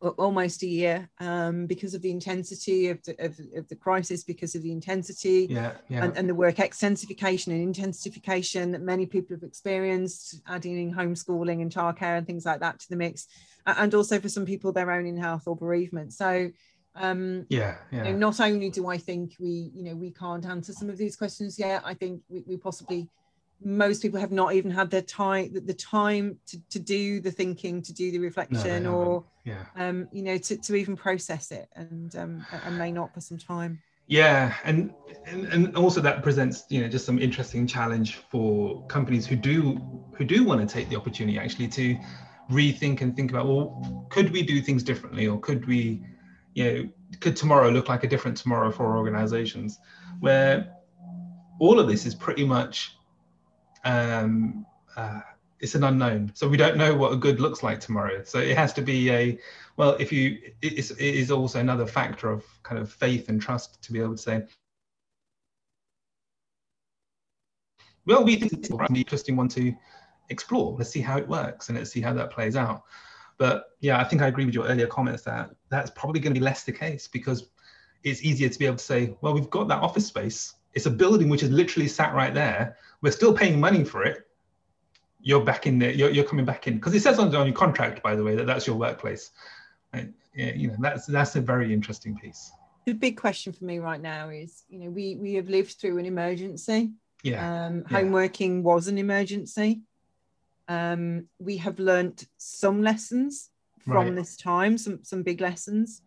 almost 0.00 0.62
a 0.62 0.66
year, 0.66 1.08
um, 1.18 1.66
because 1.66 1.94
of 1.94 2.02
the 2.02 2.10
intensity 2.10 2.88
of 2.88 3.02
the, 3.02 3.12
of, 3.24 3.38
of 3.56 3.66
the 3.68 3.74
crisis, 3.74 4.22
because 4.22 4.54
of 4.54 4.62
the 4.62 4.70
intensity 4.70 5.48
yeah 5.50 5.72
yeah 5.88 6.04
and, 6.04 6.16
and 6.16 6.28
the 6.28 6.34
work 6.34 6.56
extensification 6.56 7.48
and 7.48 7.62
intensification 7.62 8.72
that 8.72 8.82
many 8.82 9.06
people 9.06 9.34
have 9.34 9.42
experienced, 9.42 10.40
adding 10.46 10.78
in 10.78 10.94
homeschooling 10.94 11.60
and 11.60 11.72
childcare 11.72 12.16
and 12.16 12.26
things 12.26 12.46
like 12.46 12.60
that 12.60 12.78
to 12.78 12.88
the 12.88 12.96
mix, 12.96 13.26
and 13.66 13.94
also 13.94 14.20
for 14.20 14.28
some 14.28 14.46
people 14.46 14.72
their 14.72 14.90
own 14.90 15.06
in 15.06 15.16
health 15.16 15.42
or 15.46 15.56
bereavement. 15.56 16.12
So. 16.12 16.50
Um, 16.96 17.46
yeah 17.48 17.76
you 17.90 18.02
know, 18.04 18.12
not 18.12 18.40
only 18.40 18.70
do 18.70 18.88
I 18.88 18.98
think 18.98 19.34
we, 19.40 19.70
you 19.74 19.82
know, 19.82 19.96
we 19.96 20.10
can't 20.10 20.46
answer 20.46 20.72
some 20.72 20.88
of 20.88 20.96
these 20.96 21.16
questions 21.16 21.58
yet, 21.58 21.82
I 21.84 21.94
think 21.94 22.22
we, 22.28 22.44
we 22.46 22.56
possibly, 22.56 23.08
most 23.62 24.02
people 24.02 24.20
have 24.20 24.30
not 24.30 24.54
even 24.54 24.70
had 24.70 24.90
the 24.90 25.02
time, 25.02 25.52
the, 25.52 25.74
time 25.74 26.38
to, 26.46 26.60
to 26.70 26.78
do 26.78 27.20
the 27.20 27.30
thinking, 27.30 27.82
to 27.82 27.92
do 27.92 28.10
the 28.12 28.18
No, 28.18 28.24
reflection, 28.24 28.86
or, 28.86 29.24
yeah. 29.44 29.64
um, 29.76 30.08
you 30.12 30.22
know, 30.22 30.38
to, 30.38 30.56
to 30.56 30.74
even 30.76 30.96
process 30.96 31.50
it, 31.50 31.68
and 31.74 32.14
um, 32.16 32.46
and 32.64 32.78
may 32.78 32.92
not 32.92 33.12
for 33.14 33.20
some 33.20 33.38
time. 33.38 33.80
Yeah, 34.06 34.54
and, 34.64 34.92
and 35.26 35.46
and 35.46 35.76
also 35.76 36.00
that 36.02 36.22
presents 36.22 36.64
you 36.68 36.82
know 36.82 36.88
just 36.88 37.06
some 37.06 37.18
interesting 37.18 37.66
challenge 37.66 38.16
for 38.30 38.84
companies 38.86 39.26
who 39.26 39.34
do 39.34 39.80
who 40.14 40.24
do 40.24 40.44
want 40.44 40.60
to 40.60 40.66
take 40.66 40.90
the 40.90 40.96
opportunity 40.96 41.38
actually 41.38 41.68
to 41.68 41.96
rethink 42.50 43.00
and 43.00 43.16
think 43.16 43.30
about 43.30 43.46
well 43.46 44.06
could 44.10 44.30
we 44.30 44.42
do 44.42 44.60
things 44.60 44.82
differently 44.82 45.26
or 45.26 45.40
could 45.40 45.66
we 45.66 46.02
you 46.54 46.64
know 46.64 46.88
could 47.20 47.36
tomorrow 47.36 47.70
look 47.70 47.88
like 47.88 48.04
a 48.04 48.08
different 48.08 48.36
tomorrow 48.36 48.70
for 48.70 48.96
organizations? 48.96 49.78
Where 50.20 50.72
all 51.60 51.78
of 51.78 51.88
this 51.88 52.06
is 52.06 52.14
pretty 52.14 52.44
much 52.44 52.96
um, 53.84 54.66
uh, 54.96 55.20
it's 55.60 55.74
an 55.74 55.84
unknown. 55.84 56.30
So 56.34 56.48
we 56.48 56.56
don't 56.56 56.76
know 56.76 56.94
what 56.94 57.12
a 57.12 57.16
good 57.16 57.40
looks 57.40 57.62
like 57.62 57.80
tomorrow. 57.80 58.22
So 58.24 58.38
it 58.38 58.56
has 58.56 58.72
to 58.74 58.82
be 58.82 59.10
a 59.10 59.38
well 59.76 59.96
if 59.98 60.12
you 60.12 60.38
it 60.62 60.74
is, 60.74 60.90
it 60.92 61.00
is 61.00 61.30
also 61.30 61.60
another 61.60 61.86
factor 61.86 62.30
of 62.30 62.44
kind 62.62 62.80
of 62.80 62.92
faith 62.92 63.28
and 63.28 63.40
trust 63.40 63.82
to 63.82 63.92
be 63.92 64.00
able 64.00 64.16
to 64.16 64.22
say 64.22 64.42
well 68.06 68.22
we 68.22 68.36
think 68.36 68.52
it's 68.52 68.70
an 68.70 68.96
interesting 68.96 69.36
one 69.36 69.48
to 69.48 69.74
explore. 70.28 70.76
Let's 70.76 70.90
see 70.90 71.00
how 71.00 71.18
it 71.18 71.26
works 71.26 71.68
and 71.68 71.78
let's 71.78 71.90
see 71.90 72.00
how 72.00 72.12
that 72.12 72.30
plays 72.30 72.56
out 72.56 72.84
but 73.38 73.70
yeah 73.80 73.98
i 74.00 74.04
think 74.04 74.22
i 74.22 74.26
agree 74.28 74.44
with 74.44 74.54
your 74.54 74.66
earlier 74.66 74.86
comments 74.86 75.22
that 75.22 75.50
that's 75.68 75.90
probably 75.90 76.20
going 76.20 76.32
to 76.32 76.38
be 76.40 76.44
less 76.44 76.62
the 76.64 76.72
case 76.72 77.08
because 77.08 77.48
it's 78.02 78.22
easier 78.22 78.48
to 78.48 78.58
be 78.58 78.66
able 78.66 78.76
to 78.76 78.84
say 78.84 79.14
well 79.20 79.34
we've 79.34 79.50
got 79.50 79.68
that 79.68 79.82
office 79.82 80.06
space 80.06 80.54
it's 80.74 80.86
a 80.86 80.90
building 80.90 81.28
which 81.28 81.42
is 81.42 81.50
literally 81.50 81.88
sat 81.88 82.14
right 82.14 82.34
there 82.34 82.76
we're 83.02 83.12
still 83.12 83.32
paying 83.32 83.58
money 83.58 83.84
for 83.84 84.04
it 84.04 84.26
you're 85.20 85.44
back 85.44 85.66
in 85.66 85.78
there 85.78 85.90
you're, 85.90 86.10
you're 86.10 86.24
coming 86.24 86.44
back 86.44 86.66
in 86.66 86.74
because 86.74 86.94
it 86.94 87.00
says 87.00 87.18
on, 87.18 87.34
on 87.34 87.46
your 87.46 87.54
contract 87.54 88.02
by 88.02 88.14
the 88.14 88.22
way 88.22 88.36
that 88.36 88.46
that's 88.46 88.66
your 88.66 88.76
workplace 88.76 89.30
right? 89.92 90.12
yeah, 90.34 90.52
you 90.54 90.68
know 90.68 90.76
that's 90.80 91.06
that's 91.06 91.36
a 91.36 91.40
very 91.40 91.72
interesting 91.72 92.16
piece 92.16 92.52
The 92.86 92.92
big 92.92 93.16
question 93.16 93.52
for 93.54 93.64
me 93.64 93.78
right 93.78 94.00
now 94.00 94.28
is, 94.28 94.64
you 94.68 94.78
know, 94.78 94.90
we 94.90 95.16
we 95.16 95.34
have 95.34 95.48
lived 95.48 95.80
through 95.80 95.96
an 95.98 96.04
emergency. 96.04 96.92
yeah 97.22 97.40
Um, 97.46 97.84
Yeah. 97.88 97.98
home 97.98 98.12
working 98.12 98.62
was 98.62 98.88
an 98.88 98.98
emergency. 98.98 99.80
Um, 100.68 101.28
we 101.38 101.58
have 101.58 101.78
learnt 101.78 102.26
some 102.36 102.82
lessons 102.82 103.50
from 103.80 104.06
Right. 104.06 104.14
this 104.16 104.36
time, 104.36 104.78
some 104.78 105.04
some 105.04 105.22
big 105.22 105.40
lessons. 105.40 106.02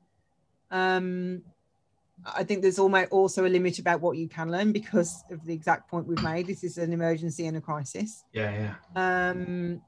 Um, 0.71 1.43
I 2.25 2.43
think 2.43 2.61
there's 2.61 2.79
almost 2.79 3.11
also 3.11 3.45
a 3.45 3.49
limit 3.49 3.77
about 3.77 4.01
what 4.01 4.17
you 4.17 4.27
can 4.27 4.51
learn 4.51 4.71
because 4.71 5.23
of 5.29 5.45
the 5.45 5.53
exact 5.53 5.89
point 5.89 6.07
we've 6.07 6.23
made. 6.23 6.47
This 6.47 6.63
is 6.63 6.77
an 6.77 6.91
emergency 6.91 7.45
and 7.45 7.57
a 7.57 7.61
crisis. 7.61 8.23
yeah 8.33 8.51
yeah 8.51 8.75
Um, 8.95 9.81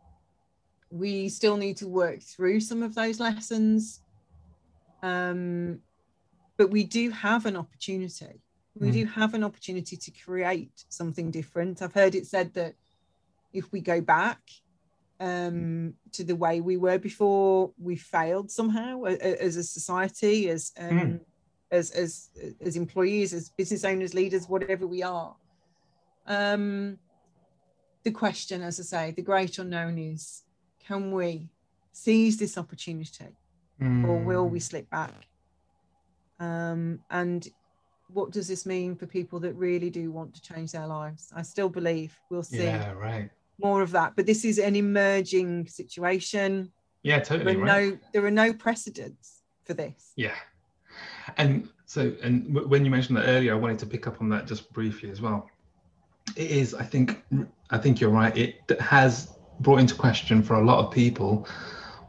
we 0.91 1.29
still 1.29 1.57
need 1.57 1.77
to 1.77 1.87
work 1.87 2.21
through 2.21 2.59
some 2.59 2.83
of 2.83 2.93
those 2.93 3.19
lessons. 3.19 4.01
Um, 5.01 5.79
but 6.57 6.69
we 6.69 6.83
do 6.83 7.09
have 7.09 7.45
an 7.45 7.55
opportunity. 7.55 8.41
We 8.75 8.89
Mm. 8.89 8.93
do 8.93 9.05
have 9.05 9.33
an 9.33 9.43
opportunity 9.43 9.97
to 9.97 10.11
create 10.11 10.85
something 10.89 11.31
different. 11.31 11.81
I've 11.81 11.93
heard 11.93 12.15
it 12.15 12.27
said 12.27 12.53
that 12.53 12.75
if 13.53 13.71
we 13.71 13.81
go 13.81 14.01
back 14.01 14.39
um, 15.19 15.93
to 16.13 16.23
the 16.23 16.35
way 16.35 16.61
we 16.61 16.77
were 16.77 16.97
before, 16.97 17.71
we 17.77 17.95
failed 17.95 18.51
somehow 18.51 19.03
as 19.03 19.55
a 19.57 19.63
society, 19.63 20.49
as 20.49 20.71
um, 20.77 20.87
Mm. 20.89 21.19
as 21.71 21.91
as 21.91 22.29
as 22.61 22.75
employees, 22.75 23.33
as 23.33 23.49
business 23.49 23.83
owners, 23.83 24.13
leaders, 24.13 24.47
whatever 24.47 24.87
we 24.87 25.03
are. 25.03 25.35
Um, 26.25 26.97
the 28.03 28.11
question, 28.11 28.61
as 28.61 28.79
I 28.79 28.83
say, 28.83 29.11
the 29.11 29.21
great 29.21 29.59
unknown 29.59 29.97
is: 29.97 30.43
Can 30.87 31.11
we 31.11 31.49
seize 31.91 32.37
this 32.37 32.57
opportunity, 32.57 33.35
or 33.79 34.17
will 34.19 34.47
we 34.47 34.59
Mm. 34.59 34.63
slip 34.63 34.89
back? 34.89 35.27
Um, 36.39 36.99
and 37.09 37.45
what 38.07 38.31
does 38.31 38.47
this 38.47 38.65
mean 38.65 38.95
for 38.95 39.05
people 39.05 39.39
that 39.41 39.53
really 39.53 39.89
do 39.89 40.11
want 40.11 40.33
to 40.35 40.41
change 40.41 40.71
their 40.71 40.87
lives? 40.87 41.31
I 41.35 41.41
still 41.41 41.69
believe 41.69 42.17
we'll 42.29 42.43
see 42.43 42.63
yeah 42.63 42.91
right 42.91 43.29
more 43.59 43.81
of 43.81 43.91
that, 43.91 44.13
but 44.15 44.25
this 44.25 44.43
is 44.45 44.57
an 44.59 44.75
emerging 44.75 45.67
situation. 45.67 46.71
yeah 47.03 47.17
There 47.19 47.25
totally 47.25 47.55
are 47.55 47.59
right 47.59 47.91
no 47.91 47.97
there 48.13 48.25
are 48.25 48.31
no 48.45 48.53
precedents 48.53 49.41
for 49.65 49.73
this. 49.73 50.11
Yeah. 50.15 50.35
And 51.37 51.69
so, 51.85 52.01
and 52.23 52.47
w- 52.53 52.67
when 52.67 52.83
you 52.85 52.91
mentioned 52.91 53.17
that 53.17 53.27
earlier, 53.27 53.53
I 53.53 53.57
wanted 53.57 53.79
to 53.79 53.85
pick 53.85 54.07
up 54.07 54.19
on 54.21 54.29
that 54.29 54.47
just 54.47 54.71
briefly 54.73 55.09
as 55.11 55.21
well. 55.21 55.49
it 56.35 56.51
is. 56.51 56.73
I 56.73 56.83
think 56.83 57.23
I 57.69 57.77
think 57.77 57.99
you're 57.99 58.09
right. 58.23 58.35
It 58.37 58.55
has 58.79 59.11
brought 59.59 59.79
into 59.79 59.95
question 59.95 60.41
for 60.43 60.55
a 60.55 60.65
lot 60.65 60.79
of 60.85 60.91
people 60.91 61.47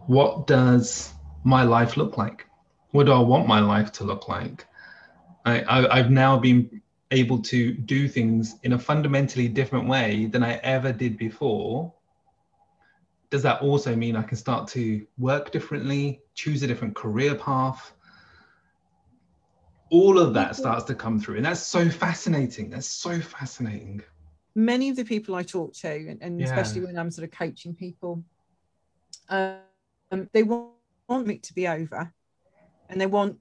what 0.07 0.47
does 0.47 1.13
my 1.45 1.63
life 1.63 1.97
look 1.97 2.17
like? 2.19 2.47
What 2.93 3.05
do 3.07 3.13
I 3.13 3.19
want 3.33 3.47
my 3.47 3.61
life 3.61 3.93
to 3.93 4.05
look 4.05 4.29
like? 4.29 4.67
I, 5.45 5.61
I, 5.63 5.99
I've 5.99 6.11
now 6.11 6.39
been 6.39 6.83
able 7.11 7.41
to 7.41 7.73
do 7.73 8.09
things 8.09 8.57
in 8.63 8.75
a 8.75 8.79
fundamentally 8.79 9.49
different 9.49 9.89
way 9.89 10.27
than 10.27 10.43
I 10.43 10.55
ever 10.57 10.93
did 10.93 11.19
before. 11.19 11.93
Does 13.31 13.43
that 13.43 13.63
also 13.63 13.95
mean 13.97 14.17
I 14.17 14.23
can 14.23 14.37
start 14.37 14.69
to 14.69 15.07
work 15.19 15.51
differently, 15.51 16.21
choose 16.35 16.63
a 16.63 16.67
different 16.67 16.95
career 16.95 17.35
path? 17.35 17.93
All 19.91 20.19
of 20.19 20.35
that 20.35 20.55
starts 20.55 20.85
to 20.85 20.95
come 20.95 21.19
through. 21.19 21.37
And 21.37 21.45
that's 21.45 21.61
so 21.61 21.89
fascinating. 21.89 22.71
That's 22.71 22.87
so 22.87 23.21
fascinating. 23.21 24.03
Many 24.55 24.89
of 24.89 24.97
the 24.97 25.05
people 25.05 25.35
I 25.35 25.43
talk 25.43 25.75
to, 25.75 25.89
and, 25.89 26.23
and 26.23 26.41
yeah. 26.41 26.47
especially 26.47 26.87
when 26.87 26.99
I'm 26.99 27.11
sort 27.11 27.25
of 27.25 27.33
coaching 27.33 27.75
people, 27.75 28.23
um, 29.29 29.59
they 30.33 30.43
want, 30.43 30.71
want 31.09 31.31
it 31.31 31.43
to 31.45 31.55
be 31.55 31.67
over 31.67 32.13
and 32.89 33.01
they 33.01 33.07
want 33.07 33.39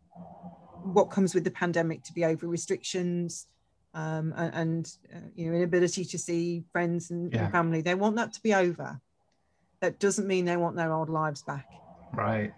what 0.84 1.06
comes 1.06 1.36
with 1.36 1.44
the 1.44 1.52
pandemic 1.52 2.04
to 2.04 2.14
be 2.14 2.26
over 2.26 2.48
restrictions 2.48 3.48
um, 3.94 4.34
and, 4.36 4.92
uh, 5.14 5.20
you 5.36 5.50
know 5.50 5.58
inability 5.58 6.06
to 6.06 6.18
see 6.18 6.64
friends 6.72 7.12
and, 7.12 7.34
yeah. 7.34 7.44
and, 7.44 7.52
family. 7.52 7.82
They 7.82 7.96
want 7.96 8.16
that 8.18 8.34
to 8.34 8.42
be 8.42 8.54
over. 8.54 9.00
That 9.82 10.00
doesn't 10.00 10.28
mean 10.28 10.46
they 10.46 10.58
want 10.58 10.76
their 10.76 10.94
old 10.94 11.10
lives 11.10 11.42
back. 11.44 11.68
Right. 12.14 12.54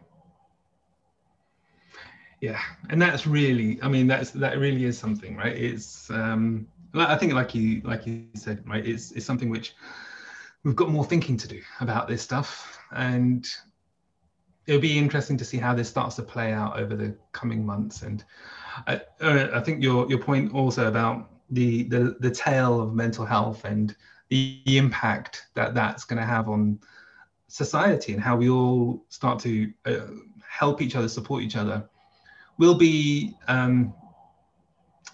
Yeah 2.39 2.59
and 2.89 2.99
that's 2.99 3.27
really 3.27 3.79
i 3.83 3.87
mean 3.87 4.07
that's 4.07 4.31
that 4.31 4.57
really 4.57 4.85
is 4.85 4.97
something 4.97 5.35
right? 5.35 5.55
It's 5.55 6.09
um 6.09 6.67
i 6.95 7.15
think 7.15 7.33
like 7.33 7.53
you 7.53 7.81
like 7.83 8.07
you 8.07 8.25
said 8.33 8.67
right 8.67 8.83
it's 8.83 9.11
it's 9.11 9.27
something 9.27 9.47
which 9.47 9.75
we've 10.63 10.75
got 10.75 10.89
more 10.89 11.05
thinking 11.05 11.37
to 11.37 11.47
do 11.47 11.61
about 11.79 12.07
this 12.07 12.21
stuff. 12.21 12.79
And 12.91 13.47
it'll 14.67 14.81
be 14.81 14.97
interesting 14.97 15.37
to 15.37 15.45
see 15.45 15.57
how 15.57 15.73
this 15.73 15.89
starts 15.89 16.15
to 16.15 16.23
play 16.23 16.51
out 16.51 16.79
over 16.79 16.95
the 16.95 17.15
coming 17.31 17.65
months. 17.65 18.03
And 18.03 18.23
I, 18.87 19.01
uh, 19.19 19.49
I 19.53 19.59
think 19.59 19.83
your 19.83 20.07
your 20.09 20.19
point 20.19 20.53
also 20.53 20.87
about 20.87 21.29
the 21.49 21.83
the 21.83 22.15
the 22.19 22.31
tale 22.31 22.81
of 22.81 22.93
mental 22.93 23.25
health 23.25 23.65
and 23.65 23.95
the 24.29 24.61
impact 24.65 25.47
that 25.55 25.73
that's 25.73 26.05
going 26.05 26.19
to 26.19 26.25
have 26.25 26.47
on 26.47 26.79
society 27.47 28.13
and 28.13 28.21
how 28.21 28.37
we 28.37 28.49
all 28.49 29.03
start 29.09 29.39
to 29.39 29.71
uh, 29.85 30.07
help 30.47 30.81
each 30.81 30.95
other, 30.95 31.09
support 31.09 31.43
each 31.43 31.57
other, 31.57 31.89
will 32.57 32.75
be. 32.75 33.35
Um, 33.47 33.93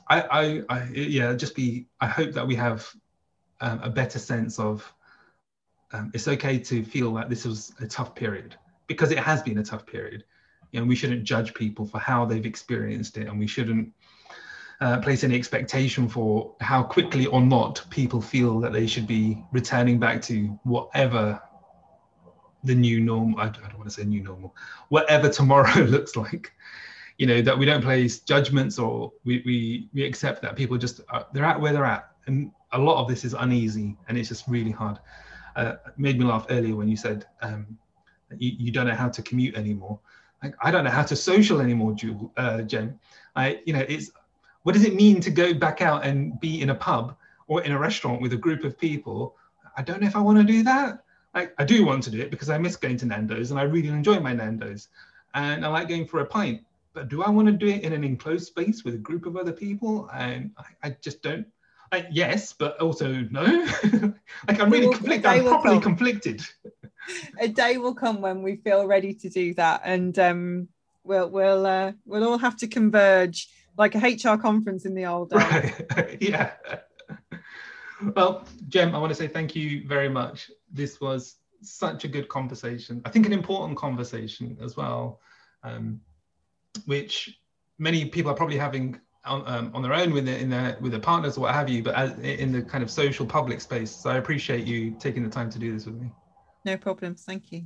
I, 0.09 0.21
I, 0.21 0.61
I, 0.69 0.83
yeah, 0.93 1.33
just 1.33 1.55
be. 1.55 1.87
I 1.99 2.07
hope 2.07 2.31
that 2.33 2.45
we 2.45 2.55
have 2.55 2.87
um, 3.61 3.79
a 3.81 3.89
better 3.89 4.19
sense 4.19 4.59
of. 4.59 4.93
Um, 5.93 6.11
it's 6.13 6.27
okay 6.27 6.59
to 6.59 6.83
feel 6.83 7.13
that 7.13 7.29
this 7.29 7.45
was 7.45 7.71
a 7.79 7.87
tough 7.87 8.13
period 8.13 8.57
because 8.87 9.11
it 9.11 9.19
has 9.19 9.41
been 9.41 9.57
a 9.57 9.63
tough 9.63 9.85
period. 9.85 10.23
You 10.71 10.79
know, 10.79 10.85
we 10.85 10.95
shouldn't 10.95 11.23
judge 11.23 11.53
people 11.53 11.85
for 11.85 11.99
how 11.99 12.25
they've 12.25 12.45
experienced 12.45 13.17
it, 13.17 13.27
and 13.27 13.39
we 13.39 13.47
shouldn't 13.47 13.93
uh, 14.81 14.99
place 14.99 15.23
any 15.23 15.35
expectation 15.35 16.07
for 16.07 16.55
how 16.61 16.83
quickly 16.83 17.25
or 17.25 17.41
not 17.41 17.83
people 17.89 18.21
feel 18.21 18.59
that 18.59 18.73
they 18.73 18.85
should 18.85 19.07
be 19.07 19.43
returning 19.51 19.99
back 19.99 20.21
to 20.23 20.59
whatever 20.63 21.41
the 22.63 22.75
new 22.75 22.99
normal. 22.99 23.39
I 23.39 23.45
don't, 23.45 23.63
I 23.63 23.69
don't 23.69 23.77
want 23.77 23.89
to 23.89 23.95
say 23.95 24.03
new 24.03 24.21
normal, 24.21 24.55
whatever 24.89 25.29
tomorrow 25.29 25.81
looks 25.83 26.15
like. 26.15 26.51
You 27.17 27.25
know 27.25 27.41
that 27.41 27.57
we 27.57 27.65
don't 27.65 27.81
place 27.81 28.19
judgments 28.19 28.77
or 28.77 29.11
we 29.25 29.41
we, 29.45 29.89
we 29.93 30.03
accept 30.03 30.41
that 30.43 30.55
people 30.55 30.77
just 30.77 31.01
uh, 31.09 31.23
they're 31.33 31.45
at 31.45 31.59
where 31.59 31.73
they're 31.73 31.85
at, 31.85 32.11
and 32.27 32.51
a 32.73 32.77
lot 32.77 33.01
of 33.01 33.07
this 33.07 33.25
is 33.25 33.33
uneasy 33.33 33.97
and 34.07 34.17
it's 34.17 34.29
just 34.29 34.47
really 34.47 34.71
hard. 34.71 34.99
Uh, 35.55 35.77
made 35.97 36.19
me 36.19 36.25
laugh 36.25 36.45
earlier 36.51 36.75
when 36.75 36.87
you 36.87 36.95
said 36.95 37.25
um, 37.41 37.65
you, 38.37 38.51
you 38.57 38.71
don't 38.71 38.87
know 38.87 38.95
how 38.95 39.09
to 39.09 39.21
commute 39.21 39.55
anymore. 39.55 39.99
Like, 40.43 40.55
I 40.61 40.71
don't 40.71 40.83
know 40.83 40.91
how 40.91 41.03
to 41.03 41.15
social 41.15 41.61
anymore, 41.61 41.93
Jewel, 41.93 42.31
uh, 42.37 42.61
Jen. 42.61 42.99
I, 43.35 43.61
you 43.65 43.73
know, 43.73 43.85
it's 43.87 44.11
what 44.63 44.73
does 44.73 44.83
it 44.83 44.95
mean 44.95 45.21
to 45.21 45.31
go 45.31 45.53
back 45.53 45.81
out 45.81 46.05
and 46.05 46.39
be 46.39 46.61
in 46.61 46.71
a 46.71 46.75
pub 46.75 47.15
or 47.47 47.63
in 47.63 47.71
a 47.71 47.79
restaurant 47.79 48.21
with 48.21 48.33
a 48.33 48.37
group 48.37 48.63
of 48.63 48.77
people? 48.77 49.35
I 49.77 49.81
don't 49.81 50.01
know 50.01 50.07
if 50.07 50.15
I 50.15 50.19
want 50.19 50.37
to 50.39 50.43
do 50.43 50.63
that. 50.63 51.03
I, 51.33 51.49
I 51.57 51.65
do 51.65 51.85
want 51.85 52.03
to 52.03 52.09
do 52.09 52.19
it 52.19 52.31
because 52.31 52.49
I 52.49 52.57
miss 52.57 52.75
going 52.75 52.97
to 52.97 53.05
Nando's 53.05 53.51
and 53.51 53.59
I 53.59 53.63
really 53.63 53.89
enjoy 53.89 54.19
my 54.19 54.33
Nando's, 54.33 54.89
and 55.33 55.63
I 55.63 55.69
like 55.69 55.87
going 55.87 56.05
for 56.07 56.19
a 56.19 56.25
pint. 56.25 56.61
But 56.93 57.09
do 57.09 57.21
I 57.21 57.29
want 57.29 57.47
to 57.47 57.51
do 57.51 57.67
it 57.67 57.83
in 57.83 57.93
an 57.93 58.03
enclosed 58.03 58.47
space 58.47 58.83
with 58.83 58.95
a 58.95 58.97
group 58.97 59.27
of 59.27 59.37
other 59.37 59.53
people? 59.53 60.09
And 60.13 60.51
I, 60.57 60.87
I 60.87 60.97
just 61.01 61.21
don't. 61.21 61.45
I, 61.91 62.07
yes, 62.11 62.53
but 62.53 62.79
also 62.81 63.13
no. 63.31 63.43
like 64.47 64.59
I'm 64.59 64.69
really 64.69 64.93
conflicted. 64.93 65.25
I'm 65.25 65.45
properly 65.45 65.79
conflicted 65.79 66.41
a 67.39 67.47
day 67.47 67.77
will 67.77 67.95
come 67.95 68.21
when 68.21 68.43
we 68.43 68.57
feel 68.57 68.85
ready 68.85 69.13
to 69.13 69.29
do 69.29 69.53
that, 69.55 69.81
and 69.83 70.17
um, 70.19 70.67
we'll 71.03 71.29
we'll 71.29 71.65
uh, 71.65 71.91
we'll 72.05 72.27
all 72.27 72.37
have 72.37 72.57
to 72.57 72.67
converge 72.67 73.49
like 73.77 73.95
a 73.95 73.99
HR 73.99 74.37
conference 74.37 74.85
in 74.85 74.95
the 74.95 75.05
old 75.05 75.29
days. 75.29 75.39
Right. 75.39 76.17
yeah. 76.21 76.53
Well, 78.15 78.45
Gem, 78.67 78.93
I 78.95 78.99
want 78.99 79.11
to 79.11 79.15
say 79.15 79.27
thank 79.27 79.55
you 79.55 79.87
very 79.87 80.09
much. 80.09 80.51
This 80.71 81.01
was 81.01 81.37
such 81.61 82.03
a 82.03 82.07
good 82.07 82.27
conversation. 82.27 83.01
I 83.05 83.09
think 83.09 83.25
an 83.25 83.33
important 83.33 83.77
conversation 83.77 84.57
as 84.61 84.77
well, 84.77 85.19
um, 85.63 85.99
which 86.85 87.39
many 87.79 88.05
people 88.05 88.31
are 88.31 88.35
probably 88.35 88.57
having 88.57 88.99
on, 89.25 89.43
um, 89.45 89.71
on 89.73 89.81
their 89.81 89.93
own 89.93 90.13
with 90.13 90.25
their, 90.25 90.37
in 90.37 90.49
their 90.49 90.77
with 90.79 90.91
their 90.91 91.01
partners 91.01 91.37
or 91.37 91.41
what 91.41 91.53
have 91.53 91.69
you, 91.69 91.83
but 91.83 91.95
as, 91.95 92.17
in 92.19 92.51
the 92.51 92.61
kind 92.61 92.83
of 92.83 92.89
social 92.89 93.25
public 93.25 93.61
space. 93.61 93.91
So 93.91 94.09
I 94.09 94.17
appreciate 94.17 94.65
you 94.65 94.95
taking 94.99 95.23
the 95.23 95.29
time 95.29 95.49
to 95.49 95.59
do 95.59 95.73
this 95.73 95.85
with 95.85 95.95
me. 95.95 96.11
No 96.65 96.77
problems. 96.77 97.23
Thank 97.23 97.51
you. 97.51 97.63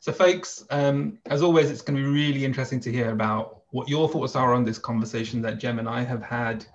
So, 0.00 0.12
folks, 0.12 0.64
um, 0.70 1.18
as 1.26 1.42
always, 1.42 1.70
it's 1.70 1.80
going 1.80 1.96
to 1.96 2.02
be 2.02 2.08
really 2.08 2.44
interesting 2.44 2.78
to 2.80 2.92
hear 2.92 3.10
about 3.10 3.62
what 3.70 3.88
your 3.88 4.08
thoughts 4.08 4.36
are 4.36 4.52
on 4.52 4.64
this 4.64 4.78
conversation 4.78 5.40
that 5.42 5.58
Gem 5.58 5.78
and 5.78 5.88
I 5.88 6.02
have 6.02 6.22
had. 6.22 6.66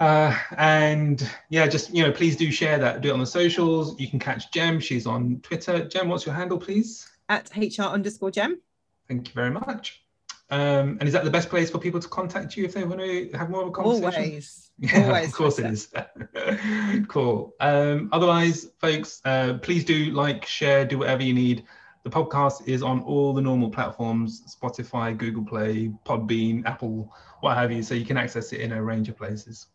Uh, 0.00 0.36
and 0.56 1.28
yeah, 1.48 1.66
just 1.68 1.94
you 1.94 2.02
know, 2.02 2.10
please 2.10 2.36
do 2.36 2.50
share 2.50 2.78
that. 2.78 3.00
Do 3.00 3.10
it 3.10 3.12
on 3.12 3.20
the 3.20 3.26
socials. 3.26 3.98
You 4.00 4.08
can 4.08 4.18
catch 4.18 4.50
Gem. 4.50 4.80
She's 4.80 5.06
on 5.06 5.40
Twitter. 5.42 5.84
Gem, 5.84 6.08
what's 6.08 6.26
your 6.26 6.34
handle, 6.34 6.58
please? 6.58 7.08
At 7.28 7.50
HR 7.56 7.82
underscore 7.82 8.32
Gem. 8.32 8.60
Thank 9.06 9.28
you 9.28 9.34
very 9.34 9.50
much. 9.50 10.02
Um, 10.50 10.98
and 11.00 11.04
is 11.04 11.12
that 11.12 11.24
the 11.24 11.30
best 11.30 11.48
place 11.48 11.70
for 11.70 11.78
people 11.78 12.00
to 12.00 12.08
contact 12.08 12.56
you 12.56 12.64
if 12.64 12.74
they 12.74 12.84
want 12.84 13.00
to 13.00 13.30
have 13.34 13.48
more 13.48 13.62
of 13.62 13.68
a 13.68 13.70
conversation? 13.70 14.24
Always. 14.24 14.63
Yeah, 14.78 15.06
Always 15.06 15.28
of 15.28 15.34
course 15.34 15.58
it 15.58 15.66
is. 15.66 15.92
cool. 17.08 17.54
Um, 17.60 18.08
otherwise, 18.12 18.68
folks, 18.78 19.20
uh, 19.24 19.54
please 19.62 19.84
do 19.84 20.10
like, 20.10 20.44
share, 20.44 20.84
do 20.84 20.98
whatever 20.98 21.22
you 21.22 21.34
need. 21.34 21.64
The 22.02 22.10
podcast 22.10 22.66
is 22.66 22.82
on 22.82 23.00
all 23.02 23.32
the 23.32 23.40
normal 23.40 23.70
platforms 23.70 24.42
Spotify, 24.60 25.16
Google 25.16 25.44
Play, 25.44 25.90
Podbean, 26.04 26.66
Apple, 26.66 27.10
what 27.40 27.56
have 27.56 27.72
you. 27.72 27.82
So 27.82 27.94
you 27.94 28.04
can 28.04 28.16
access 28.16 28.52
it 28.52 28.60
in 28.60 28.72
a 28.72 28.82
range 28.82 29.08
of 29.08 29.16
places. 29.16 29.68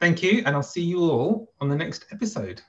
Thank 0.00 0.22
you. 0.22 0.42
And 0.46 0.54
I'll 0.54 0.62
see 0.62 0.82
you 0.82 1.00
all 1.00 1.52
on 1.60 1.68
the 1.68 1.76
next 1.76 2.06
episode. 2.12 2.62